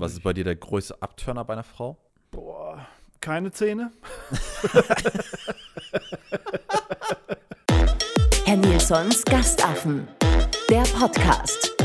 Was 0.00 0.12
ist 0.12 0.22
bei 0.22 0.32
dir 0.32 0.44
der 0.44 0.54
größte 0.54 1.02
Abturner 1.02 1.44
bei 1.44 1.54
einer 1.54 1.64
Frau? 1.64 1.98
Boah, 2.30 2.86
keine 3.18 3.50
Zähne. 3.50 3.90
Herr 8.44 8.56
Nilsons 8.58 9.24
Gastaffen. 9.24 10.06
Der 10.70 10.82
Podcast. 10.82 11.76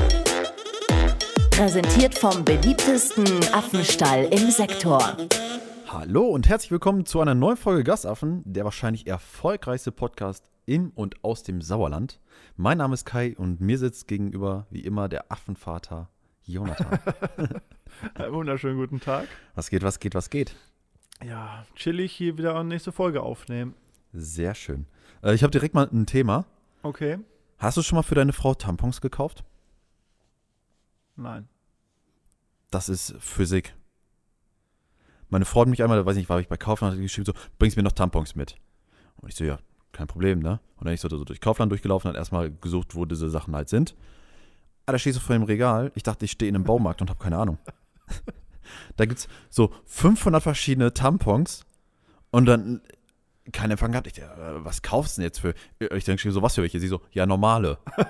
Präsentiert 1.50 2.14
vom 2.14 2.46
beliebtesten 2.46 3.26
Affenstall 3.52 4.26
im 4.26 4.52
Sektor. 4.52 5.18
Hallo 5.88 6.28
und 6.28 6.48
herzlich 6.48 6.70
willkommen 6.70 7.08
zu 7.08 7.20
einer 7.20 7.34
neuen 7.34 7.58
Folge 7.58 7.84
Gastaffen, 7.84 8.44
der 8.46 8.64
wahrscheinlich 8.64 9.08
erfolgreichste 9.08 9.92
Podcast 9.92 10.52
in 10.68 10.92
und 10.92 11.24
aus 11.24 11.42
dem 11.42 11.62
Sauerland. 11.64 12.20
Mein 12.58 12.78
Name 12.78 12.94
ist 12.94 13.06
Kai 13.06 13.34
und 13.36 13.60
mir 13.60 13.80
sitzt 13.80 14.08
gegenüber 14.08 14.68
wie 14.70 14.82
immer 14.82 15.10
der 15.10 15.32
Affenvater 15.32 16.12
Jonathan. 16.44 17.00
Einen 18.16 18.34
wunderschönen 18.34 18.78
guten 18.78 19.00
Tag. 19.00 19.28
was 19.56 19.70
geht, 19.70 19.84
was 19.84 20.00
geht, 20.00 20.16
was 20.16 20.30
geht? 20.30 20.56
Ja, 21.24 21.66
chillig 21.76 22.12
hier 22.12 22.38
wieder 22.38 22.56
eine 22.56 22.66
nächste 22.70 22.92
Folge 22.92 23.22
aufnehmen. 23.22 23.74
Sehr 24.12 24.56
schön. 24.56 24.86
Äh, 25.24 25.34
ich 25.34 25.44
habe 25.44 25.52
direkt 25.52 25.74
mal 25.74 25.88
ein 25.92 26.06
Thema. 26.06 26.46
Okay. 26.82 27.20
Hast 27.58 27.78
du 27.78 27.82
schon 27.82 27.96
mal 27.96 28.04
für 28.04 28.16
deine 28.16 28.34
Frau 28.34 28.54
Tampons 28.54 29.00
gekauft? 29.00 29.44
Nein. 31.16 31.48
Das 32.72 32.90
ist 32.90 33.16
Physik. 33.20 33.76
Meine 35.30 35.46
Frau 35.46 35.62
hat 35.62 35.68
mich 35.68 35.82
einmal, 35.82 36.06
weiß 36.06 36.16
nicht, 36.16 36.30
war 36.30 36.40
ich 36.40 36.48
bei 36.48 36.58
Kaufland, 36.58 36.94
hat 36.94 37.02
geschrieben 37.02 37.26
so, 37.26 37.34
bringst 37.58 37.78
mir 37.78 37.84
noch 37.84 37.92
Tampons 37.92 38.36
mit. 38.36 38.58
Und 39.16 39.30
ich 39.30 39.36
so, 39.36 39.44
ja, 39.44 39.60
kein 39.92 40.08
Problem, 40.08 40.40
ne? 40.40 40.60
Und 40.78 40.86
dann 40.86 40.94
ich 40.94 41.02
so, 41.02 41.10
so 41.10 41.24
durch 41.24 41.40
Kaufland 41.40 41.72
durchgelaufen, 41.72 42.10
hat 42.10 42.18
erstmal 42.18 42.52
gesucht, 42.52 42.96
wo 42.96 43.06
diese 43.06 43.30
Sachen 43.30 43.56
halt 43.56 43.70
sind. 43.70 43.96
Ah, 44.86 44.92
da 44.92 45.00
stehst 45.00 45.18
du 45.18 45.22
vor 45.22 45.36
dem 45.36 45.44
Regal. 45.44 45.92
Ich 45.96 46.04
dachte, 46.04 46.26
ich 46.26 46.32
stehe 46.32 46.50
in 46.50 46.56
einem 46.56 46.66
Baumarkt 46.66 47.02
und 47.02 47.10
habe 47.10 47.20
keine 47.24 47.38
Ahnung. 47.38 47.58
da 48.98 49.06
gibt's 49.06 49.28
so 49.50 49.74
500 49.86 50.42
verschiedene 50.42 50.94
Tampons 50.94 51.66
und 52.32 52.46
dann 52.46 52.82
kein 53.52 53.72
Empfang 53.72 53.92
gehabt. 53.92 54.08
Ich 54.08 54.14
dachte, 54.14 54.42
äh, 54.42 54.66
was 54.66 54.82
kaufst 54.82 55.18
du 55.18 55.22
denn 55.22 55.28
jetzt 55.28 55.40
für? 55.40 55.54
Ich 55.80 56.06
denke 56.06 56.32
so, 56.32 56.42
was 56.42 56.56
für 56.56 56.62
welche? 56.62 56.80
Sie 56.80 56.88
so, 56.88 57.02
ja, 57.12 57.26
normale. 57.26 57.78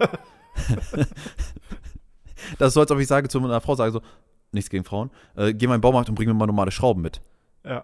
das 2.57 2.67
ist 2.69 2.73
so, 2.73 2.81
als 2.81 2.91
ob 2.91 2.99
ich 2.99 3.07
sage 3.07 3.29
zu 3.29 3.39
meiner 3.39 3.61
Frau, 3.61 3.75
sage 3.75 3.91
so, 3.91 4.01
nichts 4.51 4.69
gegen 4.69 4.83
Frauen, 4.83 5.09
äh, 5.35 5.53
geh 5.53 5.67
mal 5.67 5.75
in 5.75 5.79
den 5.79 5.81
Baumarkt 5.81 6.09
und 6.09 6.15
bring 6.15 6.27
mir 6.27 6.33
mal 6.33 6.45
normale 6.45 6.71
Schrauben 6.71 7.01
mit. 7.01 7.21
Ja. 7.65 7.83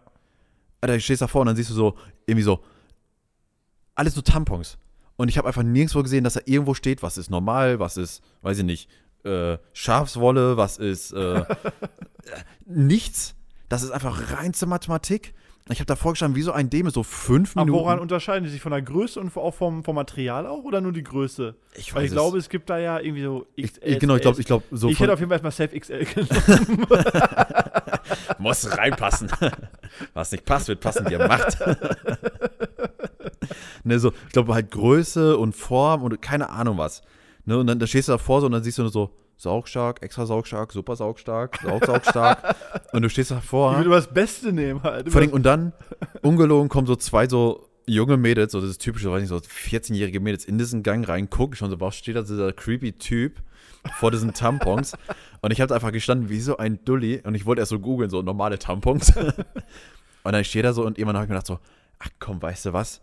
Alter, 0.82 0.94
du 0.94 1.02
stehst 1.02 1.22
davor 1.22 1.42
und 1.42 1.48
dann 1.48 1.56
siehst 1.56 1.72
du 1.72 1.74
so, 1.74 1.98
irgendwie 2.26 2.44
so, 2.44 2.64
alles 3.96 4.14
so 4.14 4.22
Tampons. 4.22 4.78
Und 5.18 5.28
ich 5.28 5.38
habe 5.38 5.48
einfach 5.48 5.64
nirgendwo 5.64 6.02
gesehen, 6.02 6.24
dass 6.24 6.36
da 6.36 6.42
irgendwo 6.46 6.74
steht, 6.74 7.04
was 7.04 7.18
ist 7.18 7.30
normal, 7.30 7.80
was 7.80 7.98
ist, 7.98 8.24
weiß 8.42 8.60
ich 8.60 8.64
nicht, 8.64 8.90
äh, 9.24 9.58
Schafswolle, 9.74 10.58
was 10.58 10.78
ist, 10.78 11.12
äh, 11.14 11.44
nichts. 12.66 13.36
Das 13.70 13.84
ist 13.84 13.92
einfach 13.92 14.34
reinste 14.34 14.66
Mathematik. 14.66 15.34
Ich 15.72 15.80
habe 15.80 15.86
da 15.86 15.96
vorgestanden, 15.96 16.36
wie 16.36 16.42
so 16.42 16.52
ein 16.52 16.72
Deme, 16.72 16.90
so 16.90 17.04
fünf 17.04 17.56
Aber 17.56 17.66
Minuten. 17.66 17.84
woran 17.84 18.00
unterscheiden 18.00 18.44
die 18.44 18.50
sich 18.50 18.60
von 18.60 18.72
der 18.72 18.82
Größe 18.82 19.20
und 19.20 19.38
auch 19.38 19.54
vom, 19.54 19.84
vom 19.84 19.94
Material 19.94 20.48
auch 20.48 20.64
oder 20.64 20.82
nur 20.82 20.92
die 20.92 21.04
Größe? 21.04 21.54
ich 21.76 21.94
Weil 21.94 22.06
ich 22.06 22.08
es. 22.08 22.14
glaube, 22.14 22.40
es 22.40 22.50
gibt 22.50 22.72
da 22.72 22.80
ja 22.80 23.00
irgendwie 23.00 23.22
so 23.22 23.46
ich, 23.56 23.74
XL. 23.74 23.80
ich, 23.84 24.00
genau, 24.00 24.16
ich 24.16 24.24
glaube, 24.24 24.42
ich 24.42 24.48
glaube, 24.48 24.64
so 24.72 24.90
ich 24.90 25.00
hätte 25.00 25.14
auf 25.14 25.20
jeden 25.20 25.30
Fall 25.30 25.40
erstmal 25.44 25.52
Safe 25.52 25.80
XL 25.80 26.06
genommen. 26.06 26.88
muss 28.40 28.76
reinpassen. 28.76 29.30
Was 30.16 30.32
nicht 30.32 30.44
passt, 30.44 30.70
wird 30.70 30.80
passen, 30.80 31.06
dir 31.06 31.20
macht. 31.28 31.60
ne, 33.84 34.00
so, 34.00 34.12
ich 34.26 34.34
glaube 34.34 34.56
halt 34.56 34.72
Größe 34.72 35.38
und 35.38 35.56
Form 35.56 36.02
und 36.02 36.20
keine 36.20 36.50
Ahnung 36.50 36.80
was. 36.80 37.04
Ne, 37.50 37.58
und 37.58 37.66
dann 37.66 37.80
da 37.80 37.88
stehst 37.88 38.08
du 38.08 38.12
davor 38.12 38.42
so 38.42 38.46
und 38.46 38.52
dann 38.52 38.62
siehst 38.62 38.78
du 38.78 38.84
nur 38.84 38.92
so 38.92 39.10
saugstark, 39.38 40.04
extra 40.04 40.28
saugstark, 40.28 40.72
super 40.72 40.96
saugstark, 40.96 41.58
saugsaugstark. 41.64 42.56
und 42.94 43.02
du 43.02 43.10
stehst 43.10 43.32
Ich 43.32 43.38
davor. 43.38 43.72
würde 43.74 43.86
immer 43.86 43.96
das 43.96 44.14
Beste 44.14 44.54
nehmen 44.54 44.84
halt. 44.84 45.12
Vor 45.12 45.20
allem, 45.20 45.32
und 45.32 45.42
dann, 45.42 45.74
ungelogen, 46.22 46.70
kommen 46.70 46.86
so 46.86 46.96
zwei 46.96 47.28
so 47.28 47.68
junge 47.88 48.18
Mädels, 48.18 48.52
so 48.52 48.62
das 48.62 48.70
ist 48.70 48.84
typische, 48.84 49.10
weiß 49.10 49.22
nicht, 49.22 49.30
so 49.30 49.38
14-jährige 49.38 50.20
Mädels 50.20 50.46
in 50.46 50.60
diesen 50.60 50.84
Gang 50.84 51.10
rein, 51.10 51.32
gucken 51.32 51.56
schon 51.56 51.72
so, 51.72 51.80
was 51.80 51.96
steht 51.96 52.18
da 52.18 52.22
dieser 52.22 52.54
creepy 52.54 52.92
Typ 52.92 53.42
vor 53.98 54.12
diesen 54.12 54.36
Tampons. 54.36 54.94
und 55.42 55.52
ich 55.52 55.60
habe 55.60 55.74
einfach 55.74 55.92
gestanden 55.92 56.30
wie 56.30 56.42
so 56.42 56.58
ein 56.58 56.86
Dulli 56.86 57.20
und 57.24 57.34
ich 57.34 57.48
wollte 57.48 57.64
erst 57.64 57.72
so 57.72 57.80
googeln, 57.80 58.12
so 58.12 58.22
normale 58.22 58.60
Tampons. 58.60 59.12
und 60.24 60.34
dann 60.34 60.44
steht 60.44 60.66
da 60.66 60.74
so 60.74 60.86
und 60.86 61.00
irgendwann 61.00 61.16
habe 61.16 61.26
ich 61.26 61.30
mir 61.30 61.34
gedacht 61.38 61.48
so, 61.48 61.60
ach 61.98 62.10
komm, 62.20 62.40
weißt 62.44 62.68
du 62.68 62.74
was? 62.74 63.02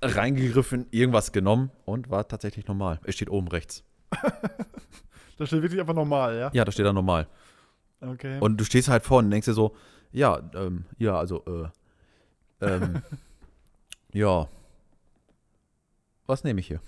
Reingegriffen, 0.00 0.86
irgendwas 0.90 1.32
genommen 1.32 1.70
und 1.84 2.10
war 2.10 2.28
tatsächlich 2.28 2.66
normal. 2.66 3.00
Es 3.04 3.14
steht 3.14 3.30
oben 3.30 3.48
rechts. 3.48 3.84
Das 5.38 5.50
steht 5.50 5.62
wirklich 5.62 5.80
einfach 5.80 5.94
normal, 5.94 6.36
ja? 6.36 6.50
Ja, 6.52 6.64
da 6.64 6.72
steht 6.72 6.84
da 6.84 6.92
normal. 6.92 7.28
Okay. 8.00 8.38
Und 8.40 8.56
du 8.56 8.64
stehst 8.64 8.88
halt 8.88 9.04
vorne 9.04 9.26
und 9.26 9.30
denkst 9.30 9.46
dir 9.46 9.54
so, 9.54 9.76
ja, 10.10 10.40
ähm, 10.54 10.84
ja, 10.98 11.16
also, 11.16 11.44
äh, 12.60 12.66
ähm, 12.66 13.02
ja. 14.12 14.48
Was 16.26 16.42
nehme 16.42 16.58
ich 16.58 16.66
hier? 16.66 16.80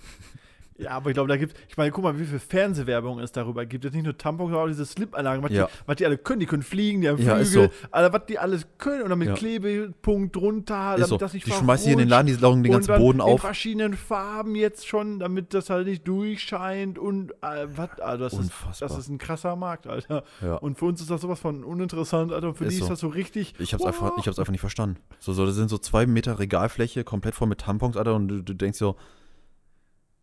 Ja, 0.80 0.90
aber 0.92 1.10
ich 1.10 1.14
glaube, 1.14 1.28
da 1.28 1.36
gibt 1.36 1.54
ich 1.68 1.76
meine, 1.76 1.90
guck 1.90 2.04
mal, 2.04 2.18
wie 2.18 2.24
viel 2.24 2.38
Fernsehwerbung 2.38 3.20
es 3.20 3.32
darüber 3.32 3.66
gibt. 3.66 3.84
Jetzt 3.84 3.94
nicht 3.94 4.04
nur 4.04 4.16
Tampons, 4.16 4.48
sondern 4.50 4.64
auch 4.64 4.68
diese 4.68 4.86
Slip-Anlagen, 4.86 5.42
was, 5.42 5.52
Ja. 5.52 5.66
die, 5.66 5.72
was 5.86 5.96
die 5.96 6.06
alle 6.06 6.18
können. 6.18 6.40
Die 6.40 6.46
können 6.46 6.62
fliegen, 6.62 7.00
die 7.02 7.08
haben 7.08 7.18
Ja, 7.22 7.36
Flügel, 7.36 7.46
so. 7.46 7.68
Alter, 7.90 8.12
was 8.12 8.26
die 8.26 8.38
alles 8.38 8.66
können. 8.78 9.02
Und 9.02 9.10
dann 9.10 9.18
mit 9.18 9.28
Ja. 9.28 9.34
Klebepunkt 9.34 10.34
drunter, 10.36 10.94
Ist 10.96 11.02
so. 11.08 11.16
damit 11.16 11.22
das 11.22 11.32
nicht 11.34 11.46
Die 11.46 11.52
schmeißen 11.52 11.84
hier 11.84 11.92
in 11.94 11.98
den. 12.00 12.08
Laden, 12.08 12.26
die 12.26 12.34
laugen 12.34 12.62
den 12.62 12.72
ganzen 12.72 12.96
Boden 12.96 13.18
in 13.18 13.24
auf. 13.24 13.40
verschiedenen 13.40 13.94
Farben 13.94 14.54
jetzt 14.54 14.86
schon, 14.86 15.18
damit 15.18 15.54
das 15.54 15.70
halt 15.70 15.86
nicht 15.86 16.06
durchscheint 16.08 16.98
und 16.98 17.32
äh, 17.42 17.66
was, 17.76 18.00
Alter, 18.00 18.18
das 18.24 18.32
ist, 18.34 18.52
das 18.80 18.98
ist 18.98 19.08
ein 19.08 19.18
krasser 19.18 19.56
Markt, 19.56 19.86
Alter. 19.86 20.24
Ja. 20.42 20.54
Und 20.56 20.78
für 20.78 20.86
uns 20.86 21.00
ist 21.00 21.10
das 21.10 21.20
sowas 21.20 21.38
von 21.40 21.62
uninteressant, 21.64 22.32
Alter. 22.32 22.48
Und 22.48 22.54
für 22.58 22.64
Ist 22.64 22.72
die 22.72 22.78
so. 22.78 22.84
ist 22.84 22.90
das 22.90 23.00
so 23.00 23.08
richtig. 23.08 23.54
Ich 23.58 23.72
hab's, 23.72 23.82
wow. 23.82 23.88
einfach, 23.88 24.12
ich 24.18 24.26
hab's 24.26 24.38
einfach 24.38 24.50
nicht 24.50 24.60
verstanden. 24.60 24.96
So, 25.18 25.32
so, 25.32 25.44
das 25.46 25.54
sind 25.54 25.68
so 25.68 25.78
zwei 25.78 26.06
Meter 26.06 26.38
Regalfläche, 26.38 27.04
komplett 27.04 27.34
voll 27.34 27.48
mit 27.48 27.58
Tampons, 27.60 27.96
Alter, 27.96 28.14
und 28.14 28.28
du, 28.28 28.42
du 28.42 28.54
denkst 28.54 28.78
so, 28.78 28.96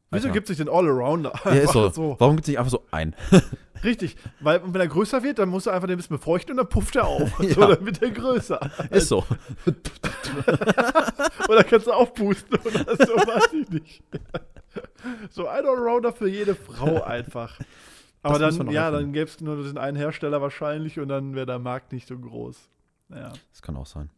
Wieso 0.10 0.32
gibt 0.32 0.48
sich 0.48 0.58
den 0.58 0.70
All-Arounder? 0.70 1.34
ja, 1.46 1.52
ist 1.52 1.74
so. 1.74 1.90
So. 1.90 2.16
Warum 2.20 2.36
gibt's 2.38 2.48
nicht 2.48 2.58
einfach 2.60 2.72
so 2.72 2.86
ein? 2.92 3.14
Richtig, 3.84 4.16
weil 4.40 4.62
wenn 4.64 4.82
er 4.82 4.88
größer 4.88 5.22
wird, 5.22 5.38
dann 5.38 5.50
musst 5.50 5.68
du 5.68 5.70
einfach 5.70 5.86
den 5.88 5.96
ein 5.96 5.98
bisschen 5.98 6.16
befeuchten 6.18 6.52
und 6.54 6.58
dann 6.58 6.70
pufft 6.70 6.96
er 6.96 7.06
auf. 7.06 7.40
Ja. 7.44 7.54
So, 7.54 7.62
dann 7.76 7.86
wird 7.86 8.02
er 8.02 8.10
größer. 8.12 8.60
Ist 8.90 9.10
so. 9.10 9.26
Oder 11.50 11.64
kannst 11.64 11.88
du 11.88 11.92
aufpusten 11.92 12.58
oder 12.60 12.96
so, 12.98 13.14
weiß 13.16 13.54
ich 13.54 13.70
nicht. 13.70 14.04
So 15.30 15.48
ein 15.48 15.66
Allrounder 15.66 16.12
für 16.14 16.28
jede 16.28 16.56
Frau 16.56 17.04
einfach. 17.04 17.60
Aber 18.24 18.40
Das 18.40 18.58
dann, 18.58 18.70
ja, 18.72 18.92
dann 18.92 19.14
gäbe 19.14 19.30
es 19.30 19.40
nur 19.42 19.58
diesen 19.58 19.78
einen 19.78 19.96
Hersteller 19.98 20.42
wahrscheinlich 20.42 21.00
und 21.00 21.08
dann 21.10 21.36
wäre 21.36 21.46
der 21.46 21.60
Markt 21.60 21.94
nicht 21.94 22.08
so 22.08 22.18
groß. 22.18 22.58
Ja, 23.10 23.32
Das 23.52 23.62
kann 23.62 23.78
auch 23.78 23.86
sein. 23.86 24.10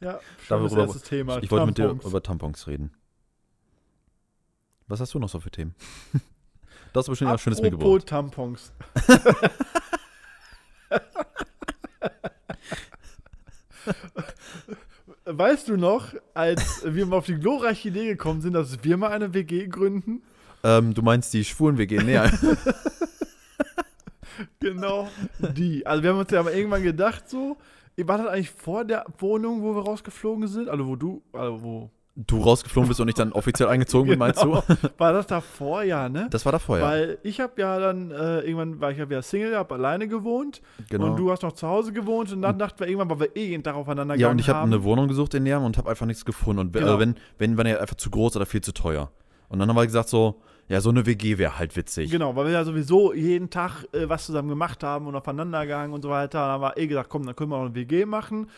ja 0.00 0.20
schönes 0.46 0.70
Darüber- 0.72 0.82
erstes 0.82 1.02
Thema. 1.02 1.38
Ich 1.42 1.50
wollte 1.50 1.66
mit 1.66 1.78
dir 1.78 1.90
über 2.04 2.22
Tampons 2.22 2.66
reden. 2.66 2.92
Was 4.90 5.00
hast 5.00 5.14
du 5.14 5.18
noch 5.18 5.28
so 5.28 5.40
für 5.40 5.50
Themen? 5.50 5.74
Das 6.92 7.04
ist 7.04 7.10
bestimmt 7.10 7.30
was 7.30 7.40
Schönes 7.40 7.60
Apropos 7.60 7.78
mitgebracht. 7.78 8.08
Tampons. 8.08 8.72
Weißt 15.24 15.68
du 15.68 15.76
noch, 15.76 16.12
als 16.34 16.82
wir 16.84 17.06
mal 17.06 17.18
auf 17.18 17.26
die 17.26 17.36
glorreiche 17.36 17.90
Idee 17.90 18.06
gekommen 18.06 18.40
sind, 18.40 18.54
dass 18.54 18.82
wir 18.82 18.96
mal 18.96 19.12
eine 19.12 19.32
WG 19.32 19.68
gründen? 19.68 20.22
Ähm, 20.64 20.92
du 20.92 21.02
meinst 21.02 21.32
die 21.32 21.44
schwulen 21.44 21.78
WG? 21.78 22.02
Nee, 22.02 22.18
Genau, 24.58 25.08
die. 25.38 25.86
Also 25.86 26.02
wir 26.02 26.10
haben 26.10 26.18
uns 26.18 26.32
ja 26.32 26.42
mal 26.42 26.52
irgendwann 26.52 26.82
gedacht, 26.82 27.30
so, 27.30 27.56
war 27.96 28.18
das 28.18 28.26
eigentlich 28.26 28.50
vor 28.50 28.84
der 28.84 29.04
Wohnung, 29.18 29.62
wo 29.62 29.76
wir 29.76 29.82
rausgeflogen 29.82 30.48
sind? 30.48 30.68
Also 30.68 30.88
wo 30.88 30.96
du, 30.96 31.22
also 31.32 31.62
wo? 31.62 31.90
Du 32.16 32.38
rausgeflogen 32.40 32.88
bist 32.88 33.00
und 33.00 33.08
ich 33.08 33.14
dann 33.14 33.32
offiziell 33.32 33.68
eingezogen 33.68 34.08
bin, 34.10 34.18
meinst 34.18 34.42
du? 34.42 34.50
Genau. 34.50 34.62
War 34.98 35.12
das 35.12 35.26
davor, 35.26 35.82
ja, 35.84 36.08
ne? 36.08 36.26
Das 36.30 36.44
war 36.44 36.52
davor, 36.52 36.78
ja. 36.78 36.84
Weil 36.84 37.18
ich 37.22 37.40
habe 37.40 37.52
ja 37.60 37.78
dann, 37.78 38.10
äh, 38.10 38.40
irgendwann 38.40 38.80
war 38.80 38.90
ich 38.90 38.98
ja 38.98 39.08
wieder 39.08 39.22
Single, 39.22 39.56
habe 39.56 39.74
alleine 39.74 40.08
gewohnt 40.08 40.60
Genau. 40.90 41.06
und 41.06 41.16
du 41.16 41.30
hast 41.30 41.42
noch 41.42 41.52
zu 41.52 41.66
Hause 41.66 41.92
gewohnt 41.92 42.32
und 42.32 42.42
dann 42.42 42.58
dachten 42.58 42.80
wir 42.80 42.88
irgendwann, 42.88 43.10
weil 43.10 43.20
wir 43.20 43.36
eh 43.36 43.46
jeden 43.46 43.62
Tag 43.62 43.74
aufeinander 43.76 44.16
Ja, 44.16 44.28
und 44.30 44.38
ich 44.40 44.48
habe 44.48 44.60
eine 44.60 44.82
Wohnung 44.82 45.08
gesucht 45.08 45.34
in 45.34 45.44
Nerm 45.44 45.64
und 45.64 45.78
habe 45.78 45.88
einfach 45.88 46.06
nichts 46.06 46.24
gefunden. 46.24 46.60
Und 46.60 46.72
Genau. 46.72 46.96
äh, 46.96 46.98
wenn, 46.98 47.14
wenn, 47.38 47.56
wenn 47.56 47.66
ja 47.66 47.78
einfach 47.78 47.96
zu 47.96 48.10
groß 48.10 48.36
oder 48.36 48.46
viel 48.46 48.60
zu 48.60 48.72
teuer. 48.72 49.10
Und 49.48 49.58
dann 49.58 49.68
haben 49.68 49.76
wir 49.76 49.86
gesagt 49.86 50.08
so, 50.08 50.40
ja, 50.68 50.80
so 50.80 50.90
eine 50.90 51.04
WG 51.06 51.38
wäre 51.38 51.58
halt 51.58 51.74
witzig. 51.74 52.10
Genau, 52.10 52.36
weil 52.36 52.44
wir 52.46 52.52
ja 52.52 52.64
sowieso 52.64 53.12
jeden 53.12 53.50
Tag 53.50 53.84
äh, 53.92 54.08
was 54.08 54.26
zusammen 54.26 54.48
gemacht 54.48 54.82
haben 54.84 55.06
und 55.06 55.16
aufeinander 55.16 55.62
gegangen 55.62 55.92
und 55.92 56.02
so 56.02 56.10
weiter. 56.10 56.38
Dann 56.40 56.48
haben 56.50 56.62
wir 56.62 56.76
eh 56.76 56.86
gesagt, 56.86 57.08
komm, 57.08 57.24
dann 57.26 57.34
können 57.34 57.50
wir 57.50 57.56
auch 57.56 57.62
eine 57.64 57.74
WG 57.74 58.04
machen. 58.04 58.48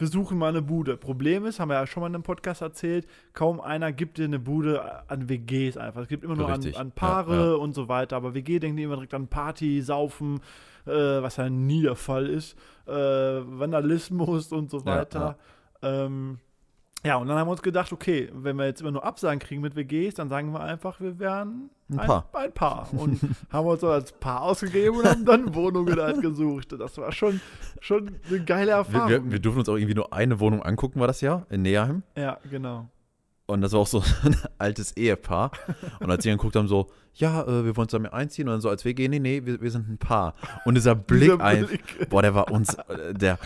Wir 0.00 0.08
suchen 0.08 0.38
mal 0.38 0.48
eine 0.48 0.62
Bude. 0.62 0.96
Problem 0.96 1.44
ist, 1.44 1.60
haben 1.60 1.68
wir 1.68 1.74
ja 1.74 1.86
schon 1.86 2.00
mal 2.00 2.06
in 2.06 2.14
einem 2.14 2.22
Podcast 2.22 2.62
erzählt, 2.62 3.06
kaum 3.34 3.60
einer 3.60 3.92
gibt 3.92 4.16
dir 4.16 4.24
eine 4.24 4.38
Bude 4.38 5.08
an 5.10 5.28
WGs 5.28 5.76
einfach. 5.76 6.00
Es 6.00 6.08
gibt 6.08 6.24
immer 6.24 6.36
nur 6.36 6.48
an, 6.48 6.74
an 6.74 6.90
Paare 6.92 7.36
Ja, 7.36 7.46
ja. 7.50 7.54
und 7.56 7.74
so 7.74 7.88
weiter. 7.88 8.16
Aber 8.16 8.32
WG 8.34 8.58
die 8.58 8.82
immer 8.82 8.94
direkt 8.94 9.12
an 9.12 9.28
Party, 9.28 9.82
Saufen, 9.82 10.40
äh, 10.86 10.90
was 10.90 11.36
ja 11.36 11.50
nie 11.50 11.82
der 11.82 11.96
Fall 11.96 12.28
ist. 12.28 12.56
Äh, 12.86 12.92
Vandalismus 12.92 14.52
und 14.52 14.70
so 14.70 14.78
Ja, 14.78 14.86
weiter. 14.86 15.36
Ähm, 15.82 16.38
Ja, 17.04 17.16
und 17.16 17.28
dann 17.28 17.38
haben 17.38 17.46
wir 17.48 17.52
uns 17.52 17.62
gedacht, 17.62 17.92
okay, 17.92 18.28
wenn 18.34 18.56
wir 18.56 18.66
jetzt 18.66 18.82
immer 18.82 18.90
nur 18.90 19.04
Absagen 19.04 19.38
kriegen 19.38 19.62
mit 19.62 19.74
WGs, 19.74 20.14
dann 20.16 20.28
sagen 20.28 20.52
wir 20.52 20.60
einfach, 20.60 21.00
wir 21.00 21.18
wären 21.18 21.70
Ein 21.90 21.96
Paar. 21.96 22.28
Ein 22.34 22.52
Paar. 22.52 22.88
Und 22.92 23.20
haben 23.50 23.66
uns 23.66 23.80
so 23.80 23.88
als 23.88 24.12
Paar 24.12 24.42
ausgegeben 24.42 24.98
und 24.98 25.06
haben 25.06 25.24
dann 25.24 25.54
Wohnungen 25.54 25.98
halt 25.98 26.20
gesucht. 26.22 26.72
Das 26.78 26.98
war 26.98 27.10
schon, 27.12 27.40
schon 27.80 28.16
eine 28.28 28.44
geile 28.44 28.72
Wir, 28.72 28.74
Erfahrung. 28.76 29.08
wir, 29.08 29.32
wir 29.32 29.38
durften 29.38 29.60
uns 29.60 29.68
auch 29.70 29.76
irgendwie 29.76 29.94
nur 29.94 30.12
eine 30.12 30.40
Wohnung 30.40 30.62
angucken, 30.62 31.00
war 31.00 31.06
das 31.06 31.22
ja, 31.22 31.46
in 31.48 31.62
Neheim. 31.62 32.02
ja, 32.16 32.38
genau. 32.50 32.88
Und 33.46 33.62
das 33.62 33.72
war 33.72 33.80
auch 33.80 33.86
so 33.86 34.00
ein 34.22 34.36
altes 34.58 34.96
Ehepaar. 34.96 35.50
Und 35.98 36.08
als 36.10 36.22
sie 36.22 36.28
dann 36.28 36.38
geguckt 36.38 36.54
haben, 36.54 36.68
so, 36.68 36.88
ja, 37.14 37.42
äh, 37.42 37.64
wir 37.64 37.76
wollen 37.76 37.88
zusammen 37.88 38.06
einziehen. 38.06 38.46
Und 38.46 38.52
dann 38.54 38.60
so 38.60 38.68
als 38.68 38.84
WG, 38.84 39.08
nee, 39.08 39.18
nee, 39.18 39.44
wir, 39.44 39.60
wir 39.60 39.70
sind 39.72 39.88
ein 39.88 39.98
Paar. 39.98 40.34
Und 40.64 40.74
dieser 40.74 40.94
Blick, 40.94 41.32
Dieser 41.32 41.40
ein, 41.40 41.66
Blick. 41.66 42.08
boah, 42.10 42.22
der 42.22 42.34
war 42.34 42.52
uns, 42.52 42.74
äh, 42.74 43.12
der 43.12 43.38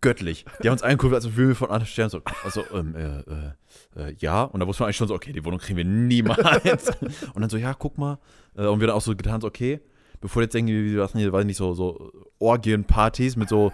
göttlich. 0.00 0.44
Die 0.62 0.68
haben 0.68 0.74
uns 0.74 0.82
angeguckt, 0.82 1.14
als 1.14 1.24
würden 1.36 1.48
wir 1.48 1.56
von 1.56 1.68
anderen 1.68 1.86
Sternen 1.86 2.10
so, 2.10 2.20
also, 2.44 2.64
ähm, 2.72 2.94
äh, 2.94 3.18
äh, 3.18 4.08
äh, 4.10 4.14
ja. 4.18 4.42
Und 4.44 4.60
da 4.60 4.66
wusste 4.66 4.82
man 4.82 4.88
eigentlich 4.88 4.96
schon 4.96 5.08
so, 5.08 5.14
okay, 5.14 5.32
die 5.32 5.44
Wohnung 5.44 5.58
kriegen 5.58 5.76
wir 5.76 5.84
niemals. 5.84 6.88
und 7.34 7.40
dann 7.40 7.50
so, 7.50 7.56
ja, 7.56 7.74
guck 7.74 7.98
mal. 7.98 8.18
Äh, 8.56 8.66
und 8.66 8.80
wir 8.80 8.86
dann 8.86 8.96
auch 8.96 9.02
so 9.02 9.14
getan, 9.14 9.40
so, 9.40 9.46
okay, 9.46 9.80
bevor 10.20 10.42
jetzt 10.42 10.54
irgendwie, 10.54 10.92
wie 10.92 10.98
was 10.98 11.12
hier, 11.12 11.32
weiß 11.32 11.42
ich 11.42 11.46
nicht, 11.46 11.56
so, 11.56 11.74
so 11.74 12.12
Orgienpartys 12.38 13.36
mit 13.36 13.48
so, 13.48 13.72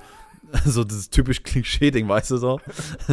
so 0.65 0.85
dieses 0.85 1.11
typisch 1.11 1.43
Klischee-Ding, 1.43 2.09
weißt 2.09 2.31
du 2.33 2.37
so. 2.37 2.61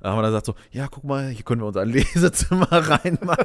da 0.00 0.10
haben 0.10 0.18
wir 0.18 0.22
dann 0.22 0.30
gesagt 0.32 0.46
so, 0.46 0.54
ja, 0.70 0.88
guck 0.88 1.04
mal, 1.04 1.28
hier 1.28 1.44
können 1.44 1.60
wir 1.60 1.66
unser 1.66 1.84
Lesezimmer 1.84 2.68
reinmachen. 2.70 3.44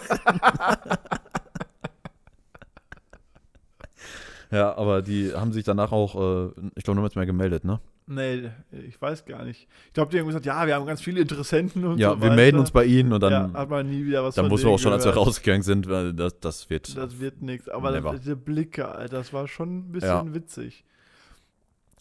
Ja, 4.53 4.75
aber 4.77 5.01
die 5.01 5.33
haben 5.33 5.51
sich 5.51 5.63
danach 5.63 5.91
auch, 5.91 6.15
äh, 6.15 6.51
ich 6.75 6.83
glaube, 6.83 6.97
niemals 6.97 7.15
mehr 7.15 7.25
gemeldet, 7.25 7.63
ne? 7.65 7.79
Nee, 8.05 8.51
ich 8.87 9.01
weiß 9.01 9.23
gar 9.25 9.45
nicht. 9.45 9.67
Ich 9.87 9.93
glaube, 9.93 10.11
die 10.11 10.19
haben 10.19 10.27
gesagt, 10.27 10.45
ja, 10.45 10.67
wir 10.67 10.75
haben 10.75 10.85
ganz 10.85 11.01
viele 11.01 11.21
Interessenten 11.21 11.85
und 11.85 11.97
Ja, 11.99 12.09
so 12.11 12.15
wir 12.17 12.23
weiter. 12.23 12.35
melden 12.35 12.59
uns 12.59 12.71
bei 12.71 12.83
ihnen 12.85 13.13
und 13.13 13.23
ja, 13.23 13.29
dann, 13.29 13.53
hat 13.53 13.69
man 13.69 13.89
nie 13.89 14.05
wieder 14.05 14.23
was 14.23 14.35
dann 14.35 14.49
wussten 14.51 14.67
wir 14.67 14.73
auch 14.73 14.79
schon, 14.79 14.91
als 14.91 15.05
wir 15.05 15.13
gehört. 15.13 15.27
rausgegangen 15.27 15.63
sind, 15.63 15.87
weil 15.89 16.13
das, 16.13 16.37
das 16.41 16.69
wird. 16.69 16.95
Das 16.97 17.19
wird 17.19 17.41
nichts. 17.41 17.69
Aber 17.69 17.91
das, 17.99 18.19
diese 18.19 18.35
Blicke, 18.35 18.89
Alter, 18.89 19.17
das 19.17 19.31
war 19.31 19.47
schon 19.47 19.77
ein 19.77 19.91
bisschen 19.93 20.09
Ja. 20.09 20.33
witzig. 20.33 20.83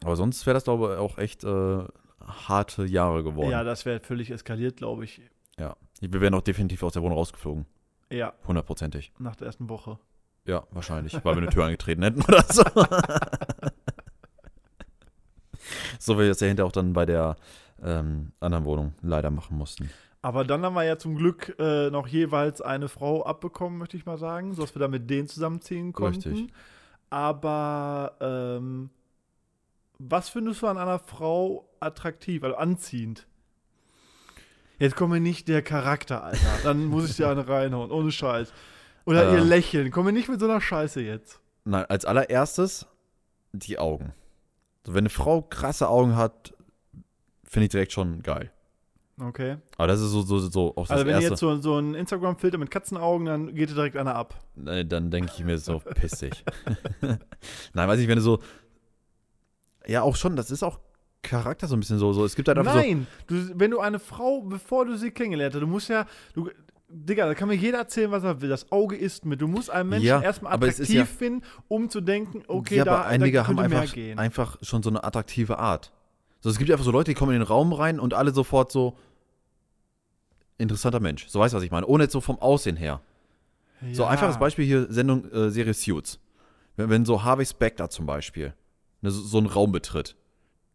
aber 0.05 0.17
sonst 0.17 0.45
wäre 0.47 0.55
das, 0.55 0.65
glaube 0.65 0.93
ich, 0.95 0.99
auch 0.99 1.19
echt 1.19 1.45
äh, 1.45 1.85
harte 2.21 2.85
Jahre 2.85 3.23
geworden. 3.23 3.51
Ja, 3.51 3.63
das 3.63 3.87
wäre 3.87 4.01
völlig 4.01 4.31
eskaliert, 4.31 4.77
glaube 4.77 5.05
ich. 5.05 5.21
ja. 5.59 5.77
Wir 6.01 6.21
wären 6.21 6.35
auch 6.35 6.43
definitiv 6.43 6.83
aus 6.83 6.95
der 6.95 7.03
Wohnung 7.03 7.17
rausgeflogen. 7.17 7.65
Ja, 8.11 8.33
Hundertprozentig. 8.49 9.13
nach 9.21 9.37
der 9.37 9.47
ersten 9.47 9.69
Woche. 9.69 10.01
Ja, 10.45 10.65
wahrscheinlich, 10.71 11.15
weil 11.25 11.37
wir 11.37 11.43
eine 11.43 11.51
Tür 11.51 11.65
angetreten 11.65 12.03
hätten 12.03 12.23
oder 12.23 12.43
so. 12.49 12.65
so 15.99 16.15
wie 16.15 16.23
wir 16.23 16.31
es 16.31 16.41
ja 16.41 16.49
hinterher 16.49 16.67
auch 16.67 16.73
dann 16.73 16.93
bei 16.93 17.07
der 17.07 17.37
ähm, 17.83 18.33
anderen 18.41 18.65
Wohnung 18.65 18.95
leider 19.03 19.31
machen 19.31 19.57
mussten. 19.57 19.91
Aber 20.21 20.45
dann 20.45 20.65
haben 20.65 20.75
wir 20.75 20.85
ja 20.85 20.99
zum 20.99 21.17
Glück 21.17 21.57
äh, 21.59 21.91
noch 21.91 22.07
jeweils 22.07 22.61
eine 22.61 22.89
Frau 22.89 23.25
abbekommen, 23.25 23.79
möchte 23.79 23.97
ich 23.97 24.07
mal 24.07 24.19
sagen, 24.19 24.55
sodass 24.55 24.75
wir 24.75 24.81
da 24.81 24.89
mit 24.89 25.11
denen 25.11 25.27
zusammenziehen 25.29 25.93
konnten. 25.93 26.31
Richtig. 26.31 26.53
Aber 27.11 28.17
ähm, 28.21 28.91
was 29.99 30.29
findest 30.29 30.63
du 30.63 30.69
an 30.69 30.79
einer 30.79 30.99
Frau 30.99 31.69
attraktiv, 31.81 32.45
also 32.45 32.57
anziehend? 32.57 33.27
Jetzt 34.79 34.97
kommt 34.97 35.13
mir 35.13 35.21
nicht 35.21 35.47
der 35.49 35.63
Charakter, 35.63 36.25
Alter. 36.25 36.59
Dann 36.65 36.87
muss 36.87 37.11
ich 37.11 37.17
dir 37.17 37.29
eine 37.29 37.47
reinhauen, 37.47 37.91
ohne 37.91 38.11
Scheiß. 38.11 38.53
Oder 39.05 39.33
ihr 39.33 39.39
Ähm. 39.39 39.49
Lächeln. 39.49 39.91
Komm 39.91 40.07
mir 40.07 40.13
nicht 40.13 40.29
mit 40.29 40.41
so 40.41 40.47
einer 40.47 40.61
Scheiße 40.61 41.01
jetzt. 41.01 41.41
Nein, 41.65 41.85
als 41.89 42.05
allererstes 42.05 42.87
die 43.53 43.79
Augen. 43.79 44.13
So, 44.87 44.95
wenn 44.95 45.03
eine 45.03 45.11
Frau 45.11 45.43
krasse 45.43 45.89
Augen 45.89 46.17
hat, 46.17 46.55
finde 47.45 47.65
ich 47.67 47.71
direkt 47.71 47.93
schon 47.93 48.23
geil. 48.23 48.51
Okay. 49.21 49.59
Aber 49.77 49.87
das 49.87 50.01
ist 50.01 50.11
so, 50.11 50.23
so, 50.23 50.39
so 50.39 50.75
auch 50.75 50.83
das 50.87 50.91
Also 50.91 51.05
wenn 51.05 51.13
ihr 51.13 51.17
Erste. 51.17 51.31
jetzt 51.31 51.41
so, 51.41 51.61
so 51.61 51.77
einen 51.77 51.95
Instagram-Filter 51.95 52.59
mit 52.59 52.71
Katzenaugen, 52.71 53.27
dann 53.27 53.55
geht 53.55 53.71
dir 53.71 53.75
direkt 53.75 53.97
einer 53.97 54.15
ab. 54.15 54.35
Äh, 54.67 54.85
dann 54.85 55.11
denke 55.11 55.33
ich 55.37 55.45
mir 55.45 55.59
so, 55.59 55.79
piss 55.79 56.19
dich. 56.19 56.45
Nein, 57.75 57.89
weiß 57.89 58.01
ich, 58.01 58.09
wenn 58.09 58.17
du 58.17 58.23
so. 58.23 58.41
Ja, 59.87 60.03
auch 60.03 60.17
schon, 60.17 60.35
das 60.35 60.51
ist 60.51 60.63
auch 60.63 60.81
Charakter 61.23 61.67
so 61.69 61.77
ein 61.77 61.81
bisschen 61.81 61.99
so. 61.99 62.13
so. 62.13 62.25
Es 62.25 62.35
gibt 62.35 62.49
halt 62.49 62.59
einfach 62.59 62.73
so. 62.73 62.79
Nein, 62.79 63.07
du, 63.27 63.59
wenn 63.59 63.71
du 63.71 63.81
eine 63.81 63.99
Frau, 63.99 64.41
bevor 64.41 64.87
du 64.87 64.97
sie 64.97 65.11
kennengelernt 65.11 65.55
hast, 65.55 65.61
du 65.61 65.67
musst 65.67 65.89
ja, 65.89 66.07
du, 66.35 66.51
Digga, 66.95 67.27
da 67.27 67.35
kann 67.35 67.49
mir 67.49 67.55
jeder 67.55 67.79
erzählen, 67.79 68.11
was 68.11 68.23
er 68.23 68.41
will. 68.43 68.51
Das 68.51 68.71
Auge 68.71 68.97
ist 68.97 69.25
mit. 69.25 69.41
Du 69.41 69.49
musst 69.49 69.71
einen 69.71 69.89
Menschen 69.89 70.07
Ja, 70.07 70.21
erstmal 70.21 70.53
attraktiv 70.53 70.91
ja- 70.91 71.05
finden, 71.07 71.43
um 71.69 71.89
zu 71.89 72.01
denken, 72.03 72.43
okay, 72.49 72.77
ja, 72.77 72.85
da, 72.85 72.97
aber 72.97 73.07
einige 73.07 73.39
da 73.39 73.47
haben 73.47 73.59
einfach, 73.59 73.93
gehen. 73.95 74.19
einfach 74.19 74.59
schon 74.61 74.83
so 74.83 74.91
eine 74.91 75.03
attraktive 75.03 75.59
Art. 75.59 75.91
So, 76.41 76.51
es 76.51 76.59
gibt 76.59 76.71
einfach 76.71 76.85
so 76.85 76.91
Leute, 76.91 77.11
die 77.13 77.15
kommen 77.15 77.33
in 77.33 77.39
den 77.41 77.47
Raum 77.47 77.73
rein 77.73 77.99
und 77.99 78.13
alle 78.15 78.33
sofort 78.35 78.71
so. 78.73 78.97
Interessanter 80.59 81.01
Mensch. 81.01 81.27
So 81.29 81.41
weißt 81.41 81.55
du, 81.55 81.57
was 81.57 81.65
ich 81.65 81.71
meine. 81.71 81.87
Ohne 81.87 82.05
jetzt 82.05 82.13
so 82.13 82.21
vom 82.21 82.39
Aussehen 82.39 82.77
her. 82.77 83.01
So 83.93 84.03
Ja. 84.05 84.09
einfaches 84.11 84.39
Beispiel 84.39 84.65
hier, 84.65 84.87
Sendung, 84.93 85.29
äh, 85.33 85.51
Serie 85.51 85.75
Suits. 85.75 86.21
Wenn, 86.77 86.91
wenn 86.91 87.05
so 87.05 87.25
Harvey 87.25 87.45
Specter 87.47 87.91
zum 87.91 88.07
Beispiel 88.07 88.55
ne, 89.01 89.11
so, 89.11 89.21
so 89.23 89.39
einen 89.39 89.47
Raum 89.49 89.73
betritt, 89.73 90.15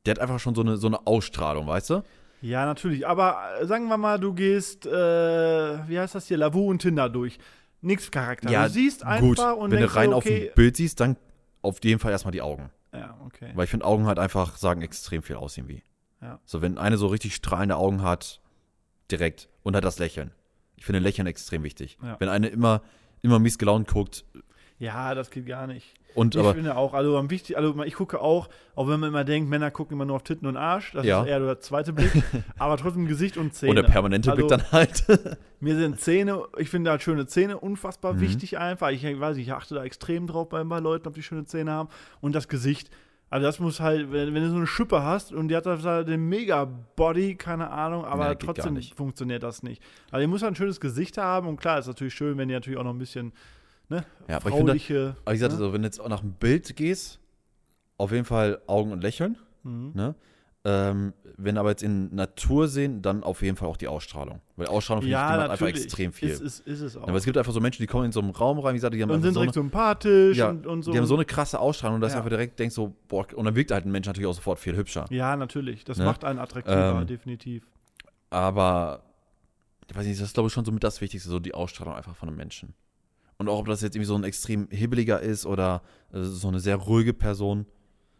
der 0.05 0.15
hat 0.15 0.19
einfach 0.19 0.39
schon 0.39 0.55
so 0.55 0.61
eine, 0.61 0.77
so 0.77 0.87
eine 0.87 1.05
Ausstrahlung, 1.07 1.67
weißt 1.67 1.89
du? 1.91 2.03
Ja, 2.41 2.65
natürlich. 2.65 3.07
Aber 3.07 3.37
äh, 3.59 3.65
sagen 3.65 3.87
wir 3.87 3.97
mal, 3.97 4.19
du 4.19 4.33
gehst, 4.33 4.85
äh, 4.85 4.91
wie 4.91 5.99
heißt 5.99 6.15
das 6.15 6.27
hier, 6.27 6.37
Lavu 6.37 6.69
und 6.69 6.79
Tinder 6.79 7.09
durch. 7.09 7.39
Nix 7.81 8.09
Charakter. 8.11 8.49
du 8.49 8.69
siehst 8.69 9.03
einfach 9.03 9.21
gut. 9.21 9.39
und 9.39 9.71
wenn 9.71 9.79
denkst 9.79 9.93
du 9.93 9.99
rein 9.99 10.09
dir, 10.09 10.15
auf 10.15 10.25
okay, 10.25 10.49
ein 10.49 10.55
Bild 10.55 10.75
siehst, 10.75 10.99
dann 10.99 11.15
auf 11.61 11.83
jeden 11.83 11.99
Fall 11.99 12.11
erstmal 12.11 12.31
die 12.31 12.41
Augen. 12.41 12.71
Ja, 12.93 13.17
okay. 13.25 13.51
Weil 13.53 13.65
ich 13.65 13.69
finde, 13.69 13.85
Augen 13.85 14.07
halt 14.07 14.19
einfach 14.19 14.57
sagen 14.57 14.81
extrem 14.81 15.21
viel 15.21 15.35
aus 15.35 15.57
irgendwie. 15.57 15.83
Ja. 16.21 16.39
So, 16.45 16.61
wenn 16.61 16.77
eine 16.77 16.97
so 16.97 17.07
richtig 17.07 17.35
strahlende 17.35 17.75
Augen 17.75 18.01
hat, 18.01 18.41
direkt. 19.11 19.49
Und 19.63 19.75
hat 19.75 19.83
das 19.83 19.99
Lächeln. 19.99 20.31
Ich 20.75 20.85
finde 20.85 20.99
Lächeln 20.99 21.27
extrem 21.27 21.63
wichtig. 21.63 21.97
Ja. 22.01 22.15
Wenn 22.19 22.29
eine 22.29 22.47
immer, 22.47 22.81
immer 23.21 23.39
mies 23.39 23.57
gelaunt 23.57 23.87
guckt 23.89 24.25
Ja, 24.79 25.15
das 25.15 25.31
geht 25.31 25.47
gar 25.47 25.65
nicht. 25.67 25.93
und 26.13 26.35
Ich 26.35 26.39
aber. 26.41 26.53
finde 26.53 26.75
auch, 26.77 26.93
also 26.93 27.17
am 27.17 27.29
wichtig, 27.31 27.57
also 27.57 27.81
ich 27.83 27.95
gucke 27.95 28.19
auch, 28.21 28.47
auch 28.75 28.87
wenn 28.87 28.99
man 28.99 29.09
immer 29.09 29.23
denkt, 29.23 29.49
Männer 29.49 29.71
gucken 29.71 29.95
immer 29.95 30.05
nur 30.05 30.15
auf 30.17 30.23
Titten 30.23 30.47
und 30.47 30.55
Arsch, 30.57 30.91
das 30.93 31.05
Ja. 31.05 31.21
ist 31.23 31.27
eher 31.29 31.39
der 31.39 31.59
zweite 31.59 31.93
Blick, 31.93 32.11
aber 32.59 32.77
trotzdem 32.77 33.07
Gesicht 33.07 33.37
und 33.37 33.53
Zähne. 33.55 33.71
Und 33.71 33.75
der 33.77 33.83
permanente 33.83 34.31
also, 34.31 34.47
Blick 34.47 34.49
dann 34.59 34.71
halt. 34.71 35.03
Mir 35.59 35.75
sind 35.75 35.99
Zähne, 35.99 36.43
ich 36.57 36.69
finde 36.69 36.91
halt 36.91 37.01
schöne 37.01 37.25
Zähne 37.27 37.57
unfassbar 37.59 38.13
Mhm. 38.13 38.21
wichtig 38.21 38.57
einfach. 38.59 38.89
Ich 38.91 39.03
weiß 39.03 39.37
nicht, 39.37 39.47
ich 39.47 39.53
achte 39.53 39.73
da 39.75 39.83
extrem 39.83 40.27
drauf 40.27 40.49
bei, 40.49 40.63
bei 40.63 40.79
Leuten, 40.79 41.07
ob 41.07 41.15
die 41.15 41.23
schöne 41.23 41.45
Zähne 41.45 41.71
haben. 41.71 41.89
Und 42.21 42.33
das 42.35 42.47
Gesicht. 42.47 42.89
Also 43.29 43.45
das 43.45 43.59
muss 43.59 43.79
halt, 43.81 44.11
wenn, 44.13 44.33
wenn 44.33 44.41
du 44.43 44.49
so 44.49 44.55
eine 44.55 44.67
Schippe 44.67 45.03
hast 45.03 45.33
und 45.33 45.49
die 45.49 45.55
hat 45.57 45.65
halt 45.65 46.07
den 46.07 46.29
Mega-Body, 46.29 47.35
keine 47.35 47.69
Ahnung, 47.71 48.05
aber 48.05 48.29
Nee, 48.29 48.35
trotzdem 48.39 48.75
nicht. 48.75 48.95
funktioniert 48.95 49.43
das 49.43 49.63
nicht. 49.63 49.81
Also 50.11 50.21
die 50.21 50.27
muss 50.27 50.41
halt 50.43 50.53
ein 50.53 50.55
schönes 50.55 50.79
Gesicht 50.79 51.17
haben 51.17 51.47
und 51.47 51.57
klar, 51.59 51.77
ist 51.79 51.87
natürlich 51.87 52.13
schön, 52.13 52.37
wenn 52.37 52.47
die 52.47 52.53
natürlich 52.53 52.79
auch 52.79 52.83
noch 52.85 52.93
ein 52.93 52.97
bisschen 52.99 53.33
ne, 53.89 54.05
Ja, 54.27 54.37
aber 54.37 54.49
ich 54.49 54.55
finde, 54.55 55.15
aber 55.25 55.33
ich 55.33 55.39
sagte 55.39 55.55
ne? 55.55 55.59
so, 55.59 55.73
wenn 55.73 55.81
du 55.81 55.87
jetzt 55.87 55.99
auch 55.99 56.09
nach 56.09 56.21
dem 56.21 56.33
Bild 56.33 56.75
gehst, 56.75 57.19
auf 57.97 58.11
jeden 58.11 58.25
Fall 58.25 58.61
Augen 58.67 58.91
und 58.91 59.01
Lächeln. 59.01 59.37
Mhm. 59.63 59.91
Ne? 59.93 60.15
Ähm, 60.65 61.13
wenn 61.37 61.57
aber 61.57 61.69
jetzt 61.69 61.83
in 61.83 62.13
Natur 62.13 62.67
sehen, 62.67 63.01
dann 63.01 63.23
auf 63.23 63.41
jeden 63.41 63.55
Fall 63.55 63.69
auch 63.69 63.77
die 63.77 63.87
Ausstrahlung. 63.87 64.41
Weil 64.57 64.67
Ausstrahlung 64.67 65.03
finde 65.03 65.15
ich, 65.15 65.21
Ja, 65.21 65.49
einfach 65.49 65.67
extrem 65.67 66.11
viel. 66.11 66.29
Ist, 66.29 66.41
ist, 66.41 66.67
ist 66.67 66.81
es 66.81 66.97
auch. 66.97 67.07
aber 67.07 67.15
es 67.17 67.23
gibt 67.23 67.37
einfach 67.37 67.53
so 67.53 67.61
Menschen, 67.61 67.81
die 67.83 67.87
kommen 67.87 68.05
in 68.05 68.11
so 68.11 68.19
einen 68.19 68.31
Raum 68.31 68.59
rein, 68.59 68.73
wie 68.73 68.77
gesagt, 68.77 68.93
die 68.93 69.01
haben 69.01 69.09
und 69.09 69.21
sind 69.21 69.33
so 69.33 69.39
eine, 69.39 69.51
direkt 69.51 69.53
sympathisch 69.53 70.37
ja, 70.37 70.49
und, 70.49 70.67
und 70.67 70.81
so. 70.83 70.91
die 70.91 70.97
haben 70.97 71.05
so 71.05 71.13
eine 71.15 71.23
krasse 71.25 71.59
Ausstrahlung, 71.59 72.01
dass 72.01 72.11
Ja. 72.11 72.15
du 72.15 72.19
einfach 72.19 72.29
direkt 72.31 72.59
denkst 72.59 72.75
so, 72.75 72.93
boah, 73.07 73.25
und 73.35 73.45
dann 73.45 73.55
wirkt 73.55 73.71
halt 73.71 73.85
ein 73.85 73.91
Mensch 73.91 74.07
natürlich 74.07 74.27
auch 74.27 74.33
sofort 74.33 74.59
viel 74.59 74.75
hübscher. 74.75 75.05
ja, 75.09 75.35
natürlich. 75.37 75.85
Das 75.85 75.99
Ne? 75.99 76.05
macht 76.05 76.25
einen 76.25 76.39
attraktiver, 76.39 76.99
Ähm, 77.01 77.07
definitiv. 77.07 77.63
Aber, 78.29 79.03
ich 79.89 79.95
weiß 79.95 80.05
nicht, 80.05 80.19
das 80.19 80.27
ist 80.27 80.33
glaube 80.33 80.47
ich 80.47 80.53
schon 80.53 80.65
so 80.65 80.71
mit 80.71 80.83
das 80.83 80.99
Wichtigste, 80.99 81.29
so 81.29 81.39
die 81.39 81.53
Ausstrahlung 81.53 81.93
einfach 81.95 82.15
von 82.15 82.27
einem 82.27 82.37
Menschen. 82.37 82.73
Und 83.37 83.49
auch, 83.49 83.59
ob 83.59 83.67
das 83.67 83.81
jetzt 83.81 83.95
irgendwie 83.95 84.07
so 84.07 84.15
ein 84.15 84.23
extrem 84.23 84.67
hibbeliger 84.69 85.19
ist 85.19 85.45
oder 85.45 85.83
äh, 86.11 86.21
so 86.21 86.47
eine 86.47 86.59
sehr 86.59 86.75
ruhige 86.75 87.13
Person. 87.13 87.67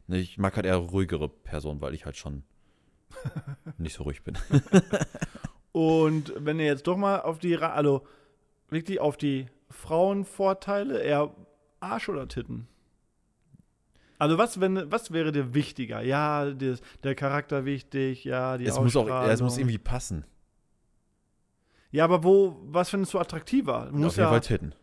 Ich 0.08 0.38
mag 0.38 0.56
halt 0.56 0.66
eher 0.66 0.78
ruhigere 0.78 1.28
Personen, 1.28 1.82
weil 1.82 1.94
ich 1.94 2.06
halt 2.06 2.16
schon 2.16 2.44
nicht 3.78 3.96
so 3.96 4.04
ruhig 4.04 4.24
bin. 4.24 4.38
Und 5.72 6.34
wenn 6.38 6.60
ihr 6.60 6.66
jetzt 6.66 6.88
doch 6.88 6.98
mal 6.98 7.22
auf 7.22 7.40
die, 7.40 7.58
also 7.58 8.06
wirklich 8.70 9.00
auf 9.00 9.18
die 9.18 9.48
Frauenvorteile, 9.70 11.02
eher 11.02 11.36
Arsch 11.80 12.10
oder 12.10 12.28
Titten? 12.28 12.68
Also 14.20 14.38
was, 14.38 14.60
wenn, 14.60 14.92
was 14.92 15.12
wäre 15.12 15.32
dir 15.32 15.54
wichtiger? 15.54 16.02
Ja, 16.02 16.50
der, 16.52 16.78
der 17.04 17.16
Charakter 17.16 17.66
wichtig, 17.66 18.24
ja, 18.24 18.58
die 18.58 18.66
es 18.66 18.80
muss 18.80 18.96
auch, 18.96 19.08
es 19.28 19.42
muss 19.42 19.58
irgendwie 19.58 19.78
passen. 19.78 20.26
Ja, 21.92 22.04
aber 22.04 22.24
wo, 22.24 22.60
was 22.64 22.90
findest 22.90 23.14
du 23.14 23.20
attraktiver? 23.20 23.90
Du 23.92 24.06
Auf 24.06 24.16
jeden 24.16 24.20
ja 24.20 24.30
Fall 24.30 24.42
Titten. 24.42 24.76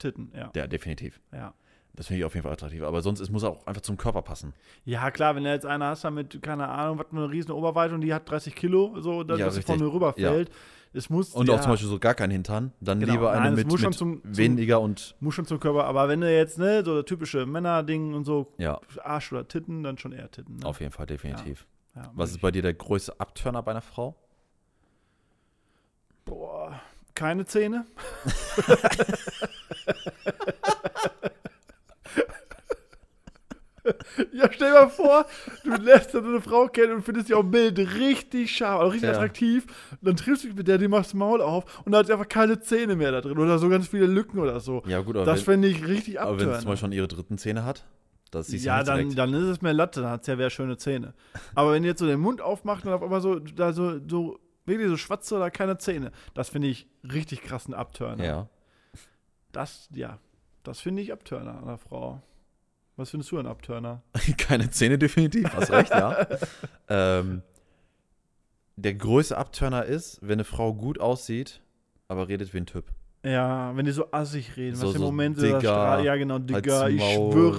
Titten, 0.00 0.32
ja. 0.36 0.50
Ja, 0.56 0.66
definitiv. 0.66 1.20
ja. 1.32 1.54
Das 1.92 2.06
finde 2.06 2.20
ich 2.20 2.24
auf 2.24 2.34
jeden 2.34 2.44
Fall 2.44 2.52
attraktiv. 2.52 2.82
Aber 2.82 3.02
sonst, 3.02 3.18
es 3.20 3.30
muss 3.30 3.42
auch 3.44 3.66
einfach 3.66 3.82
zum 3.82 3.96
Körper 3.96 4.22
passen. 4.22 4.54
Ja, 4.84 5.10
klar, 5.10 5.34
wenn 5.34 5.42
du 5.44 5.50
jetzt 5.50 5.66
einer 5.66 5.86
hast, 5.86 6.08
mit, 6.10 6.40
keine 6.40 6.68
Ahnung, 6.68 6.98
was 6.98 7.06
eine 7.10 7.28
riesen 7.28 7.50
Oberweite 7.50 7.94
und 7.94 8.00
die 8.00 8.14
hat 8.14 8.30
30 8.30 8.54
Kilo, 8.54 9.00
so, 9.00 9.24
dass 9.24 9.38
Ja, 9.40 9.46
das 9.46 9.56
richtig. 9.56 9.76
vorne 9.76 9.92
rüberfällt. 9.92 10.50
Es 10.92 11.10
muss, 11.10 11.34
Und 11.34 11.48
ja, 11.48 11.54
auch 11.56 11.60
zum 11.60 11.72
Beispiel 11.72 11.88
so 11.88 11.98
gar 11.98 12.14
keinen 12.14 12.30
Hintern. 12.30 12.72
Dann 12.80 13.00
Genau. 13.00 13.12
lieber 13.12 13.32
eine 13.32 13.40
Nein, 13.42 13.52
es 13.54 13.58
mit, 13.58 13.68
muss 13.68 13.82
mit 13.82 13.94
zum- 13.94 14.20
weniger 14.24 14.80
und 14.80 15.14
muss 15.20 15.34
schon 15.34 15.46
zum 15.46 15.58
Körper, 15.60 15.84
aber 15.84 16.08
wenn 16.08 16.20
du 16.20 16.32
jetzt, 16.32 16.58
ne, 16.58 16.82
so 16.84 16.94
der 16.94 17.04
typische 17.04 17.44
Männerding 17.44 18.14
und 18.14 18.24
so, 18.24 18.52
ja, 18.58 18.80
Arsch 19.02 19.32
oder 19.32 19.46
Titten, 19.46 19.82
dann 19.82 19.98
schon 19.98 20.12
eher 20.12 20.30
Titten. 20.30 20.56
Ne? 20.58 20.66
auf 20.66 20.80
jeden 20.80 20.92
Fall, 20.92 21.06
definitiv. 21.06 21.66
Ja, 21.96 22.10
Was 22.14 22.30
ist 22.30 22.40
bei 22.40 22.50
dir 22.52 22.62
der 22.62 22.74
größte 22.74 23.18
Abturner 23.20 23.62
bei 23.64 23.72
einer 23.72 23.82
Frau? 23.82 24.16
keine 27.14 27.44
Zähne. 27.44 27.84
ja, 34.32 34.48
stell 34.52 34.72
dir 34.72 34.80
mal 34.80 34.88
vor, 34.90 35.26
du 35.64 35.70
lernst 35.70 36.14
dann 36.14 36.24
eine 36.26 36.40
Frau 36.40 36.66
kennen 36.68 36.92
und 36.94 37.02
findest 37.02 37.28
sie 37.28 37.34
auf 37.34 37.42
dem 37.42 37.50
Bild 37.50 37.78
richtig 37.78 38.54
scharf, 38.54 38.80
also 38.80 38.92
richtig 38.92 39.08
Ja. 39.10 39.16
attraktiv. 39.16 39.64
Und 39.92 39.98
dann 40.02 40.16
triffst 40.16 40.44
du 40.44 40.48
dich 40.48 40.56
mit 40.56 40.68
der, 40.68 40.78
die 40.78 40.86
machst 40.88 41.10
das 41.10 41.14
Maul 41.14 41.40
auf 41.40 41.64
und 41.84 41.92
da 41.92 41.98
hat 41.98 42.06
sie 42.06 42.12
einfach 42.12 42.28
keine 42.28 42.60
Zähne 42.60 42.94
mehr 42.94 43.10
da 43.10 43.20
drin 43.22 43.38
oder 43.38 43.58
so 43.58 43.68
ganz 43.68 43.88
viele 43.88 44.06
Lücken 44.06 44.38
oder 44.38 44.60
so. 44.60 44.82
Ja, 44.86 45.00
gut, 45.00 45.16
aber 45.16 45.24
das 45.24 45.42
fände 45.42 45.66
ich 45.68 45.86
richtig 45.86 46.20
aber 46.20 46.38
wenn 46.38 46.52
sie 46.52 46.58
zum. 46.60 46.68
Beispiel 46.68 46.76
schon 46.76 46.92
ihre 46.92 47.08
dritten 47.08 47.38
Zähne 47.38 47.64
hat, 47.64 47.84
das 48.30 48.48
siehst 48.48 48.64
du 48.64 48.68
Ja, 48.68 48.76
nicht 48.78 48.88
dann, 48.88 49.14
dann 49.32 49.34
ist 49.34 49.48
es 49.48 49.62
mehr 49.62 49.72
Latte, 49.72 50.02
dann 50.02 50.10
hat 50.10 50.24
sie 50.24 50.32
ja 50.32 50.38
wieder 50.38 50.50
schöne 50.50 50.76
Zähne. 50.76 51.14
Aber 51.54 51.72
wenn 51.72 51.82
die 51.82 51.88
jetzt 51.88 52.00
so 52.00 52.06
den 52.06 52.20
Mund 52.20 52.42
aufmacht 52.42 52.84
und 52.84 52.92
auf 52.92 53.02
einmal 53.02 53.22
so, 53.22 53.38
da 53.38 53.72
so, 53.72 53.98
so 54.06 54.38
wirklich 54.66 54.88
so 54.88 54.98
schwatze 54.98 55.36
oder 55.36 55.50
keine 55.50 55.78
Zähne, 55.78 56.12
das 56.34 56.50
finde 56.50 56.68
ich 56.68 56.86
richtig 57.02 57.42
krassen 57.42 57.72
Abturner. 57.72 58.24
Ja. 58.24 58.48
Das, 59.52 59.88
ja, 59.92 60.18
das 60.62 60.80
finde 60.80 61.02
ich 61.02 61.12
Abturner 61.12 61.58
an 61.58 61.64
einer 61.64 61.78
Frau. 61.78 62.22
Was 62.96 63.10
findest 63.10 63.32
du 63.32 63.38
an 63.38 63.46
Abturner? 63.46 64.02
Keine 64.38 64.70
Zähne 64.70 64.98
definitiv, 64.98 65.52
hast 65.54 65.70
recht, 65.70 65.90
ja. 65.90 66.26
ähm, 66.88 67.42
der 68.76 68.94
größte 68.94 69.36
Abturner 69.36 69.84
ist, 69.84 70.18
wenn 70.22 70.34
eine 70.34 70.44
Frau 70.44 70.74
gut 70.74 71.00
aussieht, 71.00 71.60
aber 72.08 72.28
redet 72.28 72.52
wie 72.54 72.58
ein 72.58 72.66
Typ. 72.66 72.92
Ja, 73.22 73.76
wenn 73.76 73.84
die 73.84 73.90
so 73.92 74.10
assig 74.12 74.56
reden, 74.56 74.76
So- 74.76 74.86
was 74.88 74.94
im 74.94 75.00
so, 75.02 75.06
Moment 75.06 75.36
so 75.38 75.44
Digga, 75.44 76.00
Ja, 76.00 76.16
genau, 76.16 76.38
Digga, 76.38 76.80
Halt's 76.80 76.94
ich 76.94 77.00
Maul, 77.18 77.32
schwöre. 77.32 77.56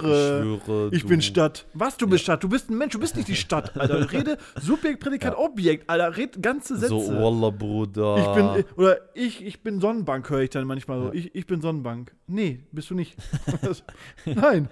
ich, 0.58 0.64
schwöre, 0.64 0.88
Ich 0.92 1.06
bin 1.06 1.22
Stadt. 1.22 1.66
Was, 1.72 1.96
du 1.96 2.08
bist 2.08 2.24
Stadt? 2.24 2.42
Du 2.42 2.48
bist 2.48 2.68
ein 2.68 2.76
Mensch, 2.76 2.92
du 2.94 2.98
bist 2.98 3.14
nicht 3.14 3.28
die 3.28 3.36
Stadt, 3.36 3.76
Alter. 3.78 4.10
Rede 4.10 4.38
Subjekt, 4.60 4.98
Prädikat, 4.98 5.34
Ja. 5.34 5.38
Objekt, 5.38 5.88
Alter. 5.88 6.16
Red 6.16 6.42
ganze 6.42 6.76
Sätze. 6.76 6.88
So, 6.88 7.12
Wallah, 7.14 7.50
Bruder. 7.50 8.16
Ich 8.18 8.34
bin, 8.64 8.64
oder 8.76 8.98
ich, 9.14 9.44
ich 9.46 9.62
bin 9.62 9.80
Sonnenbank, 9.80 10.28
höre 10.30 10.40
ich 10.40 10.50
dann 10.50 10.66
manchmal 10.66 10.98
so. 10.98 11.06
Ja. 11.06 11.12
Ich, 11.14 11.32
ich 11.32 11.46
bin 11.46 11.60
Sonnenbank. 11.60 12.12
Nee, 12.26 12.64
bist 12.72 12.90
du 12.90 12.96
nicht. 12.96 13.16
Nein. 14.26 14.68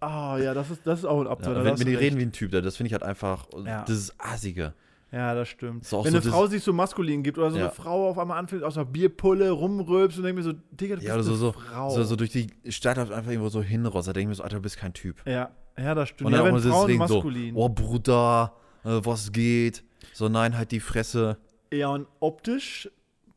Ah, 0.00 0.36
ja, 0.38 0.52
das 0.52 0.70
ist, 0.70 0.86
das 0.86 0.98
ist 0.98 1.04
auch 1.06 1.20
ein 1.22 1.26
Abturner. 1.28 1.64
wenn, 1.64 1.78
wenn 1.78 1.86
die 1.86 1.94
recht. 1.94 2.02
reden 2.02 2.18
wie 2.18 2.22
ein 2.24 2.32
Typ, 2.32 2.52
das 2.52 2.76
finde 2.76 2.88
ich 2.88 2.92
halt 2.92 3.02
einfach, 3.04 3.46
das 3.86 3.90
ist 3.90 4.14
assige. 4.18 4.74
Ja, 5.12 5.34
das 5.34 5.48
stimmt. 5.48 5.82
Wenn 5.90 6.00
so 6.02 6.02
eine 6.06 6.22
Frau 6.22 6.46
sich 6.46 6.62
so 6.62 6.72
maskulin 6.72 7.22
gibt 7.24 7.36
oder 7.36 7.50
so 7.50 7.56
Ja. 7.58 7.64
eine 7.64 7.72
Frau 7.72 8.08
auf 8.08 8.18
einmal 8.18 8.38
anfängt 8.38 8.62
aus 8.62 8.76
einer 8.76 8.86
Bierpulle 8.86 9.50
rumrülpst 9.50 10.18
und 10.18 10.24
denkt 10.24 10.36
mir 10.38 10.44
so, 10.44 10.52
Digga, 10.70 10.94
du 10.94 11.00
bist 11.00 11.08
Ja, 11.08 11.14
oder 11.14 11.22
so, 11.24 11.30
eine 11.30 11.38
so, 11.38 11.52
Frau. 11.52 11.90
so, 11.90 12.04
so 12.04 12.14
durch 12.16 12.30
die 12.30 12.48
Stadt 12.68 12.96
einfach 12.98 13.26
irgendwo 13.30 13.48
so 13.48 13.60
hinrost, 13.62 14.06
da 14.06 14.12
denke 14.12 14.26
ich 14.26 14.28
mir 14.28 14.34
so, 14.36 14.42
Alter, 14.44 14.56
du 14.56 14.62
bist 14.62 14.76
kein 14.76 14.92
Typ. 14.92 15.16
ja, 15.26 15.50
ja, 15.76 15.94
das 15.94 16.10
stimmt. 16.10 16.28
Und 16.28 16.32
Ja, 16.34 16.42
dann 16.44 16.52
auch 16.54 16.62
wenn 16.62 16.70
Frauen 16.72 16.96
maskulin. 16.96 17.54
so, 17.54 17.60
oh 17.60 17.68
Bruder, 17.68 18.52
äh, 18.84 19.00
was 19.02 19.32
geht? 19.32 19.82
So, 20.12 20.28
nein, 20.28 20.56
halt 20.56 20.70
die 20.70 20.80
Fresse. 20.80 21.38
Ja, 21.72 21.88
und 21.88 22.06
optisch 22.20 22.88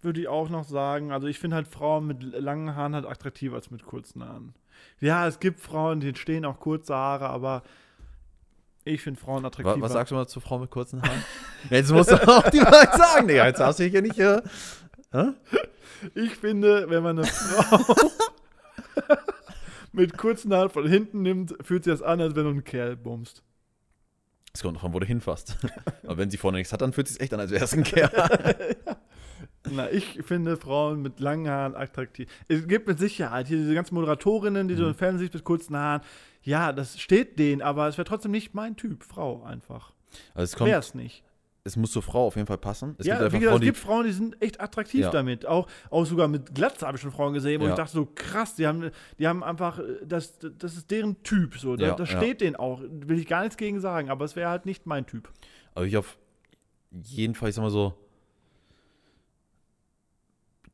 würde 0.02 0.20
ich 0.22 0.28
auch 0.28 0.50
noch 0.50 0.66
sagen, 0.66 1.12
also 1.12 1.28
ich 1.28 1.40
finde 1.40 1.56
halt 1.56 1.68
Frauen 1.68 2.06
mit 2.06 2.22
langen 2.22 2.76
Haaren 2.76 2.94
halt 2.94 3.06
attraktiver 3.06 3.56
als 3.56 3.72
mit 3.72 3.86
kurzen 3.86 4.24
Haaren. 4.24 4.54
Ja, 5.00 5.28
es 5.28 5.40
gibt 5.40 5.60
Frauen, 5.60 6.02
denen 6.02 6.16
stehen 6.16 6.44
auch 6.46 6.60
kurze 6.60 6.94
Haare, 6.94 7.30
aber 7.30 7.64
ich 8.86 9.02
finde 9.02 9.20
Frauen 9.20 9.44
Was, 9.44 9.48
attraktiver. 9.54 9.82
was 9.82 9.94
sagst 9.94 10.12
du 10.12 10.16
mal 10.16 10.28
zu 10.28 10.40
Frau 10.40 10.60
mit 10.60 10.70
kurzen 10.72 11.02
Haaren? 11.02 11.24
Ja, 11.70 11.78
jetzt 11.78 11.92
musst 11.92 12.12
du 12.12 12.16
auch 12.28 12.50
die 12.50 12.60
Wahrheit 12.60 12.94
sagen, 12.94 13.28
Digga. 13.28 13.46
Jetzt 13.48 13.60
hast 13.62 13.80
du 13.80 13.86
hier 13.86 14.02
nicht. 14.02 14.20
Äh, 14.20 14.42
hä? 15.12 15.30
Ich 16.16 16.36
finde, 16.36 16.90
wenn 16.90 17.02
man 17.02 17.20
eine 17.20 17.28
Frau 17.28 17.96
mit 19.94 20.18
kurzen 20.18 20.54
Haaren 20.54 20.70
von 20.70 20.88
hinten 20.88 21.22
nimmt, 21.22 21.56
fühlt 21.62 21.84
sich 21.86 21.94
das 21.94 22.02
an, 22.02 22.20
als 22.20 22.36
wenn 22.36 22.44
du 22.44 22.50
einen 22.50 22.64
Kerl 22.64 22.96
bummst. 22.98 23.44
Es 24.54 24.62
kommt 24.62 24.76
davon, 24.78 24.94
wo 24.94 25.00
du 25.00 25.06
hinfasst. 25.06 25.58
Aber 26.04 26.18
wenn 26.18 26.30
sie 26.30 26.38
vorne 26.38 26.58
nichts 26.58 26.74
hat, 26.74 26.82
dann 26.82 26.94
fühlt 26.94 27.08
es 27.08 27.14
sich 27.14 27.22
echt 27.22 27.34
an, 27.34 27.40
als 27.40 27.52
wäre 27.52 27.64
es 27.64 27.74
ein 27.74 27.84
Kerl. 27.84 28.76
Na, 29.72 29.90
ich 29.90 30.20
finde 30.26 30.58
Frauen 30.58 31.02
mit 31.02 31.20
langen 31.20 31.48
Haaren 31.50 31.76
attraktiv. 31.76 32.30
Es 32.50 32.68
gibt 32.68 32.88
mit 32.88 33.00
Sicherheit 33.00 33.48
hier 33.48 33.58
diese 33.58 33.74
ganzen 33.74 33.96
Moderatorinnen, 33.96 34.68
die 34.68 34.76
so 34.76 34.84
Mhm. 34.84 34.90
im 34.90 34.96
Fernsehen 34.96 35.20
siehst 35.22 35.34
mit 35.36 35.44
kurzen 35.44 35.76
Haaren. 35.78 36.02
Ja, 36.44 36.72
das 36.74 37.00
steht 37.00 37.40
denen, 37.40 37.62
aber 37.62 37.88
es 37.88 37.98
wäre 37.98 38.06
trotzdem 38.06 38.32
nicht 38.32 38.54
mein 38.54 38.76
Typ, 38.76 39.04
Frau 39.04 39.44
einfach. 39.44 39.94
Also 40.34 40.44
es 40.44 40.56
kommt, 40.56 40.70
Wäre 40.70 40.80
es 40.80 40.94
nicht. 40.94 41.24
es 41.64 41.76
muss 41.78 41.92
zur 41.92 42.04
Frau 42.04 42.28
auf 42.28 42.36
jeden 42.36 42.46
Fall 42.48 42.58
passen. 42.58 42.96
Es 43.00 43.06
ja, 43.08 43.18
gibt 43.20 43.34
wie 43.34 43.40
gesagt, 43.40 43.52
Frauen, 43.52 43.56
es 43.56 43.60
die. 43.62 43.66
gibt 43.68 43.78
Frauen, 43.78 44.06
die 44.06 44.12
sind 44.12 44.42
echt 44.42 44.60
attraktiv 44.62 45.02
Ja. 45.02 45.10
damit. 45.12 45.46
Auch, 45.46 45.68
auch 45.90 46.06
sogar 46.06 46.28
mit 46.28 46.54
Glatze 46.54 46.86
habe 46.86 46.98
ich 46.98 47.02
schon 47.02 47.12
Frauen 47.12 47.34
gesehen, 47.34 47.62
wo 47.62 47.66
Ja. 47.66 47.72
ich 47.72 47.78
dachte 47.78 47.94
so, 47.94 48.06
krass, 48.14 48.56
die 48.56 48.68
haben, 48.68 48.92
die 49.18 49.28
haben 49.28 49.44
einfach, 49.44 49.80
äh, 49.80 49.84
das, 50.06 50.38
das 50.40 50.76
ist 50.76 50.92
deren 50.92 51.24
Typ. 51.24 51.58
So. 51.58 51.76
Da, 51.78 51.88
Ja, 51.88 51.96
das 51.96 52.10
steht 52.10 52.42
denen 52.42 52.58
auch. 52.58 52.82
Will 52.82 53.18
ich 53.18 53.28
gar 53.28 53.42
nichts 53.44 53.56
gegen 53.58 53.80
sagen, 53.80 54.10
aber 54.10 54.26
es 54.26 54.36
wäre 54.36 54.50
halt 54.50 54.66
nicht 54.66 54.86
mein 54.86 55.06
Typ. 55.06 55.32
Aber 55.74 55.86
ich 55.86 55.96
auf 55.98 56.18
jeden 56.92 57.34
Fall, 57.36 57.50
ich 57.50 57.56
sag 57.56 57.62
mal 57.64 57.72
so. 57.72 57.94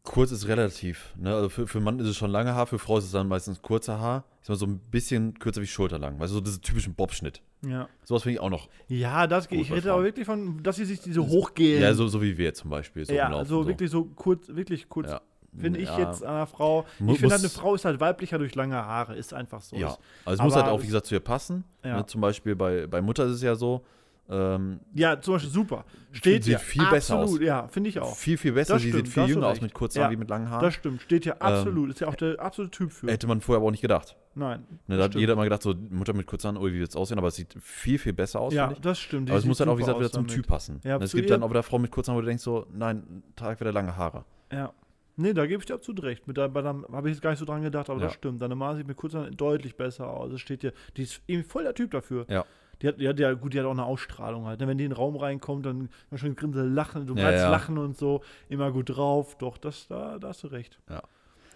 Kurz 0.04 0.32
ist 0.32 0.48
relativ. 0.48 1.14
Ne? 1.18 1.34
Also 1.36 1.50
für, 1.50 1.68
für 1.68 1.80
Mann 1.80 2.00
ist 2.00 2.08
es 2.08 2.16
schon 2.16 2.32
lange 2.32 2.54
Haar, 2.56 2.66
für 2.68 2.80
Frau 2.80 2.98
ist 2.98 3.04
es 3.06 3.12
dann 3.12 3.28
meistens 3.28 3.62
kurzer 3.62 4.00
Haar. 4.00 4.24
Ich 4.42 4.48
sag 4.48 4.54
mal 4.54 4.60
so 4.60 4.66
ein 4.66 4.80
bisschen 4.80 5.38
kürzer 5.38 5.62
wie 5.62 5.68
schulterlang. 5.68 6.20
Weißt 6.20 6.32
du, 6.32 6.36
so 6.36 6.42
diese 6.42 6.62
typischen 6.62 6.96
Bobschnitt. 6.96 7.42
Ja, 7.66 7.90
Sowas 8.06 8.24
finde 8.24 8.36
ich 8.36 8.40
auch 8.40 8.50
noch. 8.50 8.70
ja 8.88 9.28
das 9.28 9.50
geht. 9.50 9.60
Ich 9.60 9.72
rede 9.72 9.92
aber 9.92 10.04
wirklich 10.04 10.26
von, 10.26 10.64
dass 10.64 10.78
sie 10.78 10.86
sich 10.86 11.02
diese 11.02 11.26
hochgehen. 11.28 11.82
Ja, 11.82 11.94
so, 11.94 12.08
so 12.08 12.22
wie 12.22 12.38
wir 12.38 12.46
jetzt 12.46 12.60
zum 12.60 12.70
Beispiel. 12.70 13.06
So 13.06 13.14
ja, 13.14 13.26
rumlaufen, 13.26 13.48
so 13.48 13.68
wirklich 13.68 13.92
so 13.92 14.06
kurz, 14.06 14.48
wirklich 14.48 14.88
kurz. 14.88 15.10
Ja. 15.10 15.22
Finde 15.60 15.80
ich 15.80 15.90
Ja. 15.90 16.00
jetzt 16.00 16.24
an 16.24 16.36
einer 16.36 16.48
Frau. 16.48 16.86
Ich 17.00 17.20
finde 17.20 17.32
halt, 17.34 17.42
eine 17.42 17.50
Frau 17.50 17.76
ist 17.76 17.84
halt 17.84 18.00
weiblicher 18.00 18.38
durch 18.38 18.56
lange 18.56 18.76
Haare. 18.76 19.16
Ist 19.16 19.34
einfach 19.34 19.62
so. 19.62 19.76
Ja, 19.76 19.90
Ist, 19.90 20.00
also 20.24 20.40
es 20.40 20.44
muss 20.46 20.56
halt 20.56 20.66
Aber 20.66 20.74
auch, 20.74 20.82
wie 20.82 20.86
gesagt, 20.88 21.08
zu 21.08 21.16
ihr 21.16 21.20
passen. 21.20 21.66
Ja. 21.84 21.98
Ne, 21.98 22.06
zum 22.06 22.22
Beispiel 22.22 22.56
bei, 22.56 22.88
bei 22.88 23.02
Mutter 23.02 23.26
ist 23.26 23.34
es 23.34 23.42
ja 23.42 23.56
so, 23.56 23.84
ähm, 24.30 24.80
ja 24.94 25.20
zum 25.20 25.36
Beispiel 25.36 25.52
super. 25.52 25.86
Steht 26.12 26.44
Sieht 26.44 26.54
ja 26.54 26.60
viel 26.60 26.86
besser 26.90 27.20
absolut, 27.20 27.42
aus. 27.42 27.46
Ja, 27.48 27.68
finde 27.68 27.90
ich 27.90 28.00
auch. 28.00 28.16
viel, 28.16 28.38
viel 28.38 28.52
besser. 28.54 28.74
Das 28.74 28.82
Sie 28.84 28.90
stimmt, 28.90 29.06
sieht 29.08 29.14
viel 29.14 29.26
jünger 29.28 29.48
aus 29.48 29.62
mit 29.62 29.74
kurzen 29.74 29.98
Ja, 30.00 30.04
Haaren 30.06 30.16
wie 30.16 30.20
mit 30.20 30.30
langen 30.30 30.50
Haaren. 30.50 30.64
Das 30.64 30.74
stimmt. 30.74 31.02
Steht 31.02 31.26
Ähm, 31.26 31.34
ja 31.40 31.42
absolut. 31.42 31.90
ist 31.90 32.00
ja 32.02 32.08
auch 32.08 32.16
der 32.16 32.40
absolute 32.40 32.72
Typ 32.72 32.92
für. 32.92 33.08
Hätte 33.12 33.28
man 33.28 33.42
vorher 33.42 33.58
aber 33.60 33.68
auch 33.68 33.72
nicht 33.72 33.82
gedacht. 33.82 34.16
Nein. 34.36 34.66
Ne, 34.88 34.98
da 34.98 35.04
hat 35.04 35.12
stimmt. 35.12 35.22
jeder 35.22 35.36
mal 35.36 35.44
gedacht, 35.44 35.62
so 35.64 35.74
Mutter 35.90 36.14
mit 36.14 36.28
kurzen 36.28 36.48
Haaren, 36.48 36.58
oh, 36.58 36.66
wie 36.68 36.80
wird 36.80 36.90
es 36.90 36.96
aussehen, 36.96 37.18
aber 37.18 37.28
es 37.30 37.36
sieht 37.36 37.56
viel, 37.62 37.98
viel 38.00 38.14
besser 38.14 38.40
aus, 38.40 38.54
Ja, 38.54 38.74
das 38.82 39.00
stimmt. 39.00 39.30
Aber 39.30 39.40
es 39.40 39.46
muss 39.46 39.60
halt 39.60 39.70
auch, 39.70 39.76
wie 39.78 39.82
gesagt, 39.82 40.00
wieder 40.00 40.12
zum 40.12 40.24
damit. 40.28 40.36
Typ 40.36 40.48
passen. 40.48 40.80
Ja, 40.84 40.98
es 40.98 41.12
gibt 41.14 41.30
dann 41.30 41.44
auch 41.44 41.50
wieder 41.50 41.64
Frauen 41.64 41.82
mit 41.82 41.92
kurzen 41.92 42.12
Haaren, 42.12 42.18
wo 42.18 42.22
du 42.22 42.28
denkst 42.28 42.44
so, 42.44 42.66
nein, 42.74 43.24
trag 43.36 43.60
wieder 43.60 43.72
lange 43.72 43.96
Haare. 43.96 44.26
Ja. 44.52 44.74
Nee, 45.22 45.34
da 45.34 45.46
gebe 45.46 45.60
ich 45.60 45.66
dir 45.66 45.74
absolut 45.74 46.02
recht. 46.04 46.26
Mit 46.28 46.38
der, 46.38 46.48
bei 46.48 46.62
der 46.62 46.74
habe 46.94 47.10
ich 47.10 47.16
jetzt 47.16 47.22
gar 47.22 47.32
nicht 47.32 47.40
so 47.40 47.46
dran 47.46 47.62
gedacht, 47.62 47.90
aber 47.90 48.00
Ja. 48.00 48.06
das 48.06 48.14
stimmt. 48.16 48.42
Deine 48.42 48.56
Mama 48.56 48.78
sieht 48.78 48.88
mit 48.88 48.96
kurz 48.96 49.14
deutlich 49.36 49.76
besser 49.76 50.08
aus. 50.08 50.32
Es 50.32 50.40
steht 50.40 50.62
hier, 50.62 50.72
die 50.96 51.04
ist 51.04 51.22
irgendwie 51.28 51.50
voll 51.50 51.64
der 51.64 51.74
Typ 51.74 51.92
dafür. 51.92 52.26
Ja. 52.30 52.46
Die 52.82 52.88
hat, 52.88 53.00
die 53.00 53.08
hat 53.10 53.20
ja, 53.20 53.34
gut, 53.34 53.54
die 53.54 53.60
hat 53.60 53.66
auch 53.66 53.72
eine 53.72 53.84
Ausstrahlung 53.86 54.46
halt. 54.46 54.60
ne? 54.60 54.68
Wenn 54.68 54.78
die 54.78 54.86
in 54.86 54.92
den 54.92 54.96
Raum 54.98 55.16
reinkommt, 55.18 55.66
dann 55.66 55.90
immer 56.10 56.18
schön 56.18 56.36
grinsen, 56.36 56.74
lachen, 56.74 57.08
du 57.08 57.14
bleibst 57.14 57.44
ja. 57.44 57.50
lachen 57.50 57.78
und 57.78 57.98
so, 57.98 58.22
immer 58.48 58.72
gut 58.72 58.90
drauf. 58.96 59.38
Doch, 59.38 59.58
das, 59.58 59.88
da, 59.88 60.18
da 60.18 60.30
hast 60.30 60.44
du 60.44 60.48
recht. 60.48 60.80
Ja. 60.90 61.02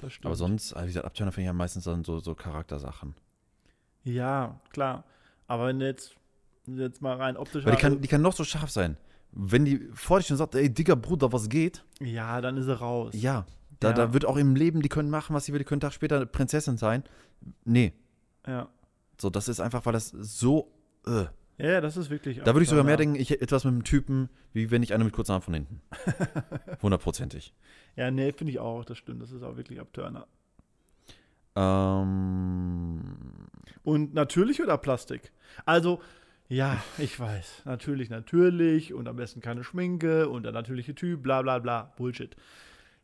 Das 0.02 0.12
stimmt. 0.14 0.26
Aber 0.26 0.36
sonst, 0.36 0.74
also 0.74 0.84
wie 0.84 0.90
gesagt, 0.90 1.06
Abturner 1.06 1.32
finde 1.32 1.44
ich 1.44 1.48
ja 1.48 1.54
meistens 1.54 1.86
dann 1.86 2.04
so, 2.04 2.20
so 2.20 2.36
Charaktersachen. 2.36 3.16
Ja, 4.04 4.60
klar. 4.72 5.06
Aber 5.48 5.68
wenn 5.68 5.80
du 5.80 5.86
jetzt, 5.86 6.16
jetzt 6.68 7.02
mal 7.02 7.16
rein 7.16 7.38
optisch. 7.38 7.64
Weil 7.66 7.76
die 7.76 7.82
kann, 7.82 8.02
die 8.02 8.08
kann 8.08 8.22
noch 8.22 8.34
so 8.34 8.44
scharf 8.44 8.70
sein. 8.70 8.98
Wenn 9.32 9.64
die 9.66 9.90
vor 9.94 10.20
dich 10.20 10.28
schon 10.28 10.38
sagt, 10.38 10.56
ey, 10.56 10.70
dicker 10.74 10.96
Bruder, 10.96 11.32
was 11.32 11.48
geht? 11.50 11.84
ja, 12.02 12.42
dann 12.42 12.58
ist 12.58 12.66
sie 12.66 12.78
raus. 12.78 13.14
Ja. 13.16 13.46
Da, 13.80 13.90
Ja. 13.90 13.94
da 13.94 14.14
wird 14.14 14.26
auch 14.26 14.38
im 14.38 14.56
Leben, 14.56 14.82
die 14.82 14.90
können 14.90 15.10
machen, 15.10 15.34
was 15.36 15.46
sie 15.46 15.54
will, 15.54 15.60
die 15.60 15.66
können 15.66 15.78
einen 15.82 15.90
Tag 15.90 15.94
später 15.94 16.18
eine 16.18 16.26
Prinzessin 16.26 16.78
sein. 16.78 17.04
Nee. 17.66 17.94
Ja. 18.46 18.68
So, 19.20 19.30
das 19.30 19.48
ist 19.48 19.60
einfach, 19.60 19.86
weil 19.86 19.94
das 19.94 20.10
so. 20.10 20.70
Äh. 21.06 21.26
Ja, 21.58 21.82
das 21.82 21.98
ist 21.98 22.10
wirklich. 22.10 22.40
Da 22.40 22.54
würde 22.54 22.64
ich 22.64 22.70
sogar 22.70 22.84
mehr 22.84 22.98
denken, 22.98 23.16
ich 23.16 23.30
hätte 23.30 23.44
etwas 23.44 23.64
mit 23.64 23.74
dem 23.74 23.84
Typen, 23.84 24.30
wie 24.54 24.72
wenn 24.72 24.82
ich 24.82 24.94
eine 24.94 25.04
mit 25.04 25.14
kurzen 25.14 25.32
Haaren 25.34 25.44
von 25.44 25.54
hinten. 25.54 25.82
Hundertprozentig. 26.82 27.54
Ja, 27.96 28.10
nee, 28.10 28.32
finde 28.32 28.52
ich 28.52 28.60
auch, 28.60 28.84
das 28.86 28.98
stimmt. 28.98 29.22
Das 29.22 29.32
ist 29.32 29.44
auch 29.44 29.56
wirklich 29.56 29.80
Abturner. 29.80 30.28
Ähm, 31.56 33.02
Und 33.84 34.14
natürlich 34.14 34.62
oder 34.62 34.78
Plastik? 34.78 35.32
Also, 35.66 36.02
ja, 36.50 36.84
ich 36.98 37.20
weiß. 37.20 37.64
Natürlich, 37.66 38.10
natürlich. 38.10 38.94
Und 38.94 39.08
am 39.08 39.16
besten 39.16 39.42
keine 39.42 39.64
Schminke 39.64 40.30
und 40.30 40.44
der 40.44 40.52
natürliche 40.52 40.96
Typ, 40.96 41.22
bla 41.24 41.42
bla 41.42 41.60
bla. 41.60 41.94
Bullshit. 41.98 42.36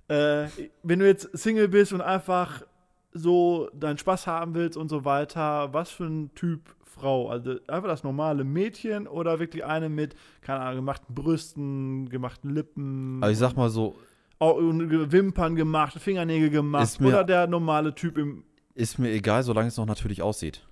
Äh, 0.07 0.47
wenn 0.83 0.99
du 0.99 1.05
jetzt 1.05 1.29
Single 1.37 1.67
bist 1.67 1.93
und 1.93 2.01
einfach 2.01 2.63
so 3.11 3.69
deinen 3.73 3.97
Spaß 3.97 4.27
haben 4.27 4.53
willst 4.53 4.77
und 4.77 4.89
so 4.89 5.05
weiter, 5.05 5.73
was 5.73 5.89
für 5.89 6.05
ein 6.05 6.33
Typ 6.35 6.61
Frau? 6.83 7.29
Also 7.29 7.55
einfach 7.67 7.87
das 7.89 8.03
normale 8.03 8.43
Mädchen 8.43 9.07
oder 9.07 9.39
wirklich 9.39 9.65
eine 9.65 9.89
mit, 9.89 10.15
keine 10.41 10.59
Ahnung, 10.61 10.75
gemachten 10.77 11.15
Brüsten, 11.15 12.09
gemachten 12.09 12.53
Lippen, 12.53 13.19
also 13.23 13.31
ich 13.31 13.37
sag 13.37 13.55
mal 13.55 13.69
so, 13.69 13.95
Wimpern 14.39 15.55
gemacht, 15.55 15.95
Fingernägel 15.99 16.49
gemacht 16.49 16.99
mir- 17.01 17.07
oder 17.09 17.23
der 17.23 17.47
normale 17.47 17.93
Typ 17.95 18.17
im 18.17 18.43
ist 18.75 18.97
mir 18.97 19.09
egal, 19.11 19.43
solange 19.43 19.67
es 19.67 19.75
noch 19.77 19.85
natürlich 19.85 20.21
aussieht. 20.21 20.65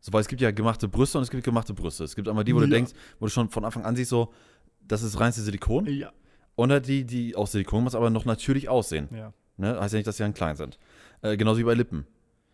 So, 0.00 0.12
weil 0.12 0.20
es 0.20 0.26
gibt 0.28 0.40
ja 0.42 0.50
gemachte 0.50 0.88
Brüste 0.88 1.18
und 1.18 1.22
es 1.22 1.30
gibt 1.30 1.44
gemachte 1.44 1.74
Brüste. 1.74 2.02
Es 2.02 2.16
gibt 2.16 2.28
einmal 2.28 2.42
die, 2.42 2.52
wo 2.54 2.58
du 2.58 2.64
Ja. 2.66 2.70
denkst, 2.70 2.92
wo 3.20 3.26
du 3.26 3.30
schon 3.30 3.50
von 3.50 3.64
Anfang 3.64 3.84
an 3.84 3.94
siehst, 3.94 4.10
so, 4.10 4.32
das 4.80 5.02
ist 5.04 5.18
reinste 5.20 5.42
Silikon. 5.42 5.86
ja, 5.86 6.10
halt 6.58 6.88
die, 6.88 7.04
die 7.04 7.36
aus 7.36 7.52
Silikon 7.52 7.84
muss 7.84 7.94
aber 7.94 8.10
noch 8.10 8.24
natürlich 8.24 8.68
aussehen. 8.68 9.08
ja. 9.12 9.32
Ne? 9.56 9.78
Heißt 9.80 9.94
ja 9.94 9.98
nicht, 9.98 10.06
dass 10.06 10.16
sie 10.16 10.22
dann 10.22 10.34
klein 10.34 10.56
sind. 10.56 10.78
Äh, 11.22 11.36
genauso 11.36 11.58
wie 11.60 11.64
bei 11.64 11.74
Lippen. 11.74 12.06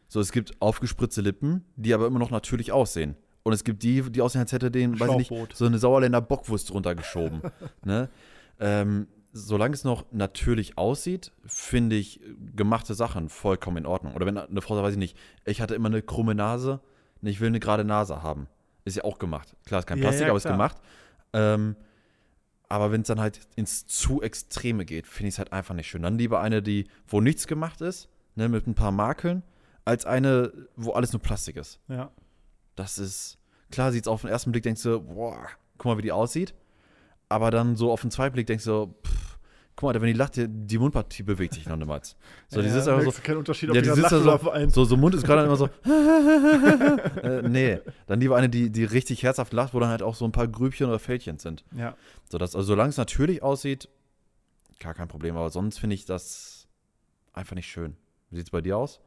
So, 0.09 0.21
es 0.21 0.32
gibt 0.32 0.61
aufgespritzte 0.61 1.21
Lippen, 1.21 1.64
die 1.76 1.94
aber 1.94 2.06
immer 2.06 2.18
noch 2.18 2.30
natürlich 2.30 2.73
aussehen. 2.73 3.16
Und 3.42 3.52
es 3.52 3.64
gibt 3.64 3.82
die, 3.82 4.02
die 4.02 4.21
aussehen, 4.21 4.40
als 4.40 4.52
hätte 4.52 4.71
den, 4.71 5.00
weiß 5.00 5.11
ich 5.18 5.30
nicht, 5.30 5.56
so 5.56 5.66
eine 5.66 5.78
Sauerländer 5.78 6.21
Bockwurst 6.21 6.71
drunter 6.71 6.94
geschoben. 6.94 7.42
ne? 7.85 8.09
ähm, 8.61 9.09
solange 9.32 9.75
es 9.75 9.85
noch 9.85 10.04
natürlich 10.12 10.78
aussieht, 10.78 11.32
finde 11.47 11.97
ich 11.97 12.21
gemachte 12.54 12.94
Sachen 12.94 13.28
vollkommen 13.28 13.78
in 13.78 13.87
Ordnung. 13.87 14.14
Oder 14.14 14.26
wenn 14.26 14.38
eine 14.38 14.61
Frau 14.61 14.75
sagt, 14.75 14.87
weiß 14.87 14.92
ich 14.92 14.99
nicht, 14.99 15.16
ich 15.44 15.61
hatte 15.61 15.75
immer 15.75 15.88
eine 15.88 16.02
krumme 16.02 16.35
Nase, 16.35 16.80
nee, 17.21 17.30
ich 17.30 17.40
will 17.40 17.49
eine 17.49 17.61
gerade 17.61 17.85
Nase 17.85 18.23
haben. 18.23 18.47
Ist 18.85 18.97
ja 18.97 19.04
auch 19.04 19.18
gemacht. 19.18 19.56
Klar, 19.64 19.80
ist 19.80 19.87
kein 19.87 19.99
Ja, 19.99 20.04
Plastik, 20.04 20.26
ja, 20.26 20.30
aber 20.30 20.37
ist 20.37 20.47
gemacht. 20.47 20.76
Ähm, 21.32 21.76
aber 22.73 22.91
wenn 22.91 23.02
es 23.02 23.09
dann 23.09 23.21
halt 23.21 23.38
ins 23.55 23.87
zu 23.87 24.23
Extreme 24.23 24.87
geht, 24.87 25.07
finde 25.07 25.29
ich 25.29 25.35
es 25.35 25.38
halt 25.38 25.52
einfach 25.52 25.75
nicht 25.75 25.88
schön. 25.88 26.00
Dann 26.00 26.17
lieber 26.17 26.41
eine, 26.41 26.62
die, 26.62 26.88
wo 27.07 27.21
nichts 27.21 27.47
gemacht 27.47 27.83
ist, 27.83 28.09
ne, 28.35 28.49
mit 28.49 28.67
ein 28.67 28.75
paar 28.75 28.93
Makeln, 28.93 29.43
als 29.85 30.07
eine, 30.07 30.50
wo 30.75 30.93
alles 30.93 31.12
nur 31.12 31.21
Plastik 31.21 31.57
ist. 31.57 31.81
Ja. 31.88 32.11
Das 32.75 32.97
ist, 32.97 33.37
klar 33.71 33.93
sieht 33.93 34.05
es 34.05 34.09
auf 34.09 34.23
den 34.23 34.31
ersten 34.31 34.52
Blick, 34.52 34.62
denkst 34.62 34.85
du, 34.85 35.02
boah, 35.02 35.49
guck 35.76 35.85
mal, 35.85 35.99
wie 35.99 36.02
die 36.02 36.12
aussieht. 36.12 36.55
Aber 37.29 37.50
dann 37.50 37.76
so 37.76 37.93
auf 37.93 38.00
den 38.00 38.11
zweiten 38.11 38.33
Blick 38.33 38.47
denkst 38.47 38.64
du, 38.64 38.95
pff, 39.05 39.31
guck 39.76 39.93
mal, 39.93 40.00
wenn 40.00 40.09
die 40.09 40.12
lacht, 40.12 40.37
die, 40.37 40.47
die 40.49 40.79
Mundpartie 40.79 41.23
bewegt 41.23 41.55
sich 41.55 41.67
noch 41.67 41.76
niemals. 41.76 42.17
So, 42.49 42.61
die 42.61 42.69
ja, 42.69 42.75
sitzt 42.75 42.88
einfach 42.88 43.05
so, 43.05 43.11
du 43.11 43.23
keinen 43.23 43.38
Unterschied, 43.38 43.71
ob 43.71 43.76
ja, 43.76 43.83
die 43.83 43.88
die 43.88 43.95
sitzt 43.95 44.12
da 44.12 44.21
so, 44.21 44.69
so, 44.69 44.85
so 44.85 44.97
Mund 44.97 45.14
ist 45.14 45.25
gerade 45.25 45.45
immer 45.45 45.57
so, 45.57 45.67
äh, 47.23 47.43
nee, 47.49 47.81
dann 48.07 48.21
lieber 48.21 48.37
eine, 48.37 48.49
die, 48.49 48.71
die 48.71 48.85
richtig 48.85 49.23
herzhaft 49.23 49.52
lacht, 49.52 49.75
wo 49.75 49.81
dann 49.81 49.88
halt 49.88 50.02
auch 50.02 50.14
so 50.14 50.25
ein 50.25 50.33
paar 50.33 50.49
Grübchen 50.49 50.88
oder 50.88 50.99
Fältchen 50.99 51.38
sind. 51.38 51.64
Ja. 51.76 51.97
So, 52.31 52.38
das, 52.38 52.55
also 52.55 52.67
solange 52.67 52.91
es 52.91 52.97
natürlich 52.97 53.43
aussieht, 53.43 53.88
gar 54.79 54.95
kein 54.95 55.09
Problem, 55.09 55.37
aber 55.37 55.50
sonst 55.50 55.79
finde 55.79 55.95
ich 55.95 56.05
das 56.05 56.69
einfach 57.33 57.55
nicht 57.55 57.69
schön. 57.69 57.97
Wie 58.31 58.37
sieht 58.37 58.47
es 58.47 58.50
bei 58.50 58.61
dir 58.61 58.76
aus? 58.76 59.00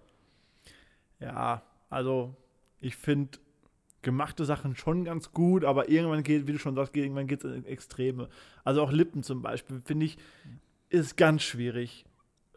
Ja, 1.19 1.61
also 1.89 2.35
ich 2.79 2.95
finde 2.95 3.39
gemachte 4.05 4.45
Sachen 4.45 4.75
schon 4.77 5.03
ganz 5.03 5.33
gut, 5.33 5.65
aber 5.65 5.89
irgendwann 5.89 6.23
geht, 6.23 6.47
wie 6.47 6.53
du 6.53 6.59
schon 6.59 6.75
sagst, 6.75 6.95
irgendwann 6.95 7.27
geht 7.27 7.43
es 7.43 7.53
in 7.53 7.65
Extreme. 7.65 8.29
Also 8.63 8.81
auch 8.81 8.91
Lippen 8.93 9.21
zum 9.23 9.41
Beispiel, 9.41 9.81
finde 9.83 10.05
ich, 10.05 10.17
ist 10.89 11.17
ganz 11.17 11.41
schwierig. 11.43 12.05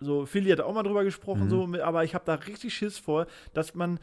So, 0.00 0.26
Philly 0.26 0.50
hat 0.50 0.60
auch 0.60 0.72
mal 0.74 0.84
drüber 0.84 1.02
gesprochen, 1.02 1.46
Mhm. 1.46 1.50
so, 1.50 1.68
aber 1.82 2.04
ich 2.04 2.14
habe 2.14 2.24
da 2.24 2.34
richtig 2.34 2.72
Schiss 2.74 2.98
vor, 2.98 3.26
dass 3.54 3.74
man, 3.74 3.98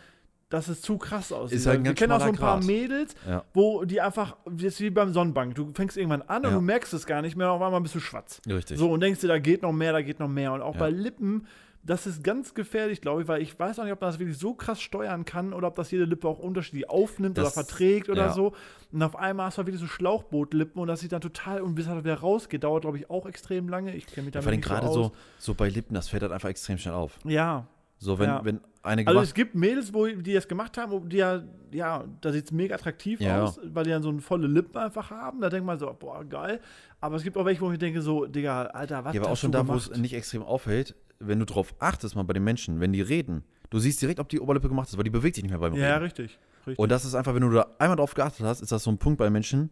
dass 0.50 0.68
es 0.68 0.82
zu 0.82 0.98
krass 0.98 1.32
aussieht. 1.32 1.60
Ist 1.60 1.68
halt 1.68 1.84
Wir 1.86 1.94
kennen 1.94 2.12
auch 2.12 2.20
so 2.20 2.25
ein 2.25 2.36
paar 2.36 2.58
Grat. 2.58 2.66
Mädels, 2.68 3.16
Ja. 3.28 3.46
wo 3.54 3.86
die 3.86 4.02
einfach, 4.02 4.36
das 4.46 4.64
ist 4.64 4.82
wie 4.82 4.90
beim 4.90 5.14
Sonnenbank, 5.14 5.56
du 5.56 5.72
fängst 5.74 5.96
irgendwann 5.96 6.22
an 6.24 6.44
und 6.46 6.52
Ja. 6.52 6.56
du 6.58 6.62
merkst 6.62 6.94
es 6.94 7.06
gar 7.06 7.22
nicht 7.22 7.38
mehr, 7.38 7.50
auf 7.52 7.62
einmal 7.62 7.80
bist 7.80 7.96
du 7.96 8.00
schwarz. 8.02 8.42
Richtig. 8.48 8.78
So, 8.78 8.92
und 8.92 9.00
denkst 9.00 9.22
dir, 9.22 9.28
da 9.30 9.40
geht 9.40 9.62
noch 9.62 9.72
mehr, 9.72 9.94
da 9.94 10.02
geht 10.02 10.20
noch 10.20 10.28
mehr. 10.28 10.52
Und 10.52 10.62
auch 10.62 10.74
Ja. 10.74 10.80
bei 10.82 10.90
Lippen, 10.90 11.48
das 11.86 12.08
ist 12.08 12.24
ganz 12.24 12.54
gefährlich, 12.56 13.00
glaube 13.00 13.22
ich, 13.22 13.27
weil 13.27 13.42
ich 13.42 13.58
weiß 13.60 13.77
auch 13.80 13.84
nicht, 13.84 13.94
ob 13.94 14.01
man 14.01 14.10
das 14.10 14.18
wirklich 14.20 14.38
so 14.38 14.56
krass 14.56 14.82
steuern 14.82 15.24
kann 15.24 15.54
oder 15.54 15.68
ob 15.68 15.75
das 15.75 15.92
jede 15.92 16.06
Lippe 16.06 16.27
auch 16.27 16.39
unterschiedlich 16.39 16.89
aufnimmt 16.89 17.38
Das- 17.38 17.46
oder 17.56 17.63
verträgt 17.65 18.10
oder 18.10 18.25
ja. 18.27 18.34
so. 18.34 18.54
Und 18.92 19.04
auf 19.04 19.15
einmal 19.15 19.46
hast 19.48 19.56
du 19.56 19.60
halt 19.60 19.68
wirklich 19.68 19.82
so 19.82 19.88
Schlauchbootlippen 19.88 20.82
und 20.82 20.88
das 20.88 21.01
sieht 21.01 21.12
dann 21.12 21.22
total, 21.22 21.62
und 21.62 21.75
bis 21.75 21.86
er 21.88 22.04
wieder 22.04 22.15
rausgeht, 22.20 22.63
dauert, 22.63 22.82
glaube 22.82 22.98
ich, 22.98 23.10
auch 23.10 23.25
extrem 23.27 23.70
lange. 23.70 23.96
Ich 23.96 24.08
kenne 24.08 24.25
mich 24.25 24.34
Ja, 24.36 24.42
damit 24.42 24.44
vor 24.65 24.74
allem 24.74 24.82
nicht 24.84 24.94
gerade 24.94 25.12
so 25.12 25.12
so, 25.38 25.54
bei 25.54 25.70
Lippen, 25.70 25.94
das 25.94 26.10
fällt 26.10 26.24
halt 26.24 26.32
einfach 26.32 26.50
extrem 26.50 26.77
schnell 26.77 26.96
auf. 26.96 27.20
Ja. 27.24 27.68
So, 27.98 28.20
wenn, 28.20 28.30
Ja. 28.30 28.44
wenn 28.44 28.60
eine 28.84 29.06
Also 29.08 29.22
es 29.22 29.34
gibt 29.34 29.56
Mädels, 29.56 29.94
wo, 29.94 30.06
die 30.08 30.34
das 30.34 30.48
gemacht 30.48 30.77
haben, 30.77 31.08
die 31.08 31.18
ja, 31.18 31.44
ja, 31.72 32.04
da 32.22 32.32
sieht 32.32 32.46
es 32.46 32.51
mega 32.51 32.75
attraktiv 32.75 33.20
Ja. 33.22 33.44
aus, 33.44 33.60
weil 33.63 33.84
die 33.84 33.89
dann 33.92 34.04
so 34.04 34.10
eine 34.10 34.22
volle 34.22 34.48
Lippen 34.48 34.77
einfach 34.77 35.12
haben. 35.12 35.39
Da 35.42 35.50
denkt 35.50 35.65
man 35.65 35.77
so, 35.80 35.96
boah, 35.98 36.24
geil. 36.25 36.60
Aber 37.00 37.15
es 37.15 37.24
gibt 37.24 37.38
auch 37.38 37.46
welche, 37.46 37.62
wo 37.62 37.72
ich 37.72 37.80
denke 37.80 38.01
so, 38.01 38.25
Digga, 38.25 38.63
Alter, 38.65 39.04
was 39.06 39.15
Ja, 39.15 39.22
aber 39.22 39.32
auch 39.32 39.38
schon 39.38 39.51
da, 39.51 39.68
wo 39.68 39.74
es 39.75 39.89
nicht 39.96 40.13
extrem 40.13 40.42
auffällt, 40.44 40.96
wenn 41.19 41.39
du 41.39 41.45
drauf 41.45 41.74
achtest, 41.79 42.15
mal 42.15 42.24
bei 42.24 42.34
den 42.34 42.43
Menschen, 42.43 42.79
wenn 42.79 42.93
die 42.93 43.01
reden, 43.01 43.43
du 43.69 43.79
siehst 43.79 44.01
direkt, 44.01 44.19
ob 44.19 44.29
die 44.29 44.39
Oberlippe 44.39 44.67
gemacht 44.69 44.89
ist, 44.89 44.98
weil 44.98 45.03
die 45.03 45.10
bewegt 45.10 45.36
sich 45.36 45.43
nicht 45.43 45.51
mehr 45.51 45.60
beim 45.60 45.74
Ja, 45.75 45.93
Reden. 45.93 46.03
richtig. 46.03 46.38
richtig. 46.67 46.79
Und 46.79 46.89
das 46.91 47.05
ist 47.05 47.15
einfach, 47.15 47.34
wenn 47.34 47.41
du 47.41 47.50
da 47.51 47.67
einmal 47.79 47.98
drauf 47.98 48.13
geachtet 48.13 48.45
hast, 48.45 48.62
ist 48.62 48.72
das 48.72 48.84
so 48.84 48.91
ein 48.91 48.98
Punkt 48.98 49.17
bei 49.17 49.29
Menschen, 49.29 49.69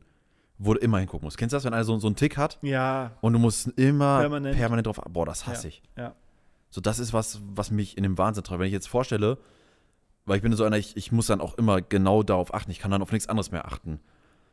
wo 0.57 0.73
du 0.73 0.79
immer 0.79 0.99
hingucken 0.99 1.25
musst. 1.25 1.37
Kennst 1.37 1.53
du 1.53 1.57
das, 1.57 1.65
wenn 1.65 1.73
einer 1.73 1.83
so, 1.83 1.97
so 1.99 2.07
einen 2.07 2.15
Tick 2.15 2.37
hat 2.37 2.59
ja, 2.61 3.11
und 3.21 3.33
du 3.33 3.39
musst 3.39 3.67
immer 3.77 4.19
Permanent. 4.19 4.55
permanent, 4.55 4.87
drauf 4.87 5.01
Boah, 5.09 5.25
das 5.25 5.45
hasse 5.47 5.63
Ja. 5.63 5.69
ich. 5.69 5.83
ja. 5.97 6.15
So, 6.69 6.81
das 6.81 6.97
ist 6.99 7.13
was, 7.13 7.39
was 7.53 7.69
mich 7.71 7.97
in 7.97 8.03
dem 8.03 8.17
Wahnsinn 8.17 8.43
treibt. 8.43 8.59
Wenn 8.59 8.67
ich 8.67 8.73
jetzt 8.73 8.87
vorstelle, 8.87 9.37
weil 10.25 10.37
ich 10.37 10.41
bin 10.41 10.53
so 10.53 10.63
einer, 10.63 10.77
ich, 10.77 10.95
ich 10.97 11.11
muss 11.11 11.27
dann 11.27 11.41
auch 11.41 11.55
immer 11.57 11.81
genau 11.81 12.23
darauf 12.23 12.53
achten. 12.53 12.71
Ich 12.71 12.79
kann 12.79 12.89
dann 12.89 13.01
auf 13.03 13.11
nichts 13.11 13.27
anderes 13.29 13.51
mehr 13.51 13.65
achten. 13.65 13.99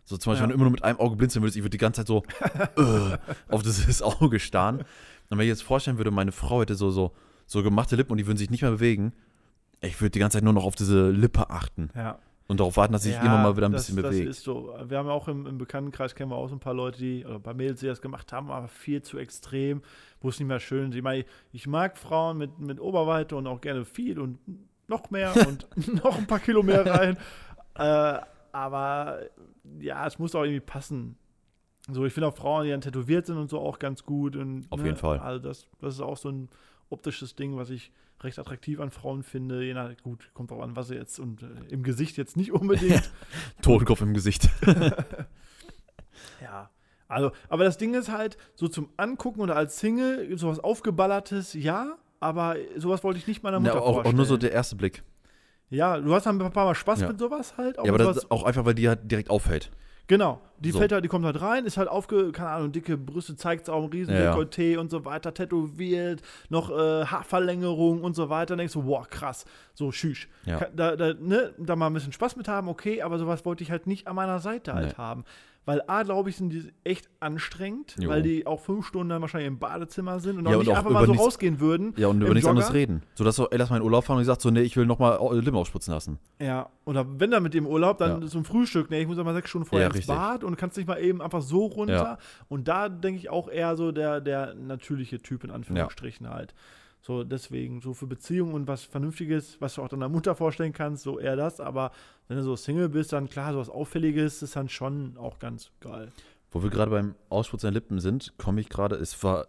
So 0.05 0.17
zum 0.17 0.33
Beispiel, 0.33 0.43
Ja. 0.43 0.43
wenn 0.45 0.49
du 0.51 0.55
immer 0.57 0.65
nur 0.65 0.73
mit 0.73 0.83
einem 0.85 0.99
Auge 0.99 1.17
blinzeln 1.17 1.43
würdest, 1.43 1.57
ich 1.57 1.63
würde 1.63 1.71
die 1.71 1.79
ganze 1.79 2.01
Zeit 2.05 2.09
so 2.09 2.25
äh, 2.77 3.17
auf 3.49 3.63
dieses 3.63 4.03
Auge 4.03 4.39
starren. 4.41 4.85
Und 5.31 5.39
wenn 5.39 5.45
ich 5.45 5.49
jetzt 5.49 5.63
vorstellen 5.63 5.97
würde, 5.97 6.11
meine 6.11 6.33
Frau 6.33 6.61
hätte 6.61 6.75
so, 6.75 6.91
so, 6.91 7.13
so 7.47 7.63
gemachte 7.63 7.97
Lippen 7.97 8.13
und 8.13 8.19
die 8.19 8.27
würden 8.27 8.37
sich 8.37 8.51
nicht 8.51 8.63
mehr 8.63 8.73
bewegen, 8.73 9.13
ich 9.81 10.01
würde 10.01 10.11
die 10.11 10.19
ganze 10.19 10.37
Zeit 10.37 10.45
nur 10.45 10.53
noch 10.53 10.65
auf 10.65 10.75
diese 10.75 11.11
Lippe 11.11 11.51
achten 11.51 11.91
ja. 11.95 12.19
und 12.49 12.61
darauf 12.61 12.77
warten, 12.77 12.93
dass 12.93 13.05
sie 13.05 13.11
sich 13.11 13.19
ja, 13.19 13.25
immer 13.25 13.39
mal 13.39 13.57
wieder 13.57 13.67
ein 13.67 13.73
das, 13.73 13.87
bisschen 13.87 14.03
das 14.03 14.11
bewegt. 14.11 14.29
ist 14.29 14.43
so. 14.43 14.75
Wir 14.85 14.99
haben 14.99 15.09
auch 15.09 15.29
im, 15.29 15.47
im 15.47 15.57
Bekanntenkreis, 15.57 16.15
kennen 16.15 16.31
wir 16.31 16.37
auch 16.37 16.49
so 16.49 16.57
ein 16.57 16.61
paar 16.61 16.75
Leute, 16.75 16.99
die, 16.99 17.25
oder 17.25 17.37
ein 17.37 17.43
paar 17.43 17.55
Mädels, 17.55 17.81
die 17.81 17.87
das 17.87 18.03
gemacht 18.03 18.33
haben, 18.33 18.51
aber 18.51 18.69
viel 18.69 19.03
zu 19.03 19.19
extrem, 19.19 19.83
wo 20.21 20.29
es 20.29 20.39
nicht 20.39 20.49
mehr 20.49 20.61
schön 20.61 20.91
ist. 20.91 20.97
Ich 20.97 21.03
meine, 21.03 21.25
ich 21.53 21.67
mag 21.67 21.97
Frauen 21.97 22.37
mit, 22.37 22.59
mit 22.59 22.81
Oberweite 22.81 23.37
und 23.37 23.47
auch 23.47 23.61
gerne 23.61 23.85
viel 23.85 24.19
und 24.19 24.39
noch 24.89 25.11
mehr 25.11 25.33
und 25.47 25.69
noch 26.05 26.19
ein 26.19 26.27
paar 26.27 26.41
Kilo 26.41 26.63
mehr 26.63 26.85
rein. 26.85 27.17
äh, 27.77 28.21
aber 28.53 29.21
ja, 29.79 30.07
es 30.07 30.19
muss 30.19 30.35
auch 30.35 30.43
irgendwie 30.43 30.61
passen. 30.61 31.17
So, 31.89 32.05
ich 32.05 32.13
finde 32.13 32.29
auch 32.29 32.37
Frauen, 32.37 32.65
die 32.65 32.71
dann 32.71 32.81
tätowiert 32.81 33.27
sind 33.27 33.37
und 33.39 33.49
so 33.51 33.59
auch 33.61 33.79
ganz 33.79 34.05
gut. 34.05 34.37
Und, 34.37 34.67
Auf 34.71 34.81
ne, 34.81 34.87
jeden 34.87 34.99
Fall. 34.99 35.19
Also 35.19 35.39
das, 35.41 35.67
das 35.81 35.95
ist 35.95 36.01
auch 36.01 36.17
so 36.17 36.29
ein 36.31 36.49
optisches 36.91 37.35
Ding, 37.37 37.57
was 37.57 37.71
ich 37.71 37.93
recht 38.23 38.39
attraktiv 38.39 38.81
an 38.81 38.91
Frauen 38.91 39.23
finde. 39.23 39.65
Je 39.65 39.73
nach, 39.75 39.91
gut, 40.03 40.31
kommt 40.35 40.51
drauf 40.51 40.61
an, 40.61 40.77
was 40.77 40.89
sie 40.89 40.95
jetzt 40.95 41.19
und 41.19 41.43
äh, 41.43 41.47
im 41.71 41.83
Gesicht 41.83 42.17
jetzt 42.19 42.37
nicht 42.37 42.53
unbedingt. 42.53 43.11
Totenkopf 43.63 44.01
im 44.03 44.15
Gesicht. 44.15 44.49
Ja. 46.43 46.71
Also, 47.09 47.33
aber 47.49 47.65
das 47.65 47.77
Ding 47.77 47.95
ist 47.95 48.11
halt, 48.11 48.37
so 48.55 48.69
zum 48.69 48.89
Angucken 48.97 49.41
oder 49.41 49.57
als 49.57 49.79
Single, 49.81 50.37
sowas 50.39 50.61
aufgeballertes, 50.61 51.55
ja, 51.55 51.97
aber 52.21 52.57
sowas 52.77 53.03
wollte 53.03 53.19
ich 53.19 53.27
nicht 53.27 53.43
meiner 53.43 53.59
Mutter 53.59 53.75
Ja, 53.75 53.81
auch, 53.81 53.87
auch 53.87 53.93
vorstellen. 53.95 54.17
nur 54.17 54.27
so 54.27 54.37
der 54.37 54.53
erste 54.53 54.77
Blick. 54.77 55.03
ja, 55.71 55.99
du 55.99 56.15
hast 56.15 56.27
dann 56.27 56.41
ein 56.41 56.53
paar 56.53 56.67
Mal 56.67 56.75
Spaß 56.75 57.01
Ja. 57.01 57.09
mit 57.09 57.19
sowas 57.19 57.57
halt. 57.57 57.77
Ja, 57.77 57.83
aber 57.83 57.99
sowas, 58.03 58.17
das 58.17 58.25
ist 58.25 58.31
auch 58.31 58.45
einfach, 58.45 58.65
weil 58.65 58.75
die 58.75 58.89
halt 58.89 59.11
direkt 59.11 59.29
auffällt. 59.31 59.71
Genau, 60.07 60.41
die 60.59 60.71
So. 60.73 60.79
fällt 60.79 60.93
halt, 60.93 61.05
die 61.05 61.09
kommt 61.09 61.25
halt 61.25 61.41
rein, 61.41 61.65
ist 61.67 61.77
halt 61.77 61.89
aufge, 61.89 62.33
keine 62.33 62.51
Ahnung, 62.51 62.73
dicke 62.73 62.97
Brüste, 62.97 63.37
zeigt 63.37 63.69
auch 63.71 63.83
ein 63.85 63.91
riesen 63.91 64.15
Ja. 64.15 64.35
Dekolleté 64.35 64.77
und 64.79 64.91
so 64.91 65.05
weiter, 65.05 65.33
tätowiert, 65.35 66.23
noch 66.49 66.71
äh, 66.71 67.05
Haarverlängerung 67.07 68.03
und 68.03 68.15
so 68.15 68.29
weiter. 68.29 68.47
Dann 68.51 68.59
denkst 68.59 68.75
du, 68.75 68.85
wow, 68.87 69.09
krass, 69.09 69.45
so 69.75 69.93
schüch. 69.93 70.29
Ja. 70.45 70.61
Da, 70.75 70.97
da, 70.97 71.15
ne, 71.15 71.55
da 71.59 71.77
mal 71.77 71.87
ein 71.87 71.95
bisschen 71.95 72.13
Spaß 72.13 72.37
mit 72.37 72.49
haben, 72.49 72.69
okay, 72.69 73.03
aber 73.03 73.19
sowas 73.19 73.45
wollte 73.45 73.63
ich 73.63 73.71
halt 73.71 73.87
nicht 73.87 74.07
an 74.07 74.17
meiner 74.17 74.39
Seite 74.41 74.75
halt 74.75 74.89
Nee. 74.89 74.95
haben. 74.97 75.25
Weil 75.71 75.83
A, 75.87 76.03
glaube 76.03 76.31
ich, 76.31 76.37
sind 76.37 76.51
die 76.53 76.73
echt 76.83 77.09
anstrengend, 77.21 77.95
Jo. 78.01 78.09
weil 78.11 78.23
die 78.23 78.45
auch 78.45 78.59
fünf 78.59 78.87
Stunden 78.87 79.11
dann 79.11 79.23
wahrscheinlich 79.23 79.47
im 79.47 79.59
Badezimmer 79.61 80.19
sind 80.19 80.39
und 80.39 80.47
auch 80.47 80.51
Ja, 80.51 80.57
und 80.57 80.63
nicht 80.65 80.73
auch 80.73 80.79
einfach 80.79 80.91
mal 80.91 81.07
so 81.07 81.13
nichts- 81.13 81.25
rausgehen 81.27 81.61
würden. 81.61 81.95
Ja, 81.97 82.09
und 82.09 82.21
über 82.21 82.35
nichts 82.35 82.49
anderes 82.49 82.69
Jogger. 82.71 82.79
reden. 82.81 83.03
So 83.15 83.23
dass 83.23 83.37
du, 83.37 83.47
ey, 83.51 83.57
lass 83.57 83.71
mal 83.71 83.77
in 83.77 83.83
Urlaub 83.83 84.05
fahren 84.05 84.17
und 84.17 84.23
die 84.23 84.27
sagt 84.27 84.41
so, 84.41 84.51
nee, 84.51 84.63
ich 84.63 84.77
will 84.77 84.85
nochmal 84.87 85.19
Lippen 85.39 85.55
ausspritzen 85.57 85.95
lassen. 85.95 86.19
Ja, 86.41 86.69
oder 86.87 87.07
wenn 87.21 87.31
dann 87.31 87.43
mit 87.45 87.55
dem 87.55 87.67
Urlaub, 87.67 87.99
dann 87.99 88.23
Ja. 88.23 88.27
zum 88.29 88.45
Frühstück, 88.45 88.91
ne, 88.91 89.01
ich 89.01 89.07
muss 89.07 89.19
aber 89.19 89.33
sechs 89.33 89.49
Stunden 89.51 89.67
vorher 89.67 89.87
Ja, 89.87 89.91
ins 89.91 89.99
richtig. 89.99 90.15
Bad 90.15 90.43
und 90.43 90.57
kannst 90.57 90.77
nicht 90.77 90.87
mal 90.89 90.99
eben 91.01 91.23
einfach 91.23 91.43
so 91.43 91.67
runter. 91.67 91.95
Ja. 91.95 92.19
Und 92.49 92.67
da 92.67 92.89
denke 92.89 93.19
ich 93.21 93.31
auch 93.31 93.49
eher 93.49 93.77
so 93.77 93.93
der, 93.93 94.21
der 94.21 94.55
natürliche 94.55 95.21
Typ 95.23 95.45
in 95.45 95.51
Anführungsstrichen 95.53 96.29
halt. 96.29 96.53
So, 97.03 97.25
deswegen, 97.25 97.81
so 97.81 97.95
für 97.95 98.07
Beziehungen 98.07 98.53
und 98.55 98.69
was 98.69 98.85
Vernünftiges, 98.85 99.61
was 99.61 99.75
du 99.75 99.83
auch 99.83 99.89
deiner 99.89 100.09
Mutter 100.09 100.35
vorstellen 100.35 100.73
kannst, 100.73 101.03
so 101.03 101.19
eher 101.19 101.35
das. 101.37 101.61
Aber 101.61 101.93
wenn 102.29 102.37
du 102.37 102.43
so 102.43 102.57
Single 102.57 102.91
bist, 102.91 103.13
dann 103.13 103.29
klar, 103.29 103.53
so 103.53 103.59
was 103.59 103.71
Auffälliges 103.71 104.43
ist 104.43 104.57
dann 104.57 104.69
schon 104.69 105.17
auch 105.17 105.39
ganz 105.39 105.71
geil. 105.81 106.13
Wo 106.51 106.63
wir 106.63 106.71
gerade 106.71 106.91
beim 106.91 107.15
Ausspritzen 107.29 107.69
der 107.69 107.75
Lippen 107.75 108.01
sind, 108.01 108.35
komme 108.37 108.61
ich 108.61 108.69
gerade, 108.69 108.97
es 108.97 109.23
war 109.23 109.47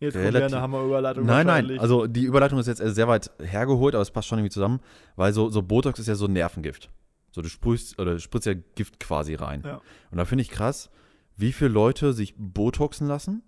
Jetzt 0.00 0.14
kommt 0.14 0.24
Relativ- 0.24 0.54
eine 0.54 0.62
Hammerüberleitung 0.62 1.26
Nein, 1.26 1.46
nein, 1.46 1.78
also 1.78 2.06
die 2.06 2.24
Überleitung 2.24 2.58
ist 2.58 2.66
jetzt 2.66 2.78
sehr 2.78 3.06
weit 3.06 3.30
hergeholt, 3.38 3.94
aber 3.94 4.00
es 4.00 4.10
passt 4.10 4.28
schon 4.28 4.38
irgendwie 4.38 4.52
zusammen, 4.52 4.80
weil 5.14 5.34
so, 5.34 5.50
so 5.50 5.60
Botox 5.60 5.98
ist 5.98 6.06
ja 6.06 6.14
so 6.14 6.24
ein 6.24 6.32
Nervengift. 6.32 6.88
So 7.32 7.42
du 7.42 7.48
sprühst 7.48 7.98
oder 7.98 8.14
du 8.14 8.20
spritzt 8.20 8.46
ja 8.46 8.54
Gift 8.74 8.98
quasi 8.98 9.34
rein. 9.34 9.62
Ja. 9.64 9.82
Und 10.10 10.16
da 10.16 10.24
finde 10.24 10.42
ich 10.42 10.50
krass, 10.50 10.90
wie 11.36 11.52
viele 11.52 11.70
Leute 11.70 12.14
sich 12.14 12.34
Botoxen 12.36 13.06
lassen, 13.06 13.42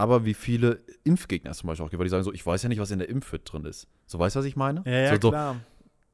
aber 0.00 0.24
wie 0.24 0.34
viele 0.34 0.80
Impfgegner 1.04 1.50
es 1.50 1.58
zum 1.58 1.68
Beispiel 1.68 1.84
auch 1.86 1.90
gibt, 1.90 1.98
weil 2.00 2.06
die 2.06 2.10
sagen 2.10 2.24
so, 2.24 2.32
ich 2.32 2.44
weiß 2.46 2.62
ja 2.62 2.68
nicht, 2.70 2.80
was 2.80 2.90
in 2.90 2.98
der 3.00 3.08
Impfhütte 3.10 3.44
drin 3.52 3.64
ist. 3.66 3.86
So 4.06 4.18
weißt 4.18 4.34
du, 4.34 4.40
was 4.40 4.46
ich 4.46 4.56
meine? 4.56 4.82
Ja, 4.86 4.92
ja, 4.92 5.14
so, 5.14 5.20
so, 5.20 5.30
klar. 5.30 5.56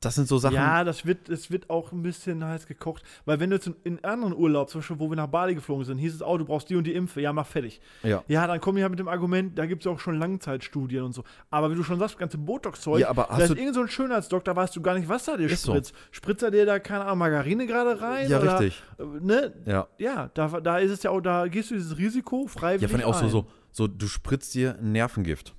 das 0.01 0.15
sind 0.17 0.29
so 0.29 0.39
Sachen. 0.39 0.55
Ja, 0.57 0.85
das 0.85 1.07
wird, 1.07 1.29
es 1.29 1.51
wird 1.51 1.71
auch 1.71 1.91
ein 1.93 2.03
bisschen 2.03 2.45
heiß 2.45 2.67
gekocht. 2.67 3.03
Weil 3.25 3.41
wenn 3.41 3.51
du 3.51 3.57
jetzt 3.57 3.71
in, 3.85 4.05
anderen 4.05 4.35
Urlaub, 4.35 4.69
zum 4.71 4.81
Beispiel, 4.81 4.99
wo 4.99 5.09
wir 5.09 5.17
nach 5.17 5.29
Bali 5.29 5.55
geflogen 5.55 5.85
sind, 5.85 5.99
hieß 5.99 6.17
es, 6.17 6.23
oh, 6.23 6.37
du 6.37 6.45
brauchst 6.45 6.69
die 6.69 6.77
und 6.77 6.85
die 6.85 6.95
Impfe, 6.95 7.21
ja, 7.23 7.33
mach 7.33 7.47
fertig. 7.47 7.81
ja. 8.03 8.23
Ja, 8.29 8.47
dann 8.47 8.61
kommen 8.61 8.77
die 8.77 8.83
halt 8.83 8.91
mit 8.91 8.99
dem 8.99 9.09
Argument, 9.09 9.57
da 9.59 9.67
gibt 9.67 9.83
es 9.83 9.87
ja 9.87 9.93
auch 9.93 10.01
schon 10.01 10.19
Langzeitstudien 10.19 11.03
und 11.03 11.13
so. 11.13 11.25
Aber 11.51 11.71
wie 11.71 11.75
du 11.77 11.83
schon 11.83 11.99
sagst, 11.99 12.15
das 12.17 12.19
ganze 12.21 12.39
Botox-Zeug, 12.39 13.01
Ja, 13.01 13.09
aber 13.09 13.27
da 13.31 13.37
hast 13.37 13.51
ist 13.51 13.57
irgend 13.57 13.75
so 13.75 13.81
ein 13.81 13.89
Schönheitsdoktor, 13.89 14.55
weißt 14.55 14.77
du 14.77 14.83
gar 14.83 14.95
nicht, 14.99 15.09
was 15.09 15.27
er 15.29 15.39
dir 15.39 15.47
Ist 15.47 15.63
so. 15.63 15.73
spritzt. 15.73 15.95
Spritzt 16.11 16.43
er 16.43 16.51
dir 16.51 16.67
da, 16.67 16.79
keine 16.79 17.05
Ahnung, 17.05 17.19
Margarine 17.19 17.67
gerade 17.67 18.01
rein? 18.01 18.29
Ja, 18.29 18.41
oder, 18.41 18.61
richtig. 18.61 18.83
Ne? 19.23 19.55
Ja. 19.65 19.87
Ja, 19.99 20.31
da, 20.35 20.61
da 20.61 20.79
ist 20.79 20.91
es 20.91 21.03
ja 21.03 21.11
auch, 21.11 21.21
da 21.21 21.47
gehst 21.49 21.71
du 21.71 21.75
dieses 21.75 21.97
Risiko 21.97 22.47
freiwillig 22.47 22.83
Ja, 22.83 22.89
fand 22.89 23.01
ich 23.01 23.07
auch 23.07 23.17
ein. 23.23 23.31
so, 23.31 23.41
so, 23.41 23.47
du 23.87 24.07
spritzt 24.09 24.55
dir 24.55 24.79
ein 24.79 24.93
Nervengift. 24.93 25.55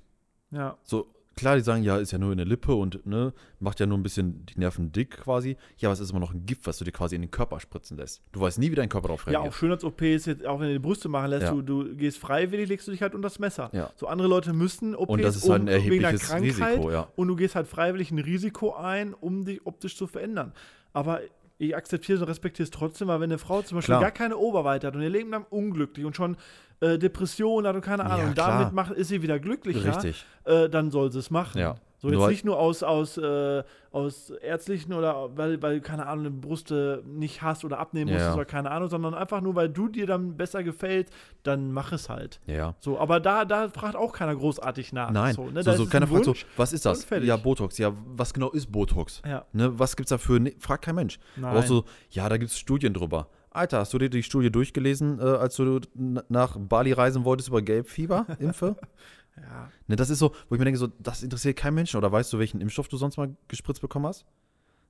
Ja, 0.50 0.76
So, 0.82 1.06
klar, 1.36 1.54
die 1.56 1.62
sagen, 1.62 1.84
ja, 1.84 1.98
ist 1.98 2.10
ja 2.10 2.18
nur 2.18 2.32
in 2.32 2.38
der 2.38 2.46
Lippe 2.46 2.74
und 2.74 3.04
ne, 3.06 3.32
macht 3.60 3.78
ja 3.80 3.86
nur 3.86 3.96
ein 3.98 4.02
bisschen 4.02 4.44
die 4.46 4.58
Nerven 4.58 4.90
dick 4.90 5.18
quasi. 5.20 5.56
Ja, 5.76 5.88
aber 5.88 5.92
es 5.92 6.00
ist 6.00 6.10
immer 6.10 6.18
noch 6.18 6.32
ein 6.34 6.46
Gift, 6.46 6.66
was 6.66 6.78
du 6.78 6.84
dir 6.84 6.90
quasi 6.90 7.14
in 7.14 7.20
den 7.22 7.30
Körper 7.30 7.60
spritzen 7.60 7.96
lässt. 7.96 8.22
Du 8.32 8.40
weißt 8.40 8.58
nie, 8.58 8.70
wie 8.70 8.74
dein 8.74 8.88
Körper 8.88 9.08
darauf 9.08 9.26
Ja, 9.26 9.32
reagiert. 9.32 9.52
auch 9.52 9.56
Schönheits-OPs, 9.56 10.26
jetzt, 10.26 10.44
auch 10.46 10.58
wenn 10.58 10.68
du 10.68 10.72
die 10.72 10.78
Brüste 10.80 11.08
machen 11.08 11.30
lässt, 11.30 11.44
Ja. 11.44 11.50
du, 11.52 11.62
du 11.62 11.94
gehst 11.94 12.18
freiwillig, 12.18 12.68
legst 12.68 12.88
du 12.88 12.92
dich 12.92 13.02
halt 13.02 13.14
unter 13.14 13.26
das 13.28 13.38
Messer. 13.38 13.70
Ja. 13.72 13.90
So 13.94 14.06
andere 14.08 14.26
Leute 14.26 14.52
müssen 14.52 14.96
OPs 14.96 15.10
und 15.10 15.22
das 15.22 15.36
ist 15.36 15.48
halt 15.48 15.60
ein 15.62 15.68
um, 15.68 15.74
erhebliches 15.74 16.22
Krankheit 16.22 16.42
Risiko, 16.70 16.90
ja. 16.90 17.08
und 17.14 17.28
du 17.28 17.36
gehst 17.36 17.54
halt 17.54 17.68
freiwillig 17.68 18.10
ein 18.10 18.18
Risiko 18.18 18.74
ein, 18.74 19.14
um 19.14 19.44
dich 19.44 19.64
optisch 19.66 19.96
zu 19.96 20.06
verändern. 20.08 20.52
Aber 20.94 21.20
ich 21.58 21.76
akzeptiere 21.76 22.20
und 22.20 22.28
respektiere 22.28 22.64
es 22.64 22.70
trotzdem, 22.70 23.08
weil 23.08 23.20
wenn 23.20 23.30
eine 23.30 23.38
Frau 23.38 23.62
zum 23.62 23.76
Beispiel 23.78 23.92
Klar. 23.92 24.00
gar 24.02 24.10
keine 24.10 24.36
Oberweite 24.36 24.86
hat 24.86 24.94
und 24.94 25.02
ihr 25.02 25.10
Leben 25.10 25.30
lang 25.30 25.44
unglücklich 25.50 26.06
und 26.06 26.14
schon 26.16 26.36
äh, 26.80 26.98
Depressionen 26.98 27.66
hat 27.66 27.74
und 27.74 27.82
keine 27.82 28.04
Ja, 28.04 28.08
Ahnung, 28.10 28.26
und 28.28 28.34
klar. 28.34 28.58
damit 28.60 28.72
macht, 28.72 28.92
ist 28.92 29.08
sie 29.08 29.22
wieder 29.22 29.38
glücklicher, 29.40 29.88
Richtig. 29.96 30.24
äh, 30.44 30.68
dann 30.68 30.90
soll 30.90 31.10
sie 31.12 31.18
es 31.18 31.30
machen. 31.30 31.58
Ja. 31.58 31.74
So 32.00 32.10
jetzt 32.10 32.28
nicht 32.28 32.44
nur 32.44 32.58
aus, 32.58 32.84
aus, 32.84 33.18
äh, 33.18 33.64
aus 33.90 34.30
ärztlichen 34.30 34.92
oder 34.92 35.36
weil, 35.36 35.60
weil, 35.60 35.80
keine 35.80 36.06
Ahnung, 36.06 36.26
eine 36.26 36.34
Brüste 36.34 37.02
nicht 37.04 37.42
hast 37.42 37.64
oder 37.64 37.80
abnehmen 37.80 38.12
musst 38.12 38.24
ja. 38.24 38.34
oder 38.34 38.44
keine 38.44 38.70
Ahnung, 38.70 38.88
sondern 38.88 39.14
einfach 39.14 39.40
nur, 39.40 39.56
weil 39.56 39.68
du 39.68 39.88
dir 39.88 40.06
dann 40.06 40.36
besser 40.36 40.62
gefällt, 40.62 41.10
dann 41.42 41.72
mach 41.72 41.90
es 41.90 42.08
halt. 42.08 42.40
Ja. 42.46 42.76
So, 42.78 43.00
aber 43.00 43.18
da, 43.18 43.44
da 43.44 43.68
fragt 43.68 43.96
auch 43.96 44.12
keiner 44.12 44.36
großartig 44.36 44.92
nach. 44.92 45.10
Nein, 45.10 45.34
so, 45.34 45.46
so, 45.46 45.50
ne? 45.50 45.62
So, 45.64 45.70
es 45.70 45.90
keiner 45.90 46.06
ein 46.06 46.12
fragt 46.12 46.24
so, 46.24 46.34
was 46.56 46.72
ist 46.72 46.86
das? 46.86 47.04
Ja, 47.22 47.36
Botox. 47.36 47.78
Ja, 47.78 47.92
was 48.06 48.32
genau 48.32 48.50
ist 48.50 48.70
Botox? 48.70 49.20
Ja. 49.26 49.44
Ne, 49.52 49.76
was 49.76 49.96
gibt's 49.96 50.10
dafür? 50.10 50.38
Nee, 50.38 50.54
fragt 50.60 50.84
kein 50.84 50.94
Mensch. 50.94 51.18
Nein. 51.34 51.50
Aber 51.50 51.60
auch 51.60 51.66
so, 51.66 51.84
ja, 52.10 52.28
da 52.28 52.36
gibt's 52.36 52.58
Studien 52.58 52.94
drüber. 52.94 53.28
Alter, 53.50 53.78
hast 53.78 53.92
du 53.92 53.98
dir 53.98 54.10
die 54.10 54.22
Studie 54.22 54.52
durchgelesen, 54.52 55.18
äh, 55.18 55.22
als 55.22 55.56
du 55.56 55.80
nach 56.28 56.56
Bali 56.58 56.92
reisen 56.92 57.24
wolltest 57.24 57.48
über 57.48 57.62
Gelbfieber, 57.62 58.26
Impfe? 58.38 58.76
Ja. 59.42 59.70
ne, 59.86 59.96
das 59.96 60.10
ist 60.10 60.18
so, 60.18 60.34
wo 60.48 60.54
ich 60.54 60.58
mir 60.58 60.64
denke, 60.64 60.78
so, 60.78 60.88
das 60.98 61.22
interessiert 61.22 61.56
keinen 61.56 61.74
Menschen. 61.74 61.96
Oder 61.96 62.10
weißt 62.12 62.32
du, 62.32 62.38
welchen 62.38 62.60
Impfstoff 62.60 62.88
du 62.88 62.96
sonst 62.96 63.16
mal 63.16 63.34
gespritzt 63.48 63.80
bekommen 63.80 64.06
hast? 64.06 64.24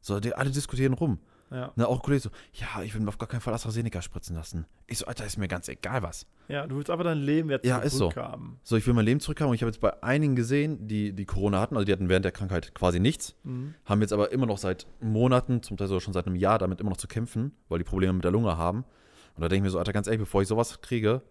So, 0.00 0.20
die 0.20 0.34
alle 0.34 0.50
diskutieren 0.50 0.92
rum. 0.94 1.18
Ja. 1.50 1.72
Ne, 1.76 1.88
auch 1.88 2.02
Kollege 2.02 2.20
so, 2.24 2.30
ja, 2.52 2.82
ich 2.82 2.92
will 2.94 3.00
mir 3.00 3.08
auf 3.08 3.16
gar 3.16 3.26
keinen 3.26 3.40
Fall 3.40 3.54
AstraZeneca 3.54 4.02
spritzen 4.02 4.36
lassen. 4.36 4.66
Ich 4.86 4.98
so, 4.98 5.06
Alter, 5.06 5.24
ist 5.24 5.38
mir 5.38 5.48
ganz 5.48 5.66
egal 5.68 6.02
was. 6.02 6.26
ja, 6.48 6.66
du 6.66 6.76
willst 6.76 6.90
aber 6.90 7.04
dein 7.04 7.16
Leben 7.18 7.48
jetzt 7.48 7.64
Ja, 7.64 7.78
ist 7.78 7.94
so. 7.94 8.10
zurückhaben. 8.10 8.60
So, 8.62 8.76
ich 8.76 8.86
will 8.86 8.92
mein 8.92 9.06
Leben 9.06 9.18
zurückhaben 9.18 9.48
und 9.48 9.54
ich 9.54 9.62
habe 9.62 9.70
jetzt 9.70 9.80
bei 9.80 10.02
einigen 10.02 10.36
gesehen, 10.36 10.86
die, 10.88 11.14
die 11.14 11.24
Corona 11.24 11.58
hatten, 11.60 11.74
also 11.74 11.86
die 11.86 11.92
hatten 11.92 12.10
während 12.10 12.26
der 12.26 12.32
Krankheit 12.32 12.74
quasi 12.74 13.00
nichts, 13.00 13.34
Mhm. 13.44 13.72
haben 13.86 14.02
jetzt 14.02 14.12
aber 14.12 14.30
immer 14.30 14.44
noch 14.44 14.58
seit 14.58 14.86
Monaten, 15.00 15.62
zum 15.62 15.78
Teil 15.78 15.88
sogar 15.88 16.02
schon 16.02 16.12
seit 16.12 16.26
einem 16.26 16.36
Jahr 16.36 16.58
damit 16.58 16.80
immer 16.82 16.90
noch 16.90 16.98
zu 16.98 17.08
kämpfen, 17.08 17.52
weil 17.70 17.78
die 17.78 17.84
Probleme 17.84 18.12
mit 18.12 18.24
der 18.24 18.30
Lunge 18.30 18.58
haben. 18.58 18.84
Und 19.34 19.40
da 19.42 19.48
denke 19.48 19.56
ich 19.56 19.62
mir 19.62 19.70
so, 19.70 19.78
Alter, 19.78 19.94
ganz 19.94 20.06
ehrlich, 20.06 20.20
bevor 20.20 20.42
ich 20.42 20.48
sowas 20.48 20.82
kriege, 20.82 21.22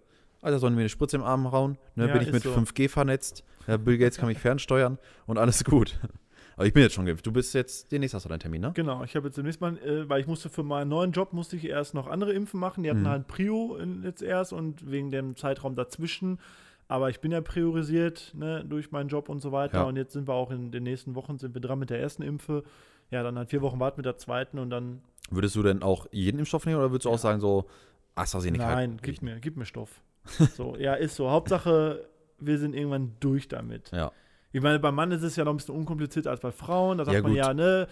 Alter, 0.41 0.59
sollen 0.59 0.73
mir 0.75 0.81
eine 0.81 0.89
Spritze 0.89 1.15
im 1.17 1.23
Arm 1.23 1.45
rauen? 1.47 1.77
Ne, 1.95 2.07
Ja, 2.07 2.13
bin 2.13 2.21
ich 2.21 2.31
mit 2.31 2.43
so. 2.43 2.51
5G 2.51 2.89
vernetzt, 2.89 3.43
ja, 3.67 3.77
Bill 3.77 3.97
Gates 3.97 4.17
kann 4.17 4.27
mich 4.27 4.39
fernsteuern 4.39 4.97
und 5.25 5.37
alles 5.37 5.63
gut. 5.63 5.99
Aber 6.55 6.65
ich 6.65 6.73
bin 6.73 6.81
jetzt 6.81 6.93
schon 6.95 7.05
geimpft. 7.05 7.23
Du 7.25 7.31
bist 7.31 7.53
jetzt, 7.53 7.91
demnächst 7.91 8.15
hast 8.15 8.25
du 8.25 8.29
deinen 8.29 8.39
Termin, 8.39 8.61
ne? 8.61 8.71
Genau, 8.73 9.03
ich 9.03 9.15
habe 9.15 9.27
jetzt 9.27 9.37
demnächst 9.37 9.61
mal, 9.61 9.77
äh, 9.77 10.09
weil 10.09 10.21
ich 10.21 10.25
musste 10.27 10.49
für 10.49 10.63
meinen 10.63 10.89
neuen 10.89 11.11
Job, 11.11 11.31
musste 11.31 11.55
ich 11.55 11.65
erst 11.65 11.93
noch 11.93 12.07
andere 12.07 12.33
Impfen 12.33 12.59
machen. 12.59 12.81
Die 12.83 12.89
hatten 12.89 13.03
Mhm. 13.03 13.07
halt 13.09 13.27
Prio 13.27 13.75
in, 13.75 14.01
jetzt 14.03 14.23
erst 14.23 14.53
und 14.53 14.89
wegen 14.89 15.11
dem 15.11 15.35
Zeitraum 15.35 15.75
dazwischen. 15.75 16.39
Aber 16.87 17.11
ich 17.11 17.19
bin 17.19 17.31
ja 17.31 17.41
priorisiert 17.41 18.33
ne, 18.35 18.65
durch 18.65 18.91
meinen 18.91 19.07
Job 19.09 19.29
und 19.29 19.39
so 19.39 19.51
weiter. 19.51 19.79
Ja. 19.79 19.83
Und 19.83 19.97
jetzt 19.97 20.13
sind 20.13 20.27
wir 20.27 20.33
auch 20.33 20.49
in 20.49 20.71
den 20.71 20.81
nächsten 20.81 21.13
Wochen 21.13 21.37
sind 21.37 21.53
wir 21.53 21.61
dran 21.61 21.77
mit 21.77 21.91
der 21.91 21.99
ersten 21.99 22.23
Impfe. 22.23 22.63
Ja, 23.11 23.21
dann 23.21 23.37
halt 23.37 23.51
vier 23.51 23.61
Wochen 23.61 23.79
warten 23.79 23.97
mit 23.99 24.05
der 24.07 24.17
zweiten 24.17 24.57
und 24.57 24.71
dann. 24.71 25.01
Würdest 25.29 25.55
du 25.55 25.61
denn 25.61 25.83
auch 25.83 26.07
jeden 26.11 26.39
Impfstoff 26.39 26.65
nehmen 26.65 26.79
oder 26.79 26.89
würdest 26.91 27.05
du 27.05 27.09
auch 27.11 27.19
sagen, 27.19 27.39
so 27.39 27.65
AstraZeneca? 28.15 28.65
Nein, 28.73 28.97
gib 29.01 29.21
mir, 29.21 29.39
gib 29.39 29.57
mir 29.57 29.65
Stoff. 29.65 30.01
So, 30.55 30.75
ja, 30.77 30.93
ist 30.93 31.15
so. 31.15 31.29
Hauptsache, 31.29 32.05
wir 32.39 32.57
sind 32.57 32.75
irgendwann 32.75 33.13
durch 33.19 33.47
damit. 33.47 33.91
Ja. 33.91 34.11
Ich 34.51 34.61
meine, 34.61 34.79
beim 34.79 34.95
Mann 34.95 35.11
ist 35.11 35.23
es 35.23 35.35
ja 35.35 35.43
noch 35.43 35.53
ein 35.53 35.57
bisschen 35.57 35.75
unkomplizierter 35.75 36.31
als 36.31 36.39
bei 36.39 36.51
Frauen. 36.51 36.97
Da 36.97 37.05
sagt 37.05 37.15
Ja, 37.15 37.21
man 37.21 37.33
ja, 37.35 37.53
ne, 37.53 37.87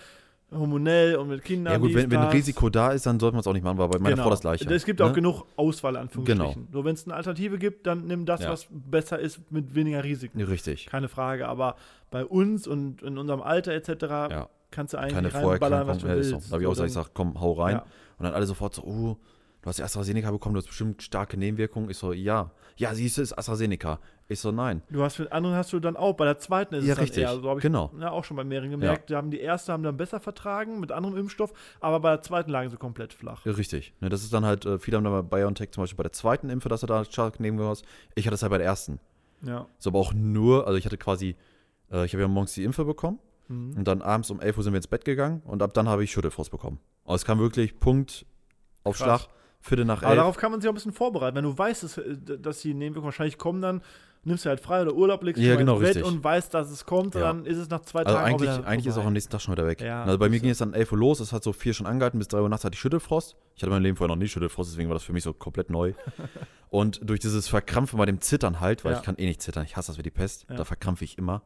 hormonell 0.52 1.16
und 1.16 1.28
mit 1.28 1.44
Kindern. 1.44 1.74
Ja, 1.74 1.80
gut, 1.80 1.94
wenn, 1.94 2.10
wenn 2.12 2.20
ein. 2.20 2.30
Risiko 2.30 2.70
da 2.70 2.92
ist, 2.92 3.06
dann 3.06 3.20
sollte 3.20 3.36
man 3.36 3.42
es 3.42 3.48
auch 3.48 3.54
nicht 3.54 3.64
machen, 3.64 3.78
weil 3.78 3.90
bei 3.90 4.00
meiner 4.00 4.18
Frau 4.18 4.30
das 4.30 4.42
Gleiche. 4.42 4.70
Es 4.74 4.86
gibt 4.86 5.02
auch 5.02 5.10
ne? 5.10 5.14
genug 5.14 5.46
Auswahl, 5.56 5.98
Anführungsstrichen. 5.98 6.54
Genau. 6.54 6.68
So, 6.72 6.86
wenn 6.86 6.94
es 6.94 7.06
eine 7.06 7.16
Alternative 7.16 7.58
gibt, 7.58 7.88
dann 7.88 8.08
nimm 8.08 8.26
das, 8.26 8.42
Ja. 8.42 8.52
was 8.52 8.68
besser 8.70 9.20
ist, 9.20 9.52
mit 9.52 9.76
weniger 9.76 10.04
Risiken. 10.04 10.42
Richtig. 10.42 10.86
Keine 10.86 11.08
Frage. 11.08 11.48
Aber 11.48 11.76
bei 12.12 12.26
uns 12.26 12.68
und 12.68 13.02
in 13.02 13.18
unserem 13.18 13.42
Alter 13.42 13.74
etc. 13.74 13.90
Ja. 14.04 14.50
kannst 14.72 14.94
du 14.94 14.98
eigentlich 14.98 15.14
Keine 15.14 15.34
reinballern, 15.34 15.88
was 15.88 15.98
du 16.00 16.08
willst. 16.08 16.32
Da 16.32 16.52
habe 16.54 16.64
ich 16.64 16.68
auch 16.68 16.76
gesagt, 16.76 17.12
komm, 17.14 17.40
hau 17.40 17.54
rein. 17.54 17.82
Und 18.18 18.24
dann 18.24 18.34
alle 18.34 18.46
sofort 18.46 18.74
so, 18.74 18.84
oh, 18.84 19.18
du 19.66 19.70
hast 19.70 19.80
die 19.80 19.84
AstraZeneca 19.84 20.30
bekommen, 20.32 20.54
du 20.54 20.60
hast 20.60 20.68
bestimmt 20.68 21.02
starke 21.02 21.38
Nebenwirkungen. 21.38 21.90
Ich 21.90 21.98
so, 21.98 22.14
ja. 22.14 22.52
Ja, 22.78 22.94
siehst 22.94 23.18
du, 23.18 23.22
es 23.24 23.32
ist 23.32 23.38
AstraZeneca. 23.38 24.00
Ich 24.28 24.40
so, 24.40 24.52
nein. 24.52 24.82
Du 24.90 25.02
hast 25.04 25.18
mit 25.20 25.32
anderen 25.32 25.56
hast 25.56 25.74
du 25.74 25.80
dann 25.80 25.96
auch, 25.98 26.14
bei 26.14 26.26
der 26.26 26.38
zweiten 26.40 26.76
ist 26.76 26.86
Ja, 26.86 26.92
es 26.92 26.96
dann 26.98 27.04
richtig. 27.04 27.24
eher, 27.24 27.36
so 27.40 27.50
habe 27.50 27.60
ich 27.60 27.64
Genau. 27.64 27.92
ja, 28.00 28.12
auch 28.12 28.24
schon 28.24 28.38
bei 28.38 28.44
mehreren 28.44 28.70
gemerkt, 28.72 29.10
die 29.10 29.16
haben 29.16 29.32
die 29.32 29.40
erste 29.40 29.72
haben 29.74 29.84
dann 29.84 29.98
besser 29.98 30.20
vertragen 30.20 30.80
mit 30.80 30.92
anderem 30.92 31.18
Impfstoff, 31.18 31.52
aber 31.80 32.00
bei 32.00 32.10
der 32.12 32.22
zweiten 32.22 32.52
lagen 32.52 32.70
sie 32.70 32.78
komplett 32.78 33.14
flach. 33.14 33.46
Ja, 33.46 33.52
Richtig. 33.54 33.94
Ne, 34.02 34.10
das 34.10 34.24
ist 34.24 34.34
dann 34.34 34.46
halt, 34.46 34.66
äh, 34.66 34.78
viele 34.80 34.98
haben 34.98 35.04
dann 35.04 35.28
bei 35.28 35.38
BioNTech 35.40 35.72
zum 35.72 35.84
Beispiel 35.84 35.98
bei 35.98 36.04
der 36.04 36.12
zweiten 36.12 36.50
Impfe, 36.50 36.70
dass 36.70 36.84
er 36.84 36.88
da 36.88 37.04
stark 37.06 37.40
Nebenwirkungen 37.40 37.72
hast. 37.72 37.86
Ich 38.16 38.26
hatte 38.28 38.36
es 38.36 38.42
halt 38.44 38.52
bei 38.52 38.58
der 38.60 38.68
ersten. 38.68 39.00
Ja. 39.42 39.68
So, 39.80 39.90
aber 39.90 40.00
auch 40.00 40.14
nur, 40.14 40.66
also 40.68 40.78
ich 40.78 40.86
hatte 40.86 40.98
quasi, 40.98 41.36
äh, 41.92 42.06
ich 42.06 42.14
habe 42.14 42.22
ja 42.22 42.28
morgens 42.28 42.54
die 42.54 42.64
Impfe 42.64 42.86
bekommen 42.86 43.20
Mhm. 43.48 43.74
und 43.78 43.88
dann 43.88 44.02
abends 44.02 44.32
um 44.32 44.40
11 44.42 44.58
Uhr 44.58 44.64
sind 44.64 44.74
wir 44.74 44.78
ins 44.78 44.88
Bett 44.88 45.06
gegangen 45.06 45.42
und 45.46 45.62
ab 45.62 45.74
dann 45.76 45.88
habe 45.88 46.04
ich 46.04 46.12
Schüttelfrost 46.12 46.50
bekommen. 46.52 46.80
Aber 47.04 47.14
es 47.16 47.26
kam 47.26 47.38
wirklich 47.40 47.80
Punkt 47.80 48.26
auf 48.84 48.98
Krass. 48.98 49.22
Schlag, 49.22 49.36
Viertel 49.66 49.86
nach 49.86 50.04
Aber 50.04 50.16
darauf 50.16 50.38
kann 50.38 50.52
man 50.52 50.62
sich 50.62 50.68
auch 50.68 50.74
ein 50.74 50.76
bisschen 50.76 50.94
vorbereiten. 50.94 51.36
Wenn 51.36 51.44
du 51.44 51.58
weißt, 51.58 51.84
dass, 51.84 51.98
äh, 51.98 52.16
dass 52.40 52.60
die 52.62 52.74
Nebenwirkungen 52.74 53.06
wahrscheinlich 53.06 53.40
kommen, 53.40 53.62
dann 53.62 53.82
nimmst 54.24 54.46
du 54.46 54.50
halt 54.50 54.60
frei 54.60 54.82
oder 54.84 54.94
Urlaub, 54.94 55.24
legst 55.24 55.42
Ja, 55.42 55.56
genau, 55.56 55.80
ins 55.80 55.94
Bett 55.94 56.04
und 56.04 56.24
weißt, 56.24 56.54
dass 56.54 56.70
es 56.70 56.86
kommt, 56.86 57.16
Ja. 57.16 57.22
dann 57.22 57.46
ist 57.46 57.58
es 57.58 57.70
nach 57.70 57.82
zwei 57.82 58.04
Also 58.04 58.16
Tagen 58.16 58.28
eigentlich, 58.34 58.50
auch 58.50 58.64
eigentlich 58.64 58.86
ist 58.88 58.94
auch 58.94 58.96
vorbei. 58.98 59.08
am 59.08 59.14
nächsten 59.14 59.32
Tag 59.32 59.42
schon 59.42 59.54
wieder 59.54 59.66
weg. 59.68 59.82
Ja, 59.82 60.04
also 60.04 60.18
bei 60.20 60.30
mir 60.30 60.40
ging 60.40 60.50
es 60.52 60.60
dann 60.60 60.74
11 60.74 60.92
Uhr 60.92 60.98
los, 61.00 61.20
es 61.20 61.32
hat 61.34 61.44
so 61.44 61.52
vier 61.54 61.74
schon 61.74 61.86
angehalten, 61.88 62.20
bis 62.20 62.28
3 62.28 62.42
Uhr 62.42 62.50
nachts 62.50 62.64
hatte 62.64 62.74
ich 62.76 62.80
Schüttelfrost. 62.80 63.36
Ich 63.56 63.64
hatte 63.64 63.72
mein 63.72 63.82
Leben 63.82 63.98
vorher 63.98 64.16
noch 64.16 64.20
nie 64.22 64.28
Schüttelfrost, 64.28 64.72
deswegen 64.72 64.90
war 64.90 64.96
das 64.96 65.04
für 65.04 65.14
mich 65.14 65.24
so 65.24 65.34
komplett 65.34 65.70
neu. 65.72 65.94
und 66.70 67.00
durch 67.08 67.20
dieses 67.20 67.48
Verkrampfen 67.48 67.98
bei 67.98 68.06
dem 68.06 68.22
Zittern 68.22 68.60
halt, 68.60 68.84
weil 68.86 68.94
ich 68.96 69.02
kann 69.04 69.16
eh 69.18 69.26
nicht 69.26 69.42
zittern, 69.42 69.64
ich 69.66 69.78
hasse 69.78 69.92
das 69.92 69.98
wie 69.98 70.04
die 70.04 70.12
Pest, 70.12 70.46
da 70.48 70.64
verkrampfe 70.66 71.04
ich 71.06 71.18
immer. 71.18 71.42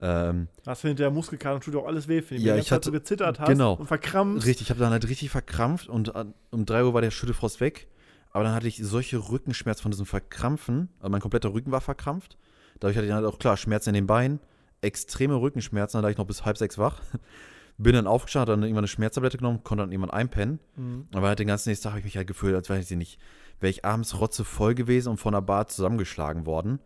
Ähm, 0.00 0.48
Hast 0.66 0.84
du 0.84 0.88
hinterher 0.88 1.10
Muskelkater 1.10 1.54
und 1.54 1.64
tut 1.64 1.74
auch 1.76 1.86
alles 1.86 2.06
weh, 2.08 2.20
finde 2.22 2.42
Ja, 2.42 2.52
ich 2.54 2.56
ganze 2.56 2.68
Zeit 2.68 2.76
hatte- 2.76 2.84
so 2.86 2.92
gezittert 2.92 3.40
hast 3.40 3.48
genau. 3.48 3.74
und 3.74 3.86
verkrampft. 3.86 4.44
richtig, 4.46 4.66
ich 4.66 4.70
habe 4.70 4.80
dann 4.80 4.90
halt 4.92 5.08
richtig 5.08 5.30
verkrampft 5.30 5.88
und 5.88 6.14
an- 6.14 6.34
um 6.50 6.66
3 6.66 6.84
Uhr 6.84 6.92
war 6.94 7.00
der 7.00 7.10
Schüttelfrost 7.10 7.60
weg. 7.60 7.88
Aber 8.32 8.44
dann 8.44 8.52
hatte 8.54 8.68
ich 8.68 8.76
solche 8.82 9.16
Rückenschmerzen 9.30 9.80
von 9.82 9.90
diesem 9.90 10.04
Verkrampfen, 10.04 10.90
also 10.98 11.10
mein 11.10 11.22
kompletter 11.22 11.54
Rücken 11.54 11.72
war 11.72 11.80
verkrampft. 11.80 12.36
Dadurch 12.80 12.96
hatte 12.98 13.06
ich 13.06 13.10
dann 13.10 13.24
halt 13.24 13.32
auch 13.34 13.38
klar 13.38 13.56
Schmerzen 13.56 13.88
in 13.90 13.94
den 13.94 14.06
Beinen, 14.06 14.40
extreme 14.82 15.36
Rückenschmerzen, 15.40 15.96
dann 15.96 16.02
lag 16.02 16.10
ich 16.10 16.18
noch 16.18 16.26
bis 16.26 16.44
halb 16.44 16.58
sechs 16.58 16.76
wach. 16.76 17.00
Bin 17.78 17.94
dann 17.94 18.06
aufgestanden, 18.06 18.50
hab 18.50 18.56
dann 18.56 18.62
irgendwann 18.64 18.80
eine 18.84 18.88
Schmerztablette 18.88 19.38
genommen, 19.38 19.62
konnte 19.64 19.82
dann 19.82 19.92
irgendwann 19.92 20.10
einpennen. 20.10 20.60
Mhm. 20.76 21.08
Aber 21.14 21.28
halt 21.28 21.38
den 21.38 21.46
ganzen 21.46 21.70
nächsten 21.70 21.84
Tag 21.84 21.92
habe 21.92 22.00
ich 22.00 22.04
mich 22.04 22.16
halt 22.18 22.26
gefühlt, 22.26 22.54
als 22.54 22.68
wäre 22.68 22.78
ich 22.80 22.90
nicht, 22.90 23.18
wäre 23.60 23.70
ich 23.70 23.84
abends 23.86 24.18
rotzevoll 24.20 24.74
gewesen 24.74 25.08
und 25.10 25.16
von 25.18 25.32
der 25.32 25.40
Bar 25.42 25.68
zusammengeschlagen 25.68 26.44
worden. 26.46 26.80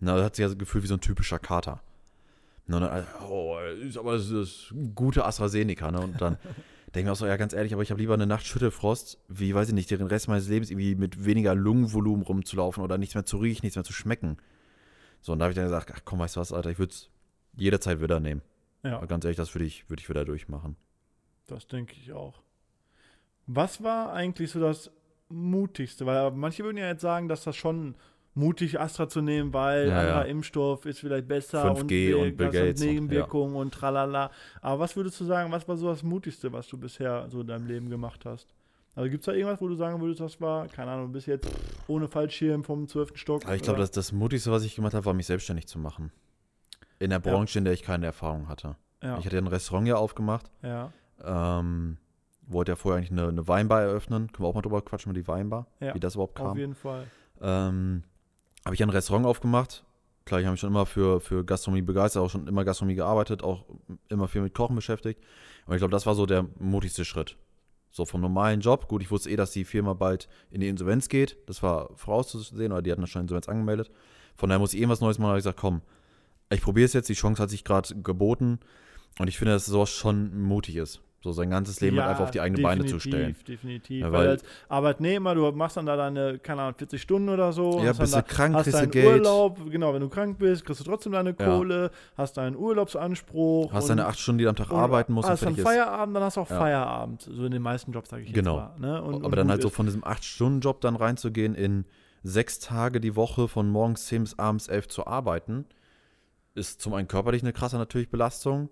Na, 0.00 0.16
da 0.16 0.24
hat 0.24 0.36
sich 0.36 0.44
also 0.44 0.56
gefühlt 0.56 0.82
wie 0.84 0.88
so 0.88 0.94
ein 0.94 1.00
typischer 1.00 1.38
Kater. 1.38 1.80
Und 2.68 2.80
dann, 2.80 3.06
oh, 3.28 3.58
ist 3.80 3.96
aber 3.96 4.14
das 4.16 4.30
ist 4.30 4.74
gute 4.94 5.24
AstraZeneca, 5.24 5.90
ne? 5.90 6.00
Und 6.00 6.20
dann 6.20 6.36
denke 6.86 6.98
ich 7.00 7.04
mir 7.04 7.12
auch 7.12 7.16
so, 7.16 7.26
ja, 7.26 7.36
ganz 7.36 7.52
ehrlich, 7.52 7.72
aber 7.72 7.82
ich 7.82 7.90
habe 7.90 8.00
lieber 8.00 8.14
eine 8.14 8.26
Nacht 8.26 8.44
Schüttelfrost, 8.46 9.18
wie, 9.28 9.54
weiß 9.54 9.68
ich 9.68 9.74
nicht, 9.74 9.90
den 9.90 10.02
Rest 10.02 10.28
meines 10.28 10.48
Lebens 10.48 10.70
irgendwie 10.70 10.94
mit 10.96 11.24
weniger 11.24 11.54
Lungenvolumen 11.54 12.22
rumzulaufen 12.24 12.82
oder 12.82 12.98
nichts 12.98 13.14
mehr 13.14 13.24
zu 13.24 13.38
riechen, 13.38 13.64
nichts 13.64 13.76
mehr 13.76 13.84
zu 13.84 13.92
schmecken. 13.92 14.38
So, 15.20 15.32
und 15.32 15.38
da 15.38 15.44
habe 15.44 15.52
ich 15.52 15.56
dann 15.56 15.64
gesagt, 15.64 15.92
ach 15.94 16.00
komm, 16.04 16.18
weißt 16.18 16.36
du 16.36 16.40
was, 16.40 16.52
Alter, 16.52 16.70
ich 16.70 16.78
würde 16.78 16.92
es 16.92 17.08
jederzeit 17.56 18.00
wieder 18.00 18.20
nehmen. 18.20 18.42
Ja, 18.82 18.96
Aber 18.98 19.06
ganz 19.06 19.24
ehrlich, 19.24 19.36
das 19.36 19.54
würde 19.54 19.64
ich, 19.64 19.88
würd 19.88 20.00
ich 20.00 20.08
wieder 20.08 20.24
durchmachen. 20.24 20.76
das 21.46 21.66
denke 21.66 21.94
ich 22.00 22.12
auch. 22.12 22.42
Was 23.46 23.82
war 23.82 24.12
eigentlich 24.12 24.50
so 24.50 24.60
das 24.60 24.90
Mutigste? 25.28 26.04
Weil 26.06 26.30
manche 26.32 26.64
würden 26.64 26.76
ja 26.76 26.88
jetzt 26.88 27.02
sagen, 27.02 27.28
dass 27.28 27.44
das 27.44 27.56
schon 27.56 27.94
mutig 28.36 28.78
Astra 28.78 29.08
zu 29.08 29.20
nehmen, 29.22 29.52
weil 29.52 29.88
Ja, 29.88 29.98
anderer 30.00 30.24
ja. 30.26 30.30
Impfstoff 30.30 30.86
ist 30.86 31.00
vielleicht 31.00 31.26
besser 31.26 31.64
5G 31.72 32.14
und, 32.14 32.22
und 32.22 32.36
Bill 32.36 32.50
Gates 32.50 32.80
und- 32.80 32.86
Nebenwirkungen 32.86 33.56
und, 33.56 33.72
tralala. 33.74 34.30
Aber 34.60 34.80
was 34.80 34.94
würdest 34.94 35.18
du 35.20 35.24
sagen, 35.24 35.50
was 35.50 35.66
war 35.66 35.76
so 35.76 35.88
das 35.88 36.02
Mutigste, 36.02 36.52
was 36.52 36.68
du 36.68 36.78
bisher 36.78 37.26
so 37.30 37.40
in 37.40 37.46
deinem 37.48 37.66
Leben 37.66 37.88
gemacht 37.90 38.24
hast? 38.24 38.46
Also 38.94 39.10
gibt 39.10 39.22
es 39.22 39.26
da 39.26 39.32
irgendwas, 39.32 39.60
wo 39.60 39.68
du 39.68 39.74
sagen 39.74 40.00
würdest, 40.00 40.20
das 40.20 40.40
war, 40.40 40.68
keine 40.68 40.90
Ahnung, 40.92 41.12
bis 41.12 41.26
jetzt 41.26 41.48
ohne 41.86 42.08
Fallschirm 42.08 42.62
vom 42.64 42.86
12. 42.88 43.12
Stock? 43.16 43.44
Aber 43.44 43.54
ich 43.54 43.62
glaube, 43.62 43.78
das, 43.78 43.90
das 43.90 44.12
Mutigste, 44.12 44.50
was 44.50 44.64
ich 44.64 44.74
gemacht 44.76 44.94
habe, 44.94 45.04
war 45.04 45.12
mich 45.14 45.26
selbstständig 45.26 45.66
zu 45.66 45.78
machen. 45.78 46.12
In 46.98 47.10
der 47.10 47.18
Branche, 47.18 47.58
in 47.58 47.64
der 47.64 47.74
ich 47.74 47.82
keine 47.82 48.06
Erfahrung 48.06 48.48
hatte. 48.48 48.76
ja, 49.02 49.18
Ich 49.18 49.26
hatte 49.26 49.36
ja 49.36 49.42
ein 49.42 49.48
Restaurant 49.48 49.86
ja 49.88 49.96
aufgemacht. 49.96 50.50
ja, 50.62 50.92
Ähm, 51.22 51.98
wollte 52.46 52.72
ja 52.72 52.76
vorher 52.76 52.98
eigentlich 52.98 53.10
eine, 53.12 53.28
eine 53.28 53.48
Weinbar 53.48 53.82
eröffnen. 53.82 54.30
Können 54.32 54.44
wir 54.44 54.48
auch 54.48 54.54
mal 54.54 54.62
drüber 54.62 54.80
quatschen 54.82 55.12
mit 55.12 55.16
die 55.22 55.28
Weinbar, 55.28 55.66
Ja, 55.80 55.94
wie 55.94 56.00
das 56.00 56.14
überhaupt 56.14 56.38
auf 56.40 56.48
kam. 56.48 56.56
jeden 56.58 56.74
Fall. 56.74 57.04
Ähm, 57.42 58.02
habe 58.66 58.74
ich 58.74 58.82
ein 58.82 58.90
Restaurant 58.90 59.26
aufgemacht. 59.26 59.84
Klar, 60.24 60.40
ich 60.40 60.46
habe 60.46 60.54
mich 60.54 60.60
schon 60.60 60.70
immer 60.70 60.86
für, 60.86 61.20
für 61.20 61.44
Gastronomie 61.44 61.82
begeistert, 61.82 62.20
auch 62.20 62.30
schon 62.30 62.48
immer 62.48 62.64
Gastronomie 62.64 62.96
gearbeitet, 62.96 63.44
auch 63.44 63.64
immer 64.08 64.26
viel 64.26 64.42
mit 64.42 64.54
Kochen 64.54 64.74
beschäftigt. 64.74 65.22
Und 65.66 65.74
ich 65.74 65.78
glaube, 65.78 65.92
das 65.92 66.04
war 66.04 66.16
so 66.16 66.26
der 66.26 66.46
mutigste 66.58 67.04
Schritt. 67.04 67.36
So 67.92 68.04
vom 68.04 68.20
normalen 68.20 68.60
Job. 68.60 68.88
Gut, 68.88 69.02
ich 69.02 69.10
wusste 69.12 69.30
eh, 69.30 69.36
dass 69.36 69.52
die 69.52 69.64
Firma 69.64 69.94
bald 69.94 70.28
in 70.50 70.60
die 70.60 70.66
Insolvenz 70.66 71.08
geht. 71.08 71.36
Das 71.46 71.62
war 71.62 71.90
vorauszusehen, 71.94 72.72
oder 72.72 72.82
die 72.82 72.90
hatten 72.90 73.06
schon 73.06 73.22
Insolvenz 73.22 73.48
angemeldet. 73.48 73.88
Von 74.34 74.48
daher 74.48 74.58
muss 74.58 74.74
ich 74.74 74.80
irgendwas 74.80 75.00
Neues 75.00 75.18
machen. 75.18 75.28
Da 75.28 75.30
habe 75.30 75.38
ich 75.38 75.44
gesagt, 75.44 75.60
komm, 75.60 75.82
ich 76.50 76.60
probiere 76.60 76.86
es 76.86 76.92
jetzt, 76.92 77.08
die 77.08 77.14
Chance 77.14 77.40
hat 77.40 77.50
sich 77.50 77.62
gerade 77.62 77.94
geboten 78.02 78.58
und 79.20 79.28
ich 79.28 79.38
finde, 79.38 79.54
dass 79.54 79.66
sowas 79.66 79.90
schon 79.90 80.42
mutig 80.42 80.74
ist. 80.74 81.02
So 81.26 81.32
sein 81.32 81.50
ganzes 81.50 81.80
Leben 81.80 81.98
halt 81.98 82.10
einfach 82.10 82.22
auf 82.24 82.30
die 82.30 82.40
eigenen 82.40 82.62
Beine 82.62 82.84
zu 82.86 83.00
stellen. 83.00 83.34
Definitiv, 83.48 84.00
Ja, 84.02 84.12
weil, 84.12 84.20
weil- 84.20 84.28
als 84.28 84.44
Arbeitnehmer, 84.68 85.34
du 85.34 85.50
machst 85.50 85.76
dann 85.76 85.86
da 85.86 85.96
deine, 85.96 86.38
keine 86.38 86.62
Ahnung, 86.62 86.74
40 86.78 87.02
Stunden 87.02 87.28
oder 87.30 87.52
so. 87.52 87.82
Ja, 87.82 87.92
bist 87.92 88.14
du 88.14 88.22
krank, 88.22 88.54
hast 88.54 88.62
kriegst 88.64 88.80
du 88.80 88.86
Geld. 88.88 89.18
Urlaub, 89.22 89.58
genau, 89.68 89.92
wenn 89.92 90.00
du 90.02 90.08
krank 90.08 90.38
bist, 90.38 90.64
kriegst 90.64 90.80
du 90.80 90.84
trotzdem 90.84 91.10
deine 91.12 91.34
Ja. 91.36 91.44
Kohle, 91.46 91.90
hast 92.16 92.36
deinen 92.36 92.54
Urlaubsanspruch. 92.54 93.72
Hast 93.72 93.90
deine 93.90 94.06
acht 94.06 94.18
Stunden, 94.20 94.38
die 94.38 94.44
du 94.44 94.50
am 94.50 94.56
Tag 94.56 94.70
arbeiten 94.70 95.12
musst 95.12 95.26
und 95.26 95.32
Hast 95.32 95.44
dann. 95.44 95.56
Feierabend, 95.56 96.14
dann 96.14 96.22
hast 96.22 96.36
du 96.36 96.42
auch 96.42 96.50
Ja. 96.50 96.58
Feierabend. 96.58 97.22
So 97.22 97.44
in 97.44 97.50
den 97.50 97.62
meisten 97.62 97.90
Jobs, 97.90 98.10
sage 98.10 98.22
ich 98.22 98.32
Genau. 98.32 98.58
jetzt 98.60 98.78
mal. 98.80 98.88
Ne? 98.88 99.02
Und, 99.02 99.14
Aber 99.16 99.24
und 99.26 99.36
dann 99.36 99.50
halt 99.50 99.62
so 99.62 99.68
von 99.68 99.86
diesem 99.86 100.04
acht 100.04 100.24
stunden 100.24 100.60
job 100.60 100.80
dann 100.80 100.94
reinzugehen, 100.94 101.56
in 101.56 101.84
sechs 102.22 102.60
Tage 102.60 103.00
die 103.00 103.16
Woche 103.16 103.48
von 103.48 103.68
morgens 103.68 104.06
10 104.06 104.22
bis 104.22 104.38
abends 104.38 104.68
11 104.68 104.86
zu 104.88 105.06
arbeiten, 105.06 105.64
ist 106.54 106.80
zum 106.80 106.94
einen 106.94 107.08
körperlich 107.08 107.42
eine 107.42 107.52
krasse 107.52 107.76
natürlich 107.76 108.10
Belastung. 108.10 108.68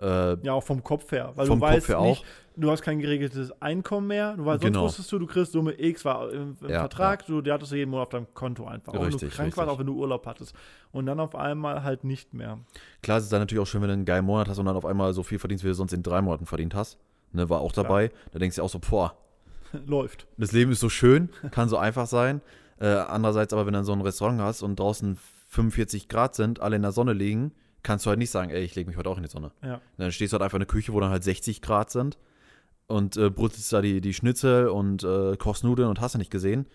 Äh, 0.00 0.36
Ja, 0.44 0.52
auch 0.52 0.62
vom 0.62 0.82
Kopf 0.84 1.10
her. 1.12 1.32
Weil 1.36 1.46
Vom 1.46 1.60
du 1.60 1.64
Kopf 1.66 1.74
weißt 1.74 1.88
her 1.88 2.00
nicht, 2.02 2.24
du 2.56 2.70
hast 2.70 2.82
kein 2.82 2.98
geregeltes 2.98 3.50
Einkommen 3.62 4.06
mehr. 4.08 4.36
Du 4.36 4.44
weißt, 4.44 4.60
sonst 4.62 4.72
Genau. 4.74 4.84
wusstest 4.84 5.10
du, 5.12 5.18
du 5.18 5.26
kriegst 5.26 5.52
Summe 5.52 5.72
X, 5.80 6.04
war 6.04 6.30
im, 6.32 6.56
im 6.60 6.68
Ja, 6.70 6.80
Vertrag, 6.80 7.24
du, 7.26 7.40
die 7.40 7.50
hattest 7.50 7.72
du 7.72 7.76
jeden 7.76 7.90
Monat 7.90 8.04
auf 8.06 8.08
deinem 8.10 8.34
Konto 8.34 8.66
einfach. 8.66 8.92
auch 8.92 9.00
wenn 9.00 9.08
du 9.10 9.16
Richtig, 9.16 9.32
krank 9.32 9.56
warst, 9.56 9.68
richtig. 9.68 9.74
auch 9.74 9.78
wenn 9.78 9.86
du 9.86 9.94
Urlaub 9.94 10.26
hattest. 10.26 10.54
Und 10.92 11.06
dann 11.06 11.18
auf 11.20 11.34
einmal 11.34 11.82
halt 11.82 12.04
nicht 12.04 12.34
mehr. 12.34 12.58
klar, 13.02 13.18
es 13.18 13.24
ist 13.24 13.32
dann 13.32 13.40
natürlich 13.40 13.62
auch 13.62 13.66
schön, 13.66 13.80
wenn 13.80 13.88
du 13.88 13.94
einen 13.94 14.04
geilen 14.04 14.24
Monat 14.26 14.48
hast 14.48 14.58
und 14.58 14.66
dann 14.66 14.76
auf 14.76 14.84
einmal 14.86 15.12
so 15.14 15.22
viel 15.22 15.38
verdienst, 15.38 15.64
wie 15.64 15.68
du 15.68 15.74
sonst 15.74 15.92
in 15.92 16.02
drei 16.02 16.20
Monaten 16.20 16.46
verdient 16.46 16.74
hast. 16.74 16.98
Ne, 17.32 17.48
war 17.48 17.60
auch 17.60 17.72
dabei. 17.72 18.10
Da 18.32 18.38
denkst 18.38 18.56
du 18.56 18.62
auch 18.62 18.68
so, 18.68 18.78
boah, 18.78 19.14
Läuft. 19.86 20.26
das 20.36 20.52
Leben 20.52 20.70
ist 20.72 20.80
so 20.80 20.88
schön, 20.88 21.28
kann 21.50 21.68
so 21.68 21.76
einfach 21.76 22.06
sein. 22.06 22.40
Äh, 22.78 22.86
andererseits 22.88 23.52
aber, 23.54 23.64
wenn 23.66 23.72
du 23.72 23.78
dann 23.78 23.84
so 23.86 23.92
ein 23.92 24.00
Restaurant 24.02 24.40
hast 24.40 24.62
und 24.62 24.78
draußen 24.78 25.18
45 25.48 26.08
Grad 26.08 26.34
sind, 26.34 26.60
alle 26.60 26.76
in 26.76 26.82
der 26.82 26.92
Sonne 26.92 27.14
liegen, 27.14 27.52
kannst 27.82 28.04
du 28.06 28.10
halt 28.10 28.18
nicht 28.18 28.30
sagen, 28.30 28.50
ey, 28.50 28.62
ich 28.62 28.74
lege 28.74 28.88
mich 28.88 28.96
heute 28.96 29.08
auch 29.10 29.16
in 29.16 29.22
die 29.22 29.28
Sonne. 29.28 29.52
Ja. 29.62 29.80
Dann 29.98 30.12
stehst 30.12 30.32
du 30.32 30.34
halt 30.34 30.42
einfach 30.42 30.56
in 30.56 30.60
der 30.60 30.66
Küche, 30.66 30.92
wo 30.92 31.00
dann 31.00 31.10
halt 31.10 31.22
60 31.24 31.62
Grad 31.62 31.90
sind 31.90 32.18
und 32.88 33.16
äh, 33.16 33.30
brutzelst 33.30 33.72
da 33.72 33.80
die, 33.82 34.00
die 34.00 34.14
Schnitzel 34.14 34.68
und 34.68 35.04
äh, 35.04 35.36
kochst 35.36 35.64
Nudeln 35.64 35.88
und 35.88 36.00
hast 36.00 36.14
du 36.14 36.18
nicht 36.18 36.30
gesehen 36.30 36.66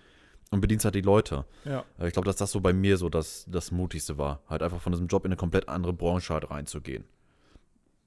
und 0.52 0.62
bedienst 0.62 0.86
halt 0.86 0.96
die 0.96 1.02
Leute. 1.02 1.46
Ja. 1.66 1.86
Ich 2.06 2.14
glaube, 2.14 2.26
dass 2.26 2.36
das 2.36 2.52
so 2.52 2.60
bei 2.62 2.74
mir 2.74 2.98
so 2.98 3.10
das, 3.10 3.46
das 3.50 3.72
Mutigste 3.72 4.18
war. 4.18 4.42
Halt 4.50 4.64
einfach 4.64 4.82
von 4.82 4.92
diesem 4.92 5.08
Job 5.08 5.24
in 5.26 5.30
eine 5.32 5.38
komplett 5.38 5.70
andere 5.70 5.94
Branche 5.94 6.34
halt 6.34 6.50
reinzugehen. 6.52 7.06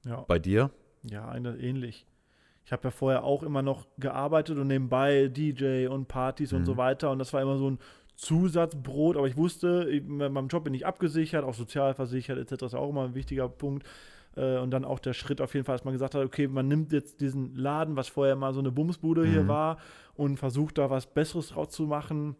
Ja. 0.03 0.21
Bei 0.27 0.37
dir? 0.39 0.69
Ja, 1.03 1.27
eine, 1.29 1.55
ähnlich. 1.57 2.05
Ich 2.65 2.71
habe 2.71 2.83
ja 2.85 2.91
vorher 2.91 3.23
auch 3.23 3.43
immer 3.43 3.61
noch 3.61 3.85
gearbeitet 3.99 4.57
und 4.57 4.67
nebenbei 4.67 5.27
DJ 5.27 5.87
und 5.87 6.07
Partys 6.07 6.51
und 6.53 6.61
Mhm. 6.61 6.65
so 6.65 6.77
weiter. 6.77 7.11
Und 7.11 7.19
das 7.19 7.31
war 7.33 7.41
immer 7.41 7.57
so 7.57 7.69
ein 7.69 7.79
Zusatzbrot. 8.15 9.17
Aber 9.17 9.27
ich 9.27 9.37
wusste, 9.37 9.87
ich- 9.91 10.03
mit 10.03 10.31
meinem 10.31 10.47
Job 10.47 10.63
bin 10.63 10.73
ich 10.73 10.85
abgesichert, 10.85 11.43
auch 11.43 11.53
sozialversichert 11.53 12.37
etc. 12.37 12.63
ist 12.65 12.75
auch 12.75 12.89
immer 12.89 13.03
ein 13.05 13.15
wichtiger 13.15 13.47
Punkt. 13.49 13.85
Äh, 14.37 14.57
Und 14.59 14.71
dann 14.71 14.83
auch 14.83 14.99
der 14.99 15.13
Schritt 15.13 15.39
auf 15.39 15.53
jeden 15.53 15.65
Fall, 15.65 15.75
dass 15.77 15.85
man 15.85 15.93
gesagt 15.93 16.13
hat, 16.15 16.25
okay, 16.25 16.47
man 16.47 16.67
nimmt 16.67 16.91
jetzt 16.91 17.21
diesen 17.21 17.55
Laden, 17.55 17.95
was 17.95 18.09
vorher 18.09 18.35
mal 18.35 18.53
so 18.53 18.59
eine 18.59 18.71
Bumsbude 18.71 19.25
hier 19.25 19.43
Mhm. 19.43 19.47
war, 19.47 19.77
und 20.15 20.37
versucht 20.37 20.77
da 20.77 20.89
was 20.89 21.05
Besseres 21.07 21.49
draus 21.49 21.69
zu 21.69 21.83
machen. 21.83 22.35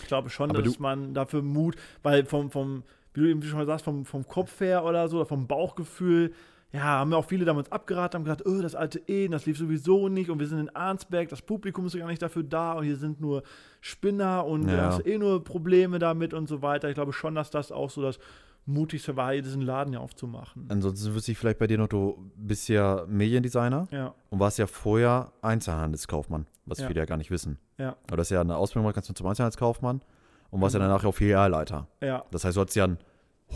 Ich 0.00 0.06
glaube 0.06 0.28
schon, 0.30 0.50
Aber 0.50 0.62
dass 0.62 0.78
man 0.78 1.14
dafür 1.14 1.42
Mut, 1.42 1.76
weil 2.02 2.24
vom, 2.26 2.50
vom 2.50 2.82
wie 3.14 3.20
du 3.22 3.26
eben 3.30 3.42
schon 3.42 3.58
mal 3.58 3.66
sagst, 3.66 3.84
vom, 3.84 4.04
vom 4.04 4.26
Kopf 4.28 4.60
her 4.60 4.84
oder 4.84 5.08
so, 5.08 5.16
oder 5.16 5.26
vom 5.26 5.46
Bauchgefühl, 5.46 6.32
ja, 6.72 6.80
haben 6.82 7.10
ja 7.12 7.16
auch 7.16 7.24
viele 7.24 7.44
damals 7.44 7.72
abgeraten, 7.72 8.18
haben 8.18 8.24
gesagt, 8.24 8.46
oh, 8.46 8.60
das 8.60 8.74
alte 8.74 8.98
Ehen, 9.08 9.32
das 9.32 9.46
lief 9.46 9.56
sowieso 9.58 10.08
nicht 10.08 10.28
und 10.30 10.38
wir 10.38 10.46
sind 10.46 10.58
in 10.58 10.68
Arnsberg, 10.76 11.28
das 11.30 11.40
Publikum 11.42 11.86
ist 11.86 11.96
gar 11.96 12.06
nicht 12.06 12.20
dafür 12.20 12.42
da 12.42 12.72
und 12.72 12.84
hier 12.84 12.96
sind 12.96 13.20
nur 13.20 13.42
Spinner 13.80 14.44
und 14.44 14.68
Ja. 14.68 14.76
du 14.76 14.82
hast 14.82 15.06
eh 15.06 15.16
nur 15.18 15.42
Probleme 15.44 15.98
damit 15.98 16.34
und 16.34 16.46
so 16.48 16.60
weiter. 16.62 16.88
Ich 16.88 16.94
glaube 16.94 17.12
schon, 17.12 17.34
dass 17.34 17.50
das 17.50 17.72
auch 17.72 17.88
so 17.90 18.02
das 18.02 18.18
Mutigste 18.66 19.16
war, 19.16 19.32
diesen 19.32 19.62
Laden 19.62 19.94
ja 19.94 20.00
aufzumachen. 20.00 20.66
Ansonsten 20.68 21.14
wüsste 21.14 21.32
ich 21.32 21.38
vielleicht 21.38 21.58
bei 21.58 21.66
dir 21.66 21.78
noch, 21.78 21.88
du 21.88 22.30
bist 22.36 22.68
ja 22.68 23.06
Mediendesigner 23.08 23.88
Ja, 23.90 24.14
und 24.28 24.40
warst 24.40 24.58
ja 24.58 24.66
vorher 24.66 25.32
Einzelhandelskaufmann, 25.40 26.46
was 26.66 26.78
Ja. 26.80 26.86
viele 26.88 27.00
ja 27.00 27.06
gar 27.06 27.16
nicht 27.16 27.30
wissen. 27.30 27.58
ja, 27.78 27.96
Aber 28.08 28.18
das 28.18 28.26
ist 28.26 28.34
ja 28.34 28.42
eine 28.42 28.56
Ausbildung, 28.56 28.92
du 28.92 29.00
zum 29.00 29.26
Einzelhandelskaufmann 29.26 30.02
und 30.50 30.60
warst 30.60 30.74
ja 30.74 30.80
danach 30.80 31.02
auch 31.02 31.14
Filialleiter. 31.14 31.86
ja, 32.02 32.24
Das 32.30 32.44
heißt, 32.44 32.58
du 32.58 32.60
hattest 32.60 32.76
ja 32.76 32.84
einen 32.84 32.98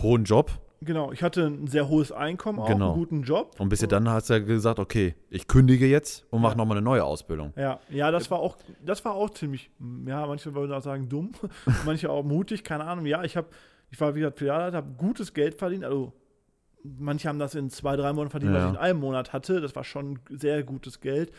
hohen 0.03 0.25
Job 0.25 0.51
genau. 0.85 1.13
Ich 1.13 1.23
hatte 1.23 1.47
ein 1.47 1.67
sehr 1.67 1.89
hohes 1.89 2.13
Einkommen 2.13 2.59
auch, 2.59 2.67
Genau. 2.69 2.91
einen 2.93 2.95
guten 2.99 3.23
Job. 3.23 3.55
und 3.59 3.69
bis 3.69 3.83
ihr 3.83 3.89
dann 3.89 4.09
hast 4.09 4.29
du 4.31 4.35
ja 4.35 4.39
gesagt, 4.41 4.79
okay, 4.79 5.15
ich 5.31 5.47
kündige 5.49 5.87
jetzt 5.87 6.25
und 6.31 6.41
mache 6.43 6.53
Ja. 6.53 6.59
nochmal 6.59 6.77
eine 6.79 6.85
neue 6.85 7.05
Ausbildung. 7.05 7.53
Ja, 7.57 7.81
ja, 7.91 8.11
das 8.11 8.31
war 8.31 8.39
auch, 8.39 8.57
das 8.85 9.05
war 9.05 9.15
auch 9.15 9.31
ziemlich, 9.31 9.71
ja, 10.07 10.27
manche 10.27 10.55
würden 10.55 10.73
auch 10.73 10.83
sagen 10.83 11.09
dumm, 11.09 11.33
manche 11.87 12.11
auch 12.11 12.23
mutig, 12.25 12.65
keine 12.65 12.85
Ahnung. 12.85 13.07
Ja, 13.07 13.23
ich 13.25 13.37
habe, 13.37 13.49
ich 13.91 14.01
war 14.01 14.15
wie 14.15 14.21
gesagt 14.21 14.39
Filialleiter, 14.39 14.77
habe 14.79 14.93
gutes 14.97 15.33
Geld 15.35 15.55
verdient, 15.57 15.85
also 15.85 16.13
manche 16.85 17.29
haben 17.29 17.39
das 17.39 17.55
in 17.55 17.71
zwei, 17.71 17.95
drei 17.97 18.13
Monaten 18.13 18.31
verdient, 18.31 18.55
was 18.55 18.63
Ja. 18.63 18.69
ich 18.71 18.75
in 18.75 18.81
einem 18.81 19.01
Monat 19.01 19.33
hatte. 19.33 19.61
Das 19.61 19.77
war 19.77 19.85
schon 19.85 20.19
sehr 20.31 20.63
gutes 20.65 21.01
Geld. 21.01 21.31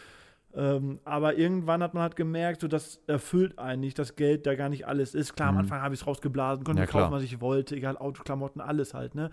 Ähm, 0.55 0.99
aber 1.03 1.35
irgendwann 1.37 1.81
hat 1.81 1.93
man 1.95 2.03
halt 2.03 2.15
gemerkt, 2.15 2.61
so 2.61 2.67
das 2.67 3.01
erfüllt 3.07 3.57
einen 3.57 3.81
nicht, 3.81 3.97
das 3.97 4.15
Geld 4.15 4.45
da 4.45 4.53
gar 4.53 4.69
nicht 4.69 4.85
alles 4.87 5.15
ist. 5.15 5.35
Klar, 5.35 5.49
am 5.49 5.55
Mhm. 5.55 5.59
Anfang 5.61 5.81
habe 5.81 5.95
ich 5.95 6.01
es 6.01 6.07
rausgeblasen, 6.07 6.63
konnte 6.63 6.81
Ja, 6.81 6.85
kaufen, 6.87 7.11
was 7.11 7.23
ich 7.23 7.41
wollte, 7.41 7.75
egal 7.75 7.97
Auto, 7.97 8.21
Klamotten, 8.23 8.61
alles 8.61 8.93
halt, 8.93 9.15
ne? 9.15 9.31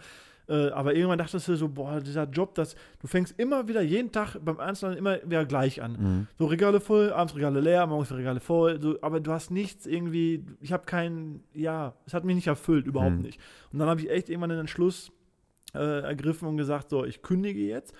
Äh, 0.48 0.70
aber 0.70 0.94
irgendwann 0.94 1.18
dachtest 1.18 1.46
du 1.46 1.54
so, 1.56 1.68
boah, 1.68 2.00
dieser 2.00 2.24
Job, 2.24 2.54
das, 2.56 2.74
du 3.00 3.06
fängst 3.06 3.38
immer 3.38 3.68
wieder 3.68 3.82
jeden 3.82 4.10
Tag 4.10 4.36
beim 4.44 4.58
Einzelnen 4.58 4.96
immer 4.98 5.18
wieder 5.24 5.44
gleich 5.44 5.80
an. 5.82 5.92
Mhm. 5.92 6.26
So 6.38 6.46
Regale 6.46 6.80
voll, 6.80 7.12
abends 7.12 7.36
Regale 7.36 7.60
leer, 7.60 7.86
morgens 7.86 8.10
Regale 8.12 8.40
voll, 8.40 8.80
so, 8.80 8.96
aber 9.02 9.20
du 9.20 9.30
hast 9.30 9.50
nichts 9.50 9.86
irgendwie, 9.86 10.44
ich 10.60 10.72
habe 10.72 10.86
keinen, 10.86 11.44
ja, 11.52 11.92
es 12.06 12.14
hat 12.14 12.24
mich 12.24 12.34
nicht 12.34 12.48
erfüllt, 12.48 12.86
überhaupt 12.86 13.16
Mhm. 13.16 13.22
nicht. 13.22 13.38
Und 13.72 13.78
dann 13.78 13.88
habe 13.88 14.00
ich 14.00 14.10
echt 14.10 14.28
irgendwann 14.30 14.50
den 14.50 14.60
Entschluss 14.60 15.12
äh, 15.74 16.00
ergriffen 16.00 16.48
und 16.48 16.56
gesagt, 16.56 16.90
so, 16.90 17.04
ich 17.04 17.22
kündige 17.22 17.60
jetzt 17.60 17.94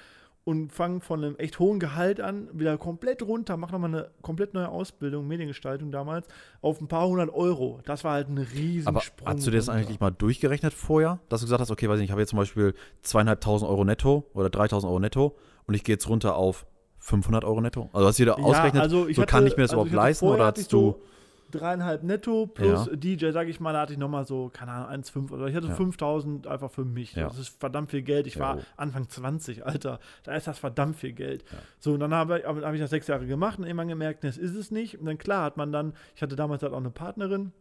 und 0.44 0.72
fange 0.72 1.00
von 1.00 1.22
einem 1.22 1.37
echt 1.37 1.59
hohen 1.59 1.79
Gehalt 1.79 2.20
an, 2.20 2.48
wieder 2.53 2.79
komplett 2.79 3.22
runter, 3.22 3.57
mache 3.57 3.72
nochmal 3.72 3.94
eine 3.94 4.11
komplett 4.22 4.55
neue 4.55 4.68
Ausbildung, 4.68 5.29
Mediengestaltung 5.29 5.92
damals, 5.92 6.26
auf 6.62 6.81
ein 6.81 6.88
paar 6.88 7.07
hundert 7.07 7.31
Euro. 7.31 7.81
Das 7.85 8.05
war 8.05 8.14
halt 8.14 8.29
ein 8.29 8.38
riesen 8.38 8.88
Aber 8.88 9.00
Sprung. 9.00 9.29
hast 9.29 9.46
du 9.46 9.50
dir 9.50 9.59
das 9.59 9.68
runter. 9.68 9.81
eigentlich 9.81 10.00
mal 10.00 10.11
durchgerechnet 10.11 10.72
vorher, 10.72 11.20
dass 11.29 11.40
du 11.40 11.46
gesagt 11.46 11.61
hast, 11.61 11.70
okay, 11.70 11.88
weiß 11.88 11.96
ich 11.96 12.00
nicht, 12.00 12.09
ich 12.09 12.12
habe 12.12 12.22
jetzt 12.22 12.31
zum 12.31 12.38
Beispiel 12.38 12.74
zweieinhalbtausend 13.03 13.70
Euro 13.70 13.85
netto 13.85 14.24
oder 14.33 14.48
3000 14.50 14.88
Euro 14.90 15.00
netto 15.00 15.37
und 15.66 15.74
ich 15.74 15.85
gehe 15.85 15.94
jetzt 15.94 16.09
runter 16.09 16.37
auf 16.37 16.66
500 17.00 17.44
Euro 17.44 17.61
netto? 17.61 17.90
Also 17.92 18.09
hast 18.09 18.18
du 18.18 18.24
dir 18.24 18.35
da 18.37 18.42
ausgerechnet, 18.42 18.83
also 18.83 19.09
ich 19.09 19.16
so 19.16 19.22
hatte, 19.22 19.31
kann 19.31 19.46
ich 19.46 19.57
mir 19.57 19.62
das 19.64 19.70
also 19.72 19.83
überhaupt 19.83 19.94
leisten 19.94 20.26
oder 20.26 20.46
hast 20.46 20.72
du... 20.72 20.79
so 20.79 21.03
dreieinhalb 21.50 22.02
netto 22.02 22.46
plus 22.46 22.86
Ja. 22.86 22.96
DJ, 22.96 23.30
sag 23.30 23.48
ich 23.48 23.60
mal, 23.60 23.72
da 23.72 23.80
hatte 23.82 23.92
ich 23.92 23.98
nochmal 23.98 24.24
so, 24.24 24.50
keine 24.52 24.72
Ahnung, 24.72 24.88
1,5 25.04 25.30
oder 25.32 25.46
ich 25.46 25.54
hatte 25.56 25.68
Ja. 25.68 25.74
5000 25.74 26.46
einfach 26.46 26.70
für 26.70 26.84
mich. 26.84 27.14
Ja. 27.14 27.28
Das 27.28 27.38
ist 27.38 27.60
verdammt 27.60 27.90
viel 27.90 28.02
Geld. 28.02 28.26
Ich 28.26 28.38
war 28.38 28.56
Jo. 28.56 28.62
Anfang 28.76 29.08
20, 29.08 29.66
Alter. 29.66 30.00
Da 30.24 30.34
ist 30.34 30.46
das 30.46 30.58
verdammt 30.58 30.96
viel 30.96 31.12
Geld. 31.12 31.44
So, 31.78 31.94
und 31.94 32.00
dann 32.00 32.14
habe 32.14 32.38
ich, 32.40 32.44
hab 32.46 32.74
ich 32.74 32.80
das 32.80 32.90
sechs 32.90 33.06
Jahre 33.06 33.26
gemacht 33.26 33.58
und 33.58 33.64
irgendwann 33.64 33.88
gemerkt, 33.88 34.24
das 34.24 34.36
ist 34.36 34.54
es 34.54 34.70
nicht. 34.70 34.98
Und 34.98 35.06
dann 35.06 35.18
klar 35.18 35.44
hat 35.44 35.56
man 35.56 35.72
dann, 35.72 35.94
ich 36.14 36.22
hatte 36.22 36.36
damals 36.36 36.62
halt 36.62 36.72
auch 36.72 36.78
eine 36.78 36.90
Partnerin, 36.90 37.52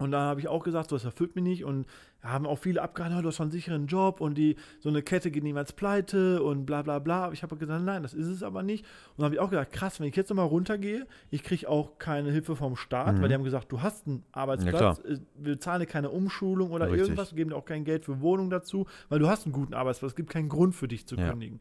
und 0.00 0.10
da 0.10 0.20
habe 0.22 0.40
ich 0.40 0.48
auch 0.48 0.64
gesagt, 0.64 0.90
so, 0.90 0.96
das 0.96 1.04
erfüllt 1.04 1.34
mich 1.36 1.44
nicht. 1.44 1.64
Und 1.64 1.86
da 2.22 2.30
haben 2.30 2.46
auch 2.46 2.58
viele 2.58 2.82
abgehalten, 2.82 3.22
du 3.22 3.28
hast 3.28 3.36
schon 3.36 3.44
einen 3.44 3.52
sicheren 3.52 3.86
Job 3.86 4.20
und 4.20 4.34
die, 4.36 4.56
so 4.80 4.88
eine 4.88 5.02
Kette 5.02 5.30
geht 5.30 5.42
niemals 5.44 5.72
pleite 5.72 6.42
und 6.42 6.66
bla 6.66 6.82
bla 6.82 6.98
bla. 6.98 7.24
Aber 7.24 7.32
ich 7.32 7.42
habe 7.42 7.56
gesagt, 7.56 7.84
nein, 7.84 8.02
das 8.02 8.12
ist 8.14 8.26
es 8.26 8.42
aber 8.42 8.62
nicht. 8.62 8.84
Und 9.10 9.18
dann 9.18 9.24
habe 9.26 9.34
ich 9.36 9.40
auch 9.40 9.50
gesagt, 9.50 9.72
krass, 9.72 10.00
wenn 10.00 10.08
ich 10.08 10.16
jetzt 10.16 10.28
nochmal 10.30 10.46
runtergehe, 10.46 11.06
ich 11.30 11.42
kriege 11.42 11.68
auch 11.68 11.98
keine 11.98 12.30
Hilfe 12.32 12.56
vom 12.56 12.76
Staat, 12.76 13.16
Mhm. 13.16 13.20
weil 13.22 13.28
die 13.28 13.34
haben 13.34 13.44
gesagt, 13.44 13.70
du 13.70 13.80
hast 13.82 14.06
einen 14.06 14.24
Ja, 14.34 14.42
Arbeitsplatz, 14.42 14.98
äh, 15.00 15.18
wir 15.36 15.60
zahlen 15.60 15.80
dir 15.80 15.86
keine 15.86 16.10
Umschulung 16.10 16.72
oder 16.72 16.86
Richtig. 16.86 17.02
irgendwas, 17.02 17.34
geben 17.34 17.50
dir 17.50 17.56
auch 17.56 17.64
kein 17.64 17.84
Geld 17.84 18.04
für 18.04 18.20
Wohnung 18.20 18.50
dazu, 18.50 18.86
weil 19.08 19.18
du 19.18 19.28
hast 19.28 19.44
einen 19.46 19.52
guten 19.52 19.74
Arbeitsplatz, 19.74 20.12
es 20.12 20.16
gibt 20.16 20.30
keinen 20.30 20.48
Grund 20.48 20.74
für 20.74 20.88
dich 20.88 21.06
zu 21.06 21.16
Ja. 21.16 21.30
kündigen. 21.30 21.60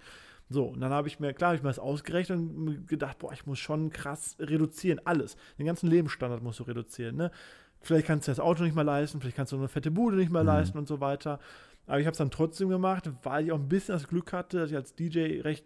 So, 0.51 0.65
und 0.65 0.81
dann 0.81 0.91
habe 0.91 1.07
ich 1.07 1.19
mir, 1.19 1.31
klar, 1.33 1.49
habe 1.49 1.57
ich 1.57 1.61
mir 1.63 1.69
das 1.69 1.77
ausgerechnet 1.77 2.39
und 2.39 2.87
gedacht, 2.87 3.19
boah, 3.19 3.31
ich 3.31 3.45
muss 3.45 3.59
schon 3.59 3.91
krass 3.91 4.35
reduzieren, 4.39 4.99
alles. 5.05 5.37
Den 5.59 5.67
ganzen 5.67 5.87
Lebensstandard 5.91 6.41
musst 6.41 6.59
du 6.59 6.63
reduzieren, 6.63 7.17
ne? 7.17 7.29
Vielleicht 7.81 8.07
kannst 8.07 8.27
du 8.27 8.31
das 8.31 8.39
Auto 8.39 8.63
nicht 8.63 8.75
mehr 8.75 8.83
leisten, 8.83 9.19
vielleicht 9.21 9.37
kannst 9.37 9.51
du 9.51 9.57
eine 9.57 9.67
fette 9.67 9.91
Bude 9.91 10.17
nicht 10.17 10.31
mehr 10.31 10.41
Mhm. 10.43 10.47
leisten 10.47 10.77
und 10.77 10.87
so 10.87 10.99
weiter. 10.99 11.39
Aber 11.87 11.99
ich 11.99 12.05
habe 12.05 12.11
es 12.11 12.17
dann 12.17 12.29
trotzdem 12.31 12.69
gemacht, 12.69 13.09
weil 13.23 13.45
ich 13.45 13.51
auch 13.51 13.57
ein 13.59 13.67
bisschen 13.69 13.93
das 13.95 14.07
Glück 14.07 14.31
hatte, 14.33 14.59
dass 14.59 14.69
ich 14.69 14.75
als 14.75 14.93
DJ 14.95 15.41
recht 15.41 15.65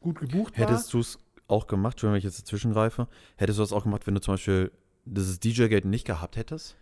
gut 0.00 0.18
gebucht 0.20 0.58
war. 0.58 0.66
Hättest 0.66 0.92
du 0.92 0.98
es 1.00 1.18
auch 1.48 1.66
gemacht, 1.66 2.02
wenn 2.02 2.14
ich 2.14 2.24
jetzt 2.24 2.40
dazwischen 2.40 2.72
greife, 2.72 3.08
hättest 3.36 3.58
du 3.58 3.62
das 3.62 3.72
auch 3.72 3.84
gemacht, 3.84 4.06
wenn 4.06 4.14
du 4.14 4.20
zum 4.20 4.34
Beispiel 4.34 4.70
dieses 5.04 5.38
DJ-Geld 5.40 5.84
nicht 5.84 6.04
gehabt 6.04 6.36
hättest? 6.36 6.76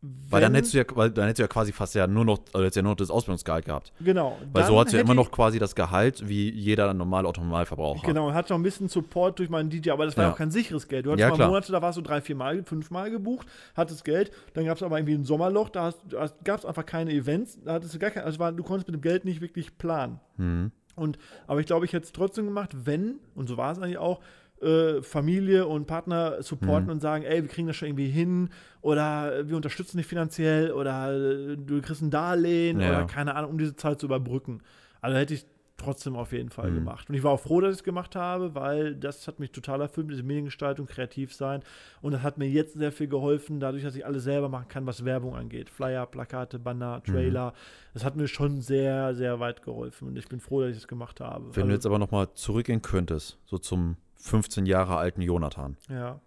Weil 0.00 0.40
dann 0.40 0.54
hättest 0.54 0.74
du 0.74 0.78
ja, 0.78 0.84
weil 0.94 1.10
dann 1.10 1.24
hättest 1.24 1.40
du 1.40 1.42
ja 1.42 1.48
quasi 1.48 1.72
fast 1.72 1.94
ja 1.96 2.06
nur 2.06 2.24
noch, 2.24 2.38
also 2.52 2.64
ja 2.68 2.82
nur 2.82 2.92
noch 2.92 2.96
das 2.96 3.10
Ausbildungsgehalt 3.10 3.64
gehabt. 3.64 3.92
Genau. 3.98 4.38
Weil 4.52 4.64
so 4.64 4.78
hast 4.78 4.92
du 4.92 4.96
ja 4.96 5.02
immer 5.02 5.14
noch 5.14 5.32
quasi 5.32 5.58
das 5.58 5.74
Gehalt 5.74 6.28
wie 6.28 6.50
jeder 6.50 6.94
normale 6.94 7.26
Autonormalverbraucher. 7.26 8.06
Genau, 8.06 8.32
hat 8.32 8.48
noch 8.48 8.56
ein 8.56 8.62
bisschen 8.62 8.88
Support 8.88 9.40
durch 9.40 9.50
meinen 9.50 9.70
DJ, 9.70 9.90
aber 9.90 10.04
das 10.04 10.16
war 10.16 10.24
ja 10.24 10.32
auch 10.32 10.36
kein 10.36 10.52
sicheres 10.52 10.86
Geld. 10.86 11.06
Du 11.06 11.10
hattest 11.10 11.22
Ja, 11.22 11.30
mal 11.30 11.34
klar. 11.34 11.48
Monate, 11.48 11.72
da 11.72 11.82
warst 11.82 11.98
du 11.98 12.02
drei, 12.02 12.20
vier 12.20 12.36
Mal, 12.36 12.62
fünf 12.62 12.92
Mal 12.92 13.10
gebucht, 13.10 13.48
hattest 13.74 14.04
Geld, 14.04 14.30
dann 14.54 14.66
gab 14.66 14.76
es 14.76 14.84
aber 14.84 14.98
irgendwie 14.98 15.14
ein 15.14 15.24
Sommerloch, 15.24 15.68
da, 15.68 15.92
da 16.08 16.30
gab 16.44 16.60
es 16.60 16.64
einfach 16.64 16.86
keine 16.86 17.12
Events, 17.12 17.58
da 17.64 17.72
hattest 17.74 17.94
du 17.94 17.98
gar 17.98 18.10
kein, 18.10 18.22
also 18.22 18.38
war, 18.38 18.52
du 18.52 18.62
konntest 18.62 18.86
mit 18.86 18.94
dem 18.94 19.02
Geld 19.02 19.24
nicht 19.24 19.40
wirklich 19.40 19.78
planen. 19.78 20.20
Mhm. 20.36 20.70
Und, 20.94 21.18
aber 21.46 21.60
ich 21.60 21.66
glaube, 21.66 21.86
ich 21.86 21.92
hätte 21.92 22.06
es 22.06 22.12
trotzdem 22.12 22.44
gemacht, 22.44 22.70
wenn, 22.84 23.18
und 23.34 23.48
so 23.48 23.56
war 23.56 23.72
es 23.72 23.78
eigentlich 23.78 23.98
auch, 23.98 24.20
äh, 24.62 25.02
Familie 25.02 25.66
und 25.66 25.86
Partner 25.86 26.42
supporten 26.42 26.84
Mhm. 26.86 26.92
und 26.92 27.00
sagen, 27.00 27.24
ey, 27.24 27.42
wir 27.42 27.48
kriegen 27.48 27.66
das 27.68 27.76
schon 27.76 27.88
irgendwie 27.88 28.08
hin 28.08 28.50
oder 28.80 29.48
wir 29.48 29.56
unterstützen 29.56 29.98
dich 29.98 30.06
finanziell 30.06 30.72
oder 30.72 31.12
äh, 31.12 31.56
du 31.56 31.80
kriegst 31.80 32.02
ein 32.02 32.10
Darlehen 32.10 32.80
Ja. 32.80 32.88
oder 32.88 33.04
keine 33.06 33.34
Ahnung, 33.34 33.52
um 33.52 33.58
diese 33.58 33.76
Zeit 33.76 34.00
zu 34.00 34.06
überbrücken. 34.06 34.62
Also 35.00 35.16
hätte 35.16 35.34
ich 35.34 35.44
trotzdem 35.76 36.16
auf 36.16 36.32
jeden 36.32 36.50
Fall 36.50 36.72
Mhm. 36.72 36.74
gemacht. 36.74 37.08
Und 37.08 37.14
ich 37.14 37.22
war 37.22 37.30
auch 37.30 37.38
froh, 37.38 37.60
dass 37.60 37.70
ich 37.74 37.78
es 37.78 37.84
gemacht 37.84 38.16
habe, 38.16 38.56
weil 38.56 38.96
das 38.96 39.28
hat 39.28 39.38
mich 39.38 39.52
total 39.52 39.80
erfüllt, 39.80 40.10
diese 40.10 40.24
Mediengestaltung, 40.24 40.86
kreativ 40.86 41.32
sein. 41.32 41.62
Und 42.02 42.10
das 42.10 42.22
hat 42.24 42.36
mir 42.36 42.48
jetzt 42.48 42.74
sehr 42.76 42.90
viel 42.90 43.06
geholfen, 43.06 43.60
dadurch, 43.60 43.84
dass 43.84 43.94
ich 43.94 44.04
alles 44.04 44.24
selber 44.24 44.48
machen 44.48 44.66
kann, 44.68 44.86
was 44.86 45.04
Werbung 45.04 45.36
angeht. 45.36 45.70
Flyer, 45.70 46.04
Plakate, 46.06 46.58
Banner, 46.58 47.00
Mhm. 47.06 47.12
Trailer. 47.12 47.52
Das 47.94 48.04
hat 48.04 48.16
mir 48.16 48.26
schon 48.26 48.60
sehr, 48.60 49.14
sehr 49.14 49.38
weit 49.38 49.62
geholfen. 49.62 50.08
Und 50.08 50.18
ich 50.18 50.26
bin 50.28 50.40
froh, 50.40 50.62
dass 50.62 50.72
ich 50.72 50.78
es 50.78 50.88
gemacht 50.88 51.20
habe. 51.20 51.44
Wenn 51.44 51.52
du 51.54 51.60
Also, 51.60 51.72
jetzt 51.74 51.86
aber 51.86 52.00
nochmal 52.00 52.26
zurückgehen 52.34 52.82
könntest, 52.82 53.38
so 53.46 53.56
zum 53.56 53.96
15 54.18 54.66
Jahre 54.66 54.96
alten 54.96 55.22
Jonathan, 55.22 55.76
ja, 55.88 56.20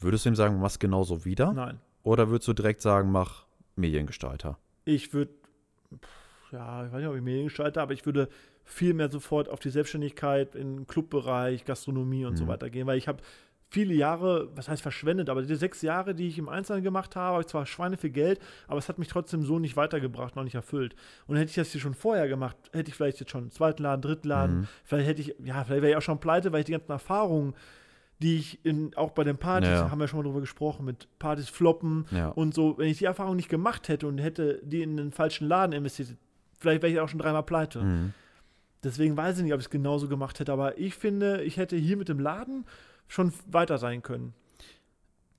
würdest 0.00 0.24
du 0.24 0.30
ihm 0.30 0.36
sagen, 0.36 0.58
mach's 0.60 0.78
genauso 0.78 1.24
wieder? 1.24 1.52
nein. 1.52 1.80
Oder 2.02 2.28
würdest 2.30 2.46
du 2.46 2.52
direkt 2.52 2.82
sagen, 2.82 3.10
mach 3.10 3.46
Mediengestalter? 3.74 4.58
Ich 4.84 5.12
würde, 5.12 5.32
ja, 6.52 6.86
ich 6.86 6.92
weiß 6.92 6.98
nicht, 7.00 7.08
ob 7.08 7.16
ich 7.16 7.22
Mediengestalter, 7.22 7.82
aber 7.82 7.92
ich 7.92 8.06
würde 8.06 8.28
viel 8.64 8.94
mehr 8.94 9.10
sofort 9.10 9.48
auf 9.48 9.58
die 9.60 9.70
Selbstständigkeit 9.70 10.54
im 10.54 10.86
Clubbereich, 10.86 11.64
Gastronomie 11.64 12.24
und 12.24 12.36
so 12.36 12.44
Mhm. 12.44 12.48
weiter 12.48 12.70
gehen, 12.70 12.86
weil 12.86 12.98
ich 12.98 13.08
habe 13.08 13.22
viele 13.68 13.94
Jahre, 13.94 14.48
was 14.54 14.68
heißt 14.68 14.80
verschwendet, 14.82 15.28
aber 15.28 15.42
die 15.42 15.54
sechs 15.56 15.82
Jahre, 15.82 16.14
die 16.14 16.28
ich 16.28 16.38
im 16.38 16.48
Einzelnen 16.48 16.82
gemacht 16.84 17.16
habe, 17.16 17.32
habe 17.34 17.40
ich 17.42 17.48
zwar 17.48 17.66
Schweine 17.66 17.96
viel 17.96 18.10
Geld, 18.10 18.40
aber 18.68 18.78
es 18.78 18.88
hat 18.88 18.98
mich 18.98 19.08
trotzdem 19.08 19.42
so 19.42 19.58
nicht 19.58 19.76
weitergebracht, 19.76 20.36
noch 20.36 20.44
nicht 20.44 20.54
erfüllt. 20.54 20.94
Und 21.26 21.36
hätte 21.36 21.50
ich 21.50 21.56
das 21.56 21.72
hier 21.72 21.80
schon 21.80 21.94
vorher 21.94 22.28
gemacht, 22.28 22.56
hätte 22.72 22.90
ich 22.90 22.94
vielleicht 22.94 23.18
jetzt 23.20 23.30
schon 23.32 23.42
einen 23.42 23.50
zweiten 23.50 23.82
Laden, 23.82 24.02
dritten 24.02 24.28
Laden, 24.28 24.58
Mhm. 24.60 24.68
vielleicht 24.84 25.08
hätte 25.08 25.20
ich, 25.20 25.34
ja, 25.44 25.64
vielleicht 25.64 25.82
wäre 25.82 25.90
ich 25.90 25.96
auch 25.96 26.02
schon 26.02 26.20
pleite, 26.20 26.52
weil 26.52 26.60
ich 26.60 26.66
die 26.66 26.72
ganzen 26.72 26.92
Erfahrungen, 26.92 27.54
die 28.22 28.36
ich 28.38 28.64
in, 28.64 28.96
auch 28.96 29.10
bei 29.10 29.24
den 29.24 29.36
Partys, 29.36 29.68
Ja. 29.68 29.90
haben 29.90 29.98
wir 30.00 30.08
schon 30.08 30.20
mal 30.20 30.24
drüber 30.24 30.40
gesprochen, 30.40 30.86
mit 30.86 31.08
Partys 31.18 31.48
floppen, 31.48 32.06
Ja. 32.12 32.28
und 32.28 32.54
so, 32.54 32.78
wenn 32.78 32.88
ich 32.88 32.98
die 32.98 33.04
Erfahrung 33.04 33.36
nicht 33.36 33.48
gemacht 33.50 33.88
hätte 33.88 34.06
und 34.06 34.18
hätte 34.18 34.60
die 34.62 34.82
in 34.82 34.96
den 34.96 35.10
falschen 35.12 35.48
Laden 35.48 35.72
investiert, 35.72 36.16
vielleicht 36.58 36.82
wäre 36.82 36.92
ich 36.92 37.00
auch 37.00 37.08
schon 37.08 37.18
dreimal 37.18 37.42
pleite. 37.42 37.82
Mhm. 37.82 38.14
Deswegen 38.84 39.16
weiß 39.16 39.38
ich 39.38 39.42
nicht, 39.44 39.52
ob 39.52 39.58
ich 39.58 39.66
es 39.66 39.70
genauso 39.70 40.06
gemacht 40.08 40.38
hätte, 40.38 40.52
aber 40.52 40.78
ich 40.78 40.94
finde, 40.94 41.42
ich 41.42 41.56
hätte 41.56 41.76
hier 41.76 41.96
mit 41.96 42.08
dem 42.08 42.20
Laden 42.20 42.64
schon 43.08 43.32
weiter 43.50 43.78
sein 43.78 44.02
können. 44.02 44.34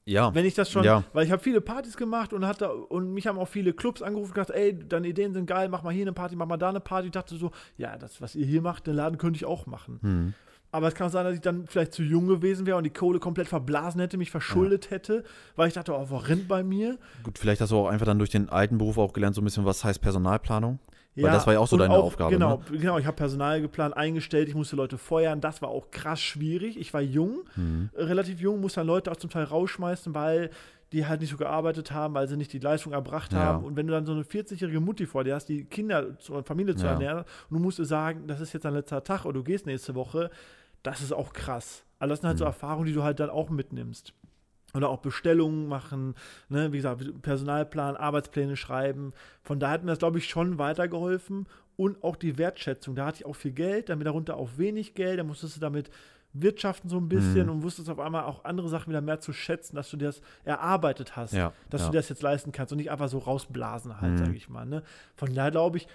Ja. 0.06 0.34
Wenn 0.34 0.46
ich 0.46 0.54
das 0.54 0.72
schon, 0.72 0.86
Ja. 0.86 1.04
weil 1.12 1.26
ich 1.26 1.32
habe 1.34 1.44
viele 1.44 1.60
Partys 1.60 1.98
gemacht 1.98 2.32
und 2.32 2.48
hatte 2.48 2.74
und 2.74 3.14
mich 3.14 3.28
haben 3.28 3.38
auch 3.38 3.50
viele 3.50 3.74
Clubs 3.74 4.02
angerufen 4.02 4.30
und 4.32 4.36
gesagt, 4.36 4.52
ey, 4.52 4.78
deine 4.88 5.08
Ideen 5.08 5.34
sind 5.34 5.48
geil, 5.48 5.68
mach 5.68 5.84
mal 5.84 5.92
hier 5.94 6.04
eine 6.06 6.14
Party, 6.14 6.38
mach 6.38 6.46
mal 6.48 6.56
da 6.56 6.70
eine 6.70 6.80
Party. 6.80 7.08
Ich 7.08 7.12
dachte 7.12 7.36
so, 7.36 7.52
ja, 7.76 7.98
das, 7.98 8.22
was 8.22 8.34
ihr 8.36 8.46
hier 8.46 8.62
macht, 8.62 8.88
den 8.88 8.96
Laden 8.96 9.18
könnte 9.18 9.36
ich 9.36 9.44
auch 9.46 9.66
machen. 9.66 10.00
Mhm. 10.02 10.34
Aber 10.72 10.88
es 10.88 10.96
kann 10.96 11.08
auch 11.08 11.12
sein, 11.12 11.26
dass 11.26 11.34
ich 11.34 11.42
dann 11.42 11.66
vielleicht 11.68 11.94
zu 11.94 12.04
jung 12.04 12.28
gewesen 12.28 12.66
wäre 12.66 12.78
und 12.78 12.84
die 12.86 12.90
Kohle 12.90 13.20
komplett 13.20 13.48
verblasen 13.50 14.00
hätte, 14.00 14.18
mich 14.18 14.32
verschuldet 14.32 14.92
hätte, 14.92 15.24
weil 15.58 15.68
ich 15.68 15.74
dachte, 15.74 15.94
oh, 15.94 16.06
was 16.10 16.28
rennt 16.30 16.48
bei 16.48 16.64
mir? 16.64 16.98
Gut, 17.24 17.38
vielleicht 17.38 17.60
hast 17.62 17.72
du 17.72 17.78
auch 17.78 17.88
einfach 17.88 18.06
dann 18.06 18.18
durch 18.18 18.30
den 18.30 18.48
alten 18.50 18.78
Beruf 18.78 18.98
auch 18.98 19.12
gelernt, 19.14 19.36
so 19.36 19.42
ein 19.42 19.46
bisschen, 19.46 19.66
was 19.66 19.84
heißt 19.84 20.02
Personalplanung. 20.02 20.80
Weil 21.24 21.32
das 21.32 21.46
war 21.48 21.54
ja 21.54 21.60
auch 21.60 21.68
so 21.68 21.76
und 21.76 21.80
deine 21.82 21.94
Aufgabe, 21.96 22.32
Genau, 22.34 22.62
ne? 22.70 22.78
genau 22.78 22.98
ich 22.98 23.06
habe 23.06 23.16
Personal 23.16 23.62
geplant, 23.62 23.96
eingestellt, 23.98 24.48
ich 24.50 24.56
musste 24.56 24.76
Leute 24.76 24.98
feuern. 24.98 25.42
Das 25.42 25.62
war 25.62 25.70
auch 25.70 25.90
krass 25.92 26.22
schwierig. 26.22 26.78
Ich 26.80 26.94
war 26.94 27.02
jung, 27.02 27.40
Mhm. 27.56 27.90
äh, 27.96 28.04
relativ 28.04 28.40
jung, 28.40 28.62
musste 28.62 28.80
dann 28.82 28.88
Leute 28.88 29.12
auch 29.12 29.18
zum 29.18 29.30
Teil 29.30 29.44
rausschmeißen, 29.46 30.14
weil 30.16 30.50
die 30.94 31.06
halt 31.06 31.20
nicht 31.20 31.32
so 31.32 31.38
gearbeitet 31.38 31.92
haben, 31.92 32.14
weil 32.14 32.28
sie 32.30 32.38
nicht 32.38 32.54
die 32.54 32.60
Leistung 32.60 32.94
erbracht 32.94 33.34
Ja. 33.34 33.40
haben. 33.40 33.66
Und 33.66 33.76
wenn 33.76 33.88
du 33.88 33.94
dann 33.94 34.06
so 34.06 34.14
eine 34.14 34.24
40-jährige 34.24 34.80
Mutti 34.80 35.06
vor 35.06 35.24
dir 35.26 35.36
hast, 35.36 35.48
die 35.50 35.66
Kinder 35.66 36.18
zu, 36.20 36.42
Familie 36.44 36.76
zu 36.76 36.86
Ja. 36.86 36.94
ernähren, 36.94 37.26
und 37.50 37.58
du 37.58 37.60
musst 37.60 37.84
sagen, 37.86 38.28
das 38.28 38.40
ist 38.40 38.54
jetzt 38.54 38.64
dein 38.64 38.74
letzter 38.74 39.04
Tag 39.04 39.26
oder 39.26 39.34
du 39.40 39.44
gehst 39.44 39.66
nächste 39.66 39.96
Woche, 39.96 40.30
das 40.84 41.02
ist 41.02 41.12
auch 41.12 41.34
krass. 41.34 41.84
Also 42.00 42.12
das 42.12 42.22
sind 42.22 42.28
halt 42.30 42.38
so 42.38 42.46
Mhm. 42.46 42.50
Erfahrungen, 42.50 42.86
die 42.86 42.94
du 42.94 43.04
halt 43.04 43.20
dann 43.20 43.30
auch 43.30 43.50
mitnimmst. 43.50 44.14
Oder 44.78 44.90
auch 44.90 45.00
Bestellungen 45.00 45.68
machen, 45.68 46.16
ne? 46.50 46.72
wie 46.72 46.78
gesagt, 46.78 47.04
Personalplan, 47.22 47.96
Arbeitspläne 47.98 48.56
schreiben. 48.56 49.14
Von 49.44 49.60
daher 49.60 49.74
hat 49.74 49.84
mir 49.84 49.92
das, 49.92 50.00
glaube 50.00 50.20
ich, 50.20 50.30
schon 50.30 50.58
weitergeholfen. 50.58 51.48
Und 51.76 52.04
auch 52.04 52.16
die 52.16 52.38
Wertschätzung. 52.38 52.96
Da 52.96 53.06
hatte 53.06 53.18
ich 53.22 53.26
auch 53.26 53.36
viel 53.36 53.52
Geld, 53.52 53.90
dann 53.90 54.00
wieder 54.00 54.12
runter 54.12 54.36
auf 54.38 54.58
wenig 54.58 54.94
Geld, 54.96 55.20
dann 55.20 55.28
musstest 55.28 55.56
du 55.58 55.60
damit 55.60 55.90
wirtschaften 56.34 56.90
so 56.90 56.98
ein 56.98 57.08
bisschen 57.10 57.46
Mhm. 57.48 57.52
und 57.52 57.64
wusstest 57.64 57.90
auf 57.90 58.00
einmal 58.00 58.24
auch 58.24 58.46
andere 58.46 58.68
Sachen 58.70 58.90
wieder 58.90 59.02
mehr 59.02 59.20
zu 59.20 59.32
schätzen, 59.34 59.76
dass 59.76 59.90
du 59.90 59.98
dir 59.98 60.06
das 60.06 60.22
erarbeitet 60.44 61.16
hast, 61.16 61.34
Ja. 61.34 61.54
dass 61.70 61.82
ja. 61.82 61.88
du 61.88 61.94
das 61.94 62.10
jetzt 62.10 62.22
leisten 62.22 62.52
kannst 62.52 62.72
und 62.72 62.78
nicht 62.78 62.92
einfach 62.92 63.10
so 63.10 63.18
rausblasen 63.20 64.02
halt, 64.02 64.14
Mhm. 64.14 64.18
sage 64.18 64.34
ich 64.36 64.50
mal. 64.50 64.66
Ne? 64.66 64.84
Von 65.16 65.34
daher 65.34 65.52
glaube 65.52 65.78
ich, 65.78 65.88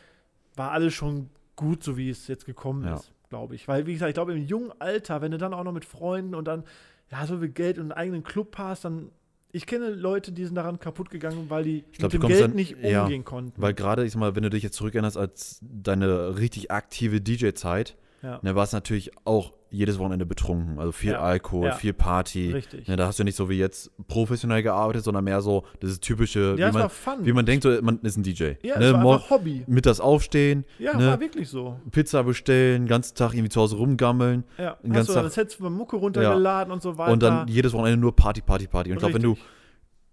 war 0.56 0.70
alles 0.72 0.94
schon 0.94 1.28
gut, 1.56 1.82
so 1.84 1.96
wie 1.96 2.10
es 2.10 2.26
jetzt 2.28 2.44
gekommen 2.46 2.84
Ja. 2.84 2.94
ist, 2.94 3.12
glaube 3.28 3.54
ich. 3.54 3.68
Weil, 3.68 3.86
wie 3.86 3.92
gesagt, 3.92 4.08
ich 4.10 4.14
glaube, 4.14 4.32
im 4.34 4.44
jungen 4.46 4.72
Alter, 4.80 5.20
wenn 5.20 5.30
du 5.32 5.38
dann 5.38 5.52
auch 5.54 5.64
noch 5.64 5.72
mit 5.72 5.84
Freunden 5.84 6.34
und 6.34 6.46
dann 6.46 6.64
ja, 7.12 7.26
so 7.26 7.38
viel 7.38 7.50
Geld 7.50 7.78
und 7.78 7.84
einen 7.84 7.92
eigenen 7.92 8.22
Club 8.24 8.56
hast, 8.58 8.84
dann 8.84 9.10
ich 9.54 9.66
kenne 9.66 9.90
Leute, 9.90 10.32
die 10.32 10.46
sind 10.46 10.54
daran 10.54 10.80
kaputt 10.80 11.10
gegangen, 11.10 11.50
weil 11.50 11.64
die 11.64 11.84
Ich 11.92 11.98
glaub, 11.98 12.10
mit 12.12 12.22
dem 12.22 12.26
Geld 12.28 12.40
dann- 12.40 12.54
nicht 12.54 12.74
ja, 12.82 13.02
umgehen 13.02 13.22
konnten. 13.24 13.60
Weil 13.60 13.74
gerade, 13.74 14.02
ich 14.04 14.12
sag 14.12 14.18
mal, 14.20 14.34
wenn 14.34 14.42
du 14.42 14.48
dich 14.48 14.62
jetzt 14.62 14.76
zurückerinnerst 14.76 15.18
als 15.18 15.58
deine 15.60 16.38
richtig 16.38 16.70
aktive 16.70 17.20
DJ-Zeit, 17.20 17.96
ja, 18.22 18.40
ne, 18.42 18.54
war 18.54 18.64
es 18.64 18.72
natürlich 18.72 19.10
auch 19.26 19.52
jedes 19.72 19.98
Wochenende 19.98 20.26
betrunken. 20.26 20.78
Also 20.78 20.92
viel 20.92 21.12
Ja, 21.12 21.20
Alkohol, 21.20 21.66
ja. 21.68 21.74
viel 21.74 21.92
Party. 21.92 22.52
richtig. 22.52 22.86
Ne, 22.86 22.96
da 22.96 23.06
hast 23.06 23.18
du 23.18 23.24
nicht 23.24 23.36
so 23.36 23.48
wie 23.48 23.58
jetzt 23.58 23.90
professionell 24.06 24.62
gearbeitet, 24.62 25.02
sondern 25.02 25.24
mehr 25.24 25.40
so 25.40 25.64
dieses 25.80 25.98
typische, 25.98 26.54
ja, 26.58 26.68
wie, 26.72 26.78
man, 26.78 26.90
wie 27.26 27.32
man 27.32 27.46
denkt, 27.46 27.62
so, 27.64 27.70
man 27.82 27.98
ist 28.02 28.16
ein 28.16 28.22
DJ. 28.22 28.52
ja, 28.62 28.78
ne, 28.78 28.84
es 28.86 28.92
war 28.92 29.00
mor- 29.00 29.30
Hobby. 29.30 29.64
mittags 29.66 29.98
aufstehen, 29.98 30.64
Ja, 30.78 30.96
ne, 30.96 31.06
war 31.08 31.20
wirklich 31.20 31.48
so. 31.48 31.80
Pizza 31.90 32.22
bestellen, 32.22 32.82
den 32.82 32.88
ganzen 32.88 33.14
Tag 33.16 33.32
irgendwie 33.32 33.48
zu 33.48 33.60
Hause 33.60 33.76
rumgammeln 33.76 34.44
Ja, 34.58 34.76
Den 34.82 34.90
hast 34.92 34.96
ganzen 35.08 35.14
du 35.24 35.28
Tag- 35.30 35.46
das 35.46 35.54
von 35.54 35.72
Mucke 35.72 35.96
runtergeladen 35.96 36.72
und 36.72 36.82
so 36.82 36.98
weiter. 36.98 37.12
und 37.12 37.22
dann 37.22 37.48
jedes 37.48 37.72
Wochenende 37.72 37.98
nur 37.98 38.14
Party, 38.14 38.42
Party, 38.42 38.66
Party. 38.66 38.90
Und 38.90 38.96
ich 38.96 39.00
glaube, 39.00 39.14
wenn 39.14 39.22
du 39.22 39.36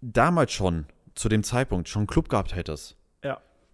damals 0.01 0.51
schon, 0.51 0.85
zu 1.15 1.27
dem 1.27 1.43
Zeitpunkt, 1.43 1.89
schon 1.89 2.01
einen 2.01 2.07
Club 2.07 2.29
gehabt 2.29 2.55
hättest, 2.55 2.91
Ja. 2.91 2.98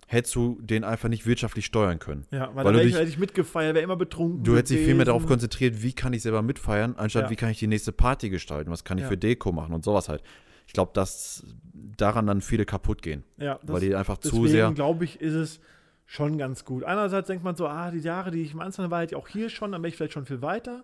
Hättest 0.07 0.35
du 0.35 0.59
den 0.61 0.83
einfach 0.83 1.09
nicht 1.09 1.25
wirtschaftlich 1.25 1.65
steuern 1.65 1.97
können. 1.99 2.25
Ja, 2.31 2.49
weil, 2.53 2.57
Weil 2.57 2.63
dann 2.65 2.73
du 2.73 2.79
hätte 2.79 2.89
ich, 2.89 2.95
hätte 2.95 3.09
ich 3.09 3.17
mitgefeiert, 3.17 3.73
wäre 3.75 3.83
immer 3.83 3.95
betrunken. 3.95 4.43
Du 4.43 4.55
hättest 4.55 4.73
dich 4.73 4.81
viel 4.85 4.93
mehr 4.95 5.05
darauf 5.05 5.25
konzentriert, 5.25 5.81
wie 5.81 5.93
kann 5.93 6.13
ich 6.13 6.21
selber 6.21 6.41
mitfeiern, 6.41 6.95
anstatt 6.97 7.23
Ja. 7.23 7.29
wie 7.31 7.35
kann 7.35 7.49
ich 7.49 7.59
die 7.59 7.67
nächste 7.67 7.91
Party 7.91 8.29
gestalten, 8.29 8.69
was 8.71 8.83
kann 8.83 8.97
ich 8.97 9.03
Ja. 9.03 9.09
für 9.09 9.17
Deko 9.17 9.51
machen 9.51 9.73
und 9.73 9.83
sowas 9.83 10.07
halt. 10.09 10.21
Ich 10.67 10.73
glaube, 10.73 10.91
dass 10.93 11.43
daran 11.73 12.27
dann 12.27 12.41
viele 12.41 12.65
kaputt 12.65 13.01
gehen, 13.01 13.23
Ja, 13.37 13.59
weil 13.63 13.81
die 13.81 13.95
einfach 13.95 14.17
zu 14.17 14.29
deswegen 14.29 14.47
sehr. 14.47 14.71
glaube 14.73 15.05
ich, 15.05 15.21
ist 15.21 15.33
es 15.33 15.59
schon 16.05 16.37
ganz 16.37 16.65
gut. 16.65 16.83
Einerseits 16.83 17.27
denkt 17.27 17.43
man 17.43 17.55
so, 17.55 17.67
ah, 17.67 17.89
die 17.89 17.99
Jahre, 17.99 18.29
die 18.31 18.41
ich 18.41 18.53
im 18.53 18.59
Einzelnen 18.59 18.91
war, 18.91 19.01
hätte 19.01 19.15
ich 19.15 19.21
auch 19.21 19.27
hier 19.27 19.49
schon, 19.49 19.71
dann 19.71 19.81
wäre 19.81 19.89
ich 19.89 19.95
vielleicht 19.97 20.13
schon 20.13 20.25
viel 20.25 20.41
weiter. 20.43 20.83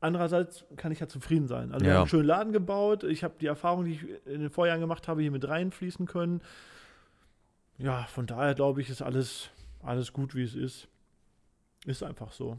Andererseits 0.00 0.64
kann 0.76 0.92
ich 0.92 1.00
ja 1.00 1.08
zufrieden 1.08 1.48
sein. 1.48 1.72
Also 1.72 1.84
wir 1.84 1.88
Ja. 1.92 1.94
haben 1.96 2.02
einen 2.02 2.08
schönen 2.10 2.24
Laden 2.26 2.52
gebaut. 2.52 3.02
Ich 3.04 3.24
habe 3.24 3.34
die 3.40 3.46
Erfahrung, 3.46 3.84
die 3.84 3.92
ich 3.92 4.04
in 4.26 4.40
den 4.40 4.50
Vorjahren 4.50 4.80
gemacht 4.80 5.08
habe, 5.08 5.22
hier 5.22 5.30
mit 5.32 5.48
reinfließen 5.48 6.06
können. 6.06 6.40
Ja, 7.78 8.04
von 8.04 8.26
daher 8.26 8.54
glaube 8.54 8.80
ich, 8.80 8.90
ist 8.90 9.02
alles, 9.02 9.50
alles 9.82 10.12
gut, 10.12 10.34
wie 10.34 10.42
es 10.42 10.54
ist. 10.54 10.88
Ist 11.86 12.02
einfach 12.02 12.32
so. 12.32 12.58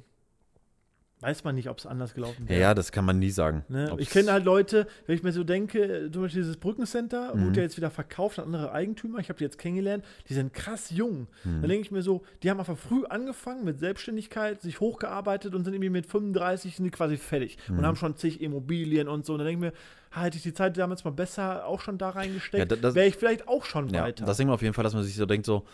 Weiß 1.21 1.43
man 1.43 1.55
nicht, 1.55 1.67
ob 1.69 1.77
es 1.77 1.85
anders 1.85 2.13
gelaufen 2.13 2.47
wäre. 2.47 2.61
ja, 2.61 2.73
das 2.73 2.93
kann 2.93 3.03
man 3.03 3.19
nie 3.19 3.29
sagen. 3.29 3.65
Ne? 3.67 3.93
Ich 3.97 4.09
kenne 4.09 4.31
halt 4.31 4.45
Leute, 4.45 4.87
wenn 5.05 5.15
ich 5.17 5.21
mir 5.23 5.33
so 5.33 5.43
denke, 5.43 6.09
zum 6.13 6.21
Beispiel 6.21 6.43
dieses 6.43 6.55
Brückencenter, 6.55 7.35
Mhm. 7.35 7.47
wurde 7.47 7.57
ja 7.57 7.63
jetzt 7.63 7.75
wieder 7.75 7.91
verkauft 7.91 8.39
an 8.39 8.45
andere 8.45 8.71
Eigentümer. 8.71 9.19
Ich 9.19 9.27
habe 9.27 9.37
die 9.37 9.43
jetzt 9.43 9.57
kennengelernt, 9.57 10.05
die 10.29 10.33
sind 10.33 10.53
krass 10.53 10.91
jung. 10.91 11.27
Mhm. 11.43 11.59
Dann 11.59 11.69
denke 11.69 11.81
ich 11.81 11.91
mir 11.91 12.03
so, 12.03 12.23
die 12.41 12.49
haben 12.49 12.57
einfach 12.59 12.77
früh 12.77 13.03
angefangen 13.03 13.65
mit 13.65 13.79
Selbstständigkeit, 13.79 14.61
sich 14.61 14.79
hochgearbeitet 14.79 15.53
und 15.53 15.65
sind 15.65 15.73
irgendwie 15.73 15.89
mit 15.89 16.05
35 16.05 16.77
sind 16.77 16.85
die 16.85 16.91
quasi 16.91 17.17
fertig 17.17 17.57
Mhm. 17.67 17.79
und 17.79 17.85
haben 17.85 17.97
schon 17.97 18.15
zig 18.15 18.39
Immobilien 18.39 19.09
und 19.09 19.25
so. 19.25 19.33
Und 19.33 19.39
dann 19.39 19.47
denke 19.47 19.67
ich 19.67 19.73
mir, 19.73 19.77
hätte 20.11 20.37
ich 20.37 20.43
die 20.43 20.53
Zeit 20.53 20.77
damals 20.77 21.03
mal 21.03 21.11
besser 21.11 21.65
auch 21.65 21.79
schon 21.81 21.97
da 21.97 22.07
Ja, 22.07 22.11
reingesteckt, 22.15 22.83
das- 22.83 22.95
wäre 22.95 23.07
ich 23.07 23.15
vielleicht 23.15 23.47
auch 23.47 23.65
schon 23.65 23.89
Ja, 23.89 24.03
weiter. 24.03 24.25
das 24.25 24.37
denkt 24.37 24.47
man 24.49 24.55
auf 24.55 24.61
jeden 24.61 24.73
Fall, 24.73 24.83
dass 24.83 24.93
man 24.93 25.03
sich 25.03 25.15
so 25.15 25.25
denkt, 25.25 25.45
so, 25.45 25.65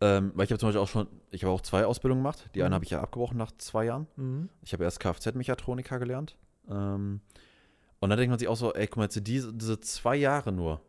ähm, 0.00 0.32
weil 0.34 0.44
ich 0.44 0.50
habe 0.50 0.58
zum 0.58 0.68
Beispiel 0.68 0.80
auch 0.82 0.88
schon, 0.88 1.06
ich 1.30 1.44
habe 1.44 1.52
auch 1.52 1.60
zwei 1.60 1.84
Ausbildungen 1.86 2.22
gemacht. 2.22 2.48
Die 2.54 2.62
eine 2.62 2.70
Mhm. 2.70 2.74
habe 2.74 2.84
ich 2.84 2.90
ja 2.90 3.00
abgebrochen 3.00 3.36
nach 3.38 3.52
zwei 3.58 3.84
Jahren. 3.86 4.06
mhm. 4.16 4.48
Ich 4.62 4.72
habe 4.72 4.84
erst 4.84 5.00
Kfz-Mechatroniker 5.00 5.98
gelernt. 5.98 6.36
Ähm, 6.68 7.20
und 8.00 8.10
dann 8.10 8.18
denkt 8.18 8.30
man 8.30 8.38
sich 8.38 8.48
auch 8.48 8.56
so, 8.56 8.72
ey, 8.74 8.86
guck 8.86 8.96
mal, 8.98 9.04
jetzt 9.04 9.20
diese, 9.26 9.52
diese 9.52 9.78
zwei 9.80 10.16
Jahre 10.16 10.50
nur, 10.52 10.80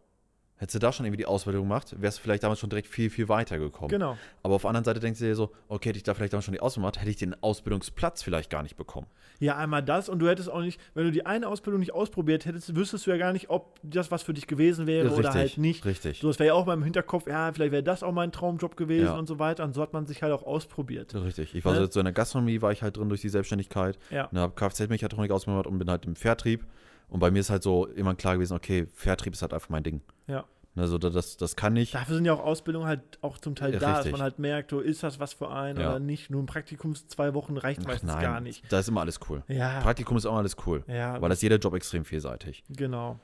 hättest 0.63 0.75
du 0.75 0.79
da 0.79 0.91
schon 0.91 1.05
irgendwie 1.05 1.17
die 1.17 1.25
Ausbildung 1.25 1.63
gemacht, 1.63 1.93
wärst 1.99 2.17
du 2.17 2.21
vielleicht 2.23 2.43
damals 2.43 2.59
schon 2.59 2.69
direkt 2.69 2.87
viel, 2.87 3.09
viel 3.09 3.29
weiter 3.29 3.59
gekommen. 3.59 3.89
Genau. 3.89 4.17
Aber 4.41 4.55
auf 4.55 4.61
der 4.63 4.69
anderen 4.69 4.85
Seite 4.85 4.99
denkst 4.99 5.19
du 5.19 5.25
dir 5.25 5.35
so, 5.35 5.51
okay, 5.67 5.89
hätte 5.89 5.97
ich 5.97 6.03
da 6.03 6.13
vielleicht 6.13 6.33
damals 6.33 6.45
schon 6.45 6.53
die 6.53 6.59
Ausbildung 6.61 6.83
gemacht, 6.89 7.01
hätte 7.01 7.11
ich 7.11 7.17
den 7.17 7.35
Ausbildungsplatz 7.43 8.23
vielleicht 8.23 8.49
gar 8.49 8.63
nicht 8.63 8.75
bekommen. 8.75 9.07
Ja, 9.39 9.57
einmal 9.57 9.83
das 9.83 10.09
und 10.09 10.19
du 10.19 10.27
hättest 10.27 10.49
auch 10.49 10.61
nicht, 10.61 10.79
wenn 10.93 11.03
du 11.05 11.11
die 11.11 11.25
eine 11.25 11.47
Ausbildung 11.47 11.79
nicht 11.81 11.93
ausprobiert 11.93 12.45
hättest, 12.45 12.75
wüsstest 12.75 13.05
du 13.05 13.11
ja 13.11 13.17
gar 13.17 13.33
nicht, 13.33 13.49
ob 13.49 13.79
das 13.83 14.09
was 14.09 14.23
für 14.23 14.33
dich 14.33 14.47
gewesen 14.47 14.87
wäre 14.87 15.09
oder 15.13 15.33
halt 15.33 15.57
nicht. 15.57 15.85
Richtig. 15.85 16.19
So, 16.21 16.27
das 16.29 16.39
wäre 16.39 16.47
ja 16.47 16.53
auch 16.53 16.65
mal 16.65 16.73
im 16.73 16.83
Hinterkopf, 16.83 17.27
ja, 17.27 17.51
vielleicht 17.51 17.71
wäre 17.73 17.83
das 17.83 18.01
auch 18.03 18.11
mein 18.13 18.31
Traumjob 18.31 18.77
gewesen 18.77 19.05
Ja. 19.07 19.17
und 19.17 19.27
so 19.27 19.39
weiter. 19.39 19.63
Und 19.65 19.73
so 19.73 19.81
hat 19.81 19.91
man 19.93 20.05
sich 20.05 20.23
halt 20.23 20.31
auch 20.31 20.43
ausprobiert. 20.43 21.13
Richtig. 21.13 21.53
Ich 21.55 21.65
war 21.65 21.73
Ne? 21.73 21.87
so, 21.91 21.99
in 21.99 22.05
der 22.05 22.13
Gastronomie, 22.13 22.61
war 22.61 22.71
ich 22.71 22.81
halt 22.81 22.95
drin 22.97 23.09
durch 23.09 23.21
die 23.21 23.29
Selbstständigkeit. 23.29 23.99
Ja. 24.11 24.29
Ne, 24.31 24.39
habe 24.39 24.53
Kfz-Mechatronik 24.55 25.31
ausgemacht 25.31 25.67
und 25.67 25.77
bin 25.77 25.89
halt 25.89 26.05
im 26.05 26.15
Vertrieb. 26.15 26.65
Und 27.09 27.19
bei 27.19 27.29
mir 27.29 27.39
ist 27.41 27.49
halt 27.49 27.61
so 27.63 27.85
immer 27.87 28.15
klar 28.15 28.35
gewesen, 28.35 28.55
okay, 28.55 28.87
Vertrieb 28.93 29.33
ist 29.33 29.41
halt 29.41 29.53
einfach 29.53 29.69
mein 29.69 29.83
Ding. 29.83 30.01
Ja. 30.27 30.45
Also 30.75 30.97
da- 30.97 31.11
das, 31.11 31.37
das 31.37 31.55
kann 31.55 31.75
ich. 31.75 31.91
Dafür 31.91 32.15
sind 32.15 32.25
ja 32.25 32.33
auch 32.33 32.39
Ausbildungen 32.43 32.87
halt 32.87 33.01
auch 33.21 33.37
zum 33.37 33.55
Teil 33.55 33.73
Ja, 33.73 33.79
da, 33.79 33.87
dass 33.89 33.97
richtig. 33.99 34.11
man 34.13 34.21
halt 34.21 34.39
merkt, 34.39 34.71
so, 34.71 34.79
ist 34.79 35.03
das 35.03 35.19
was 35.19 35.33
für 35.33 35.51
einen 35.51 35.79
Ja. 35.79 35.89
oder 35.91 35.99
nicht. 35.99 36.31
Nur 36.31 36.41
ein 36.41 36.47
Praktikum 36.47 36.95
zwei 36.95 37.33
Wochen 37.35 37.57
reicht 37.57 37.81
Ach, 37.83 37.87
meistens 37.87 38.11
nein, 38.11 38.21
gar 38.21 38.41
nicht. 38.41 38.71
da 38.71 38.79
ist 38.79 38.87
immer 38.87 39.01
alles 39.01 39.19
cool. 39.29 39.43
Ja, 39.47 39.81
Praktikum 39.81 40.17
ist 40.17 40.25
auch 40.25 40.35
alles 40.37 40.55
cool. 40.65 40.83
ja 40.87 41.21
Weil 41.21 41.29
das 41.29 41.41
jeder 41.43 41.57
Job 41.57 41.75
extrem 41.75 42.05
vielseitig. 42.05 42.63
genau. 42.69 43.19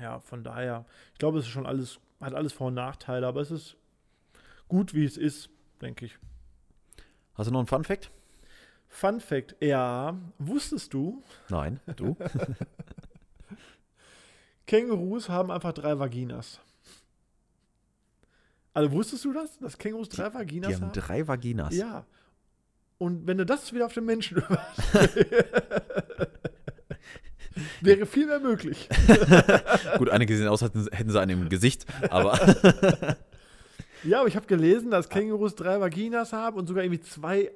Ja, 0.00 0.20
von 0.20 0.44
daher, 0.44 0.84
ich 1.14 1.18
glaube, 1.18 1.38
es 1.38 1.46
ist 1.46 1.50
schon 1.50 1.64
alles, 1.66 1.98
hat 2.20 2.34
alles 2.34 2.52
Vor- 2.52 2.66
und 2.68 2.74
Nachteile, 2.74 3.26
aber 3.26 3.40
es 3.40 3.50
ist 3.50 3.76
gut, 4.68 4.92
wie 4.94 5.04
es 5.06 5.16
ist, 5.16 5.48
denke 5.80 6.04
ich. 6.04 6.18
Hast 7.34 7.46
du 7.48 7.52
noch 7.52 7.60
einen 7.60 7.66
Fun 7.66 7.82
Fact? 7.82 8.10
Fun 8.88 9.20
Fact, 9.20 9.56
ja, 9.60 10.16
wusstest 10.38 10.92
du, 10.94 11.22
Nein. 11.48 11.80
Du? 11.96 12.16
Kängurus 14.66 15.28
haben 15.28 15.50
einfach 15.50 15.72
drei 15.72 15.98
Vaginas. 15.98 16.60
Also 18.74 18.92
wusstest 18.92 19.24
du 19.24 19.32
das, 19.32 19.58
dass 19.58 19.78
Kängurus 19.78 20.08
drei 20.08 20.32
Vaginas 20.34 20.68
Die 20.68 20.74
haben 20.74 20.82
haben? 20.82 20.92
drei 20.92 21.26
Vaginas. 21.26 21.74
Ja. 21.74 22.04
Und 22.98 23.26
wenn 23.26 23.38
du 23.38 23.46
das 23.46 23.72
wieder 23.72 23.86
auf 23.86 23.94
den 23.94 24.04
Menschen 24.04 24.36
wäre 27.80 28.06
viel 28.06 28.26
mehr 28.26 28.40
möglich. 28.40 28.88
Gut, 29.98 30.10
einige 30.10 30.36
sehen 30.36 30.48
aus, 30.48 30.60
hätten, 30.62 30.86
hätten 30.92 31.10
sie 31.10 31.20
einen 31.20 31.42
im 31.42 31.48
Gesicht, 31.48 31.86
aber 32.10 32.38
Ja, 34.04 34.20
aber 34.20 34.28
ich 34.28 34.36
habe 34.36 34.46
gelesen, 34.46 34.90
dass 34.90 35.08
Kängurus 35.08 35.54
drei 35.54 35.80
Vaginas 35.80 36.32
haben 36.32 36.56
und 36.58 36.66
sogar 36.66 36.84
irgendwie 36.84 37.00
zwei 37.02 37.50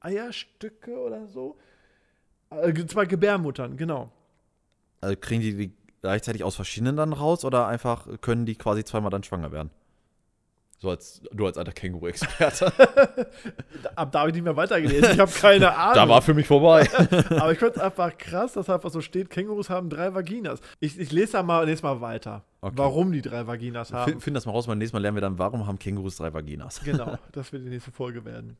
Eierstücke 0.00 0.96
oder 0.98 1.26
so. 1.26 1.56
Äh, 2.50 2.74
zwei 2.86 3.06
Gebärmuttern, 3.06 3.76
genau. 3.76 4.12
also 5.00 5.16
kriegen 5.16 5.40
die 5.40 5.56
die 5.56 5.72
gleichzeitig 6.02 6.44
aus 6.44 6.56
verschiedenen 6.56 6.96
dann 6.96 7.12
raus 7.12 7.44
oder 7.44 7.66
einfach 7.66 8.06
können 8.20 8.46
die 8.46 8.54
quasi 8.56 8.84
zweimal 8.84 9.10
dann 9.10 9.22
schwanger 9.22 9.52
werden? 9.52 9.70
So 10.82 10.88
als 10.88 11.20
du 11.30 11.44
als 11.44 11.58
alter 11.58 11.72
Känguru-Experte. 11.72 12.72
Ab 13.96 14.12
da 14.12 14.20
habe 14.20 14.30
ich 14.30 14.34
nicht 14.34 14.44
mehr 14.44 14.56
weitergelesen. 14.56 15.10
Ich 15.12 15.18
habe 15.18 15.30
keine 15.30 15.74
Ahnung. 15.76 15.94
da 15.94 16.08
war 16.08 16.22
für 16.22 16.32
mich 16.32 16.46
vorbei. 16.46 16.88
aber 17.38 17.52
ich 17.52 17.58
fand 17.58 17.76
es 17.76 17.82
einfach 17.82 18.16
krass, 18.16 18.54
dass 18.54 18.70
einfach 18.70 18.88
so 18.90 19.02
steht, 19.02 19.28
Kängurus 19.28 19.68
haben 19.68 19.90
drei 19.90 20.14
Vaginas. 20.14 20.60
Ich, 20.78 20.98
ich 20.98 21.12
lese 21.12 21.32
da 21.32 21.42
mal 21.42 21.66
nächstes 21.66 21.82
Mal 21.82 22.00
weiter, 22.00 22.44
Okay. 22.62 22.74
warum 22.78 23.12
die 23.12 23.20
drei 23.20 23.46
Vaginas 23.46 23.92
haben. 23.92 24.10
Find, 24.10 24.22
find 24.22 24.36
das 24.38 24.46
mal 24.46 24.52
raus, 24.52 24.66
beim 24.68 24.78
nächsten 24.78 24.96
Mal 24.96 25.02
lernen 25.02 25.16
wir 25.18 25.22
dann, 25.22 25.38
warum 25.38 25.66
haben 25.66 25.78
Kängurus 25.78 26.16
drei 26.16 26.32
Vaginas? 26.32 26.80
Genau, 26.82 27.18
das 27.32 27.52
wird 27.52 27.64
die 27.66 27.68
nächste 27.68 27.90
Folge 27.90 28.24
werden. 28.24 28.56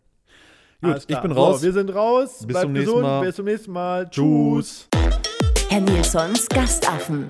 Gut, 0.83 0.93
Alles 0.93 1.05
ich 1.09 1.19
bin 1.21 1.33
raus. 1.33 1.61
So, 1.61 1.67
wir 1.67 1.73
sind 1.75 1.95
raus. 1.95 2.39
Bis 2.39 2.47
Bleibt 2.47 2.63
zum 2.65 2.73
nächsten 2.73 2.87
gesund. 2.91 3.03
Mal. 3.03 3.21
Bis 3.27 3.37
zum 3.37 3.45
nächsten 3.45 3.73
Mal. 3.73 4.11
Tschüss. 4.11 4.89
Herr 5.69 5.81
Nilsons 5.81 6.49
Gastaffen. 6.49 7.29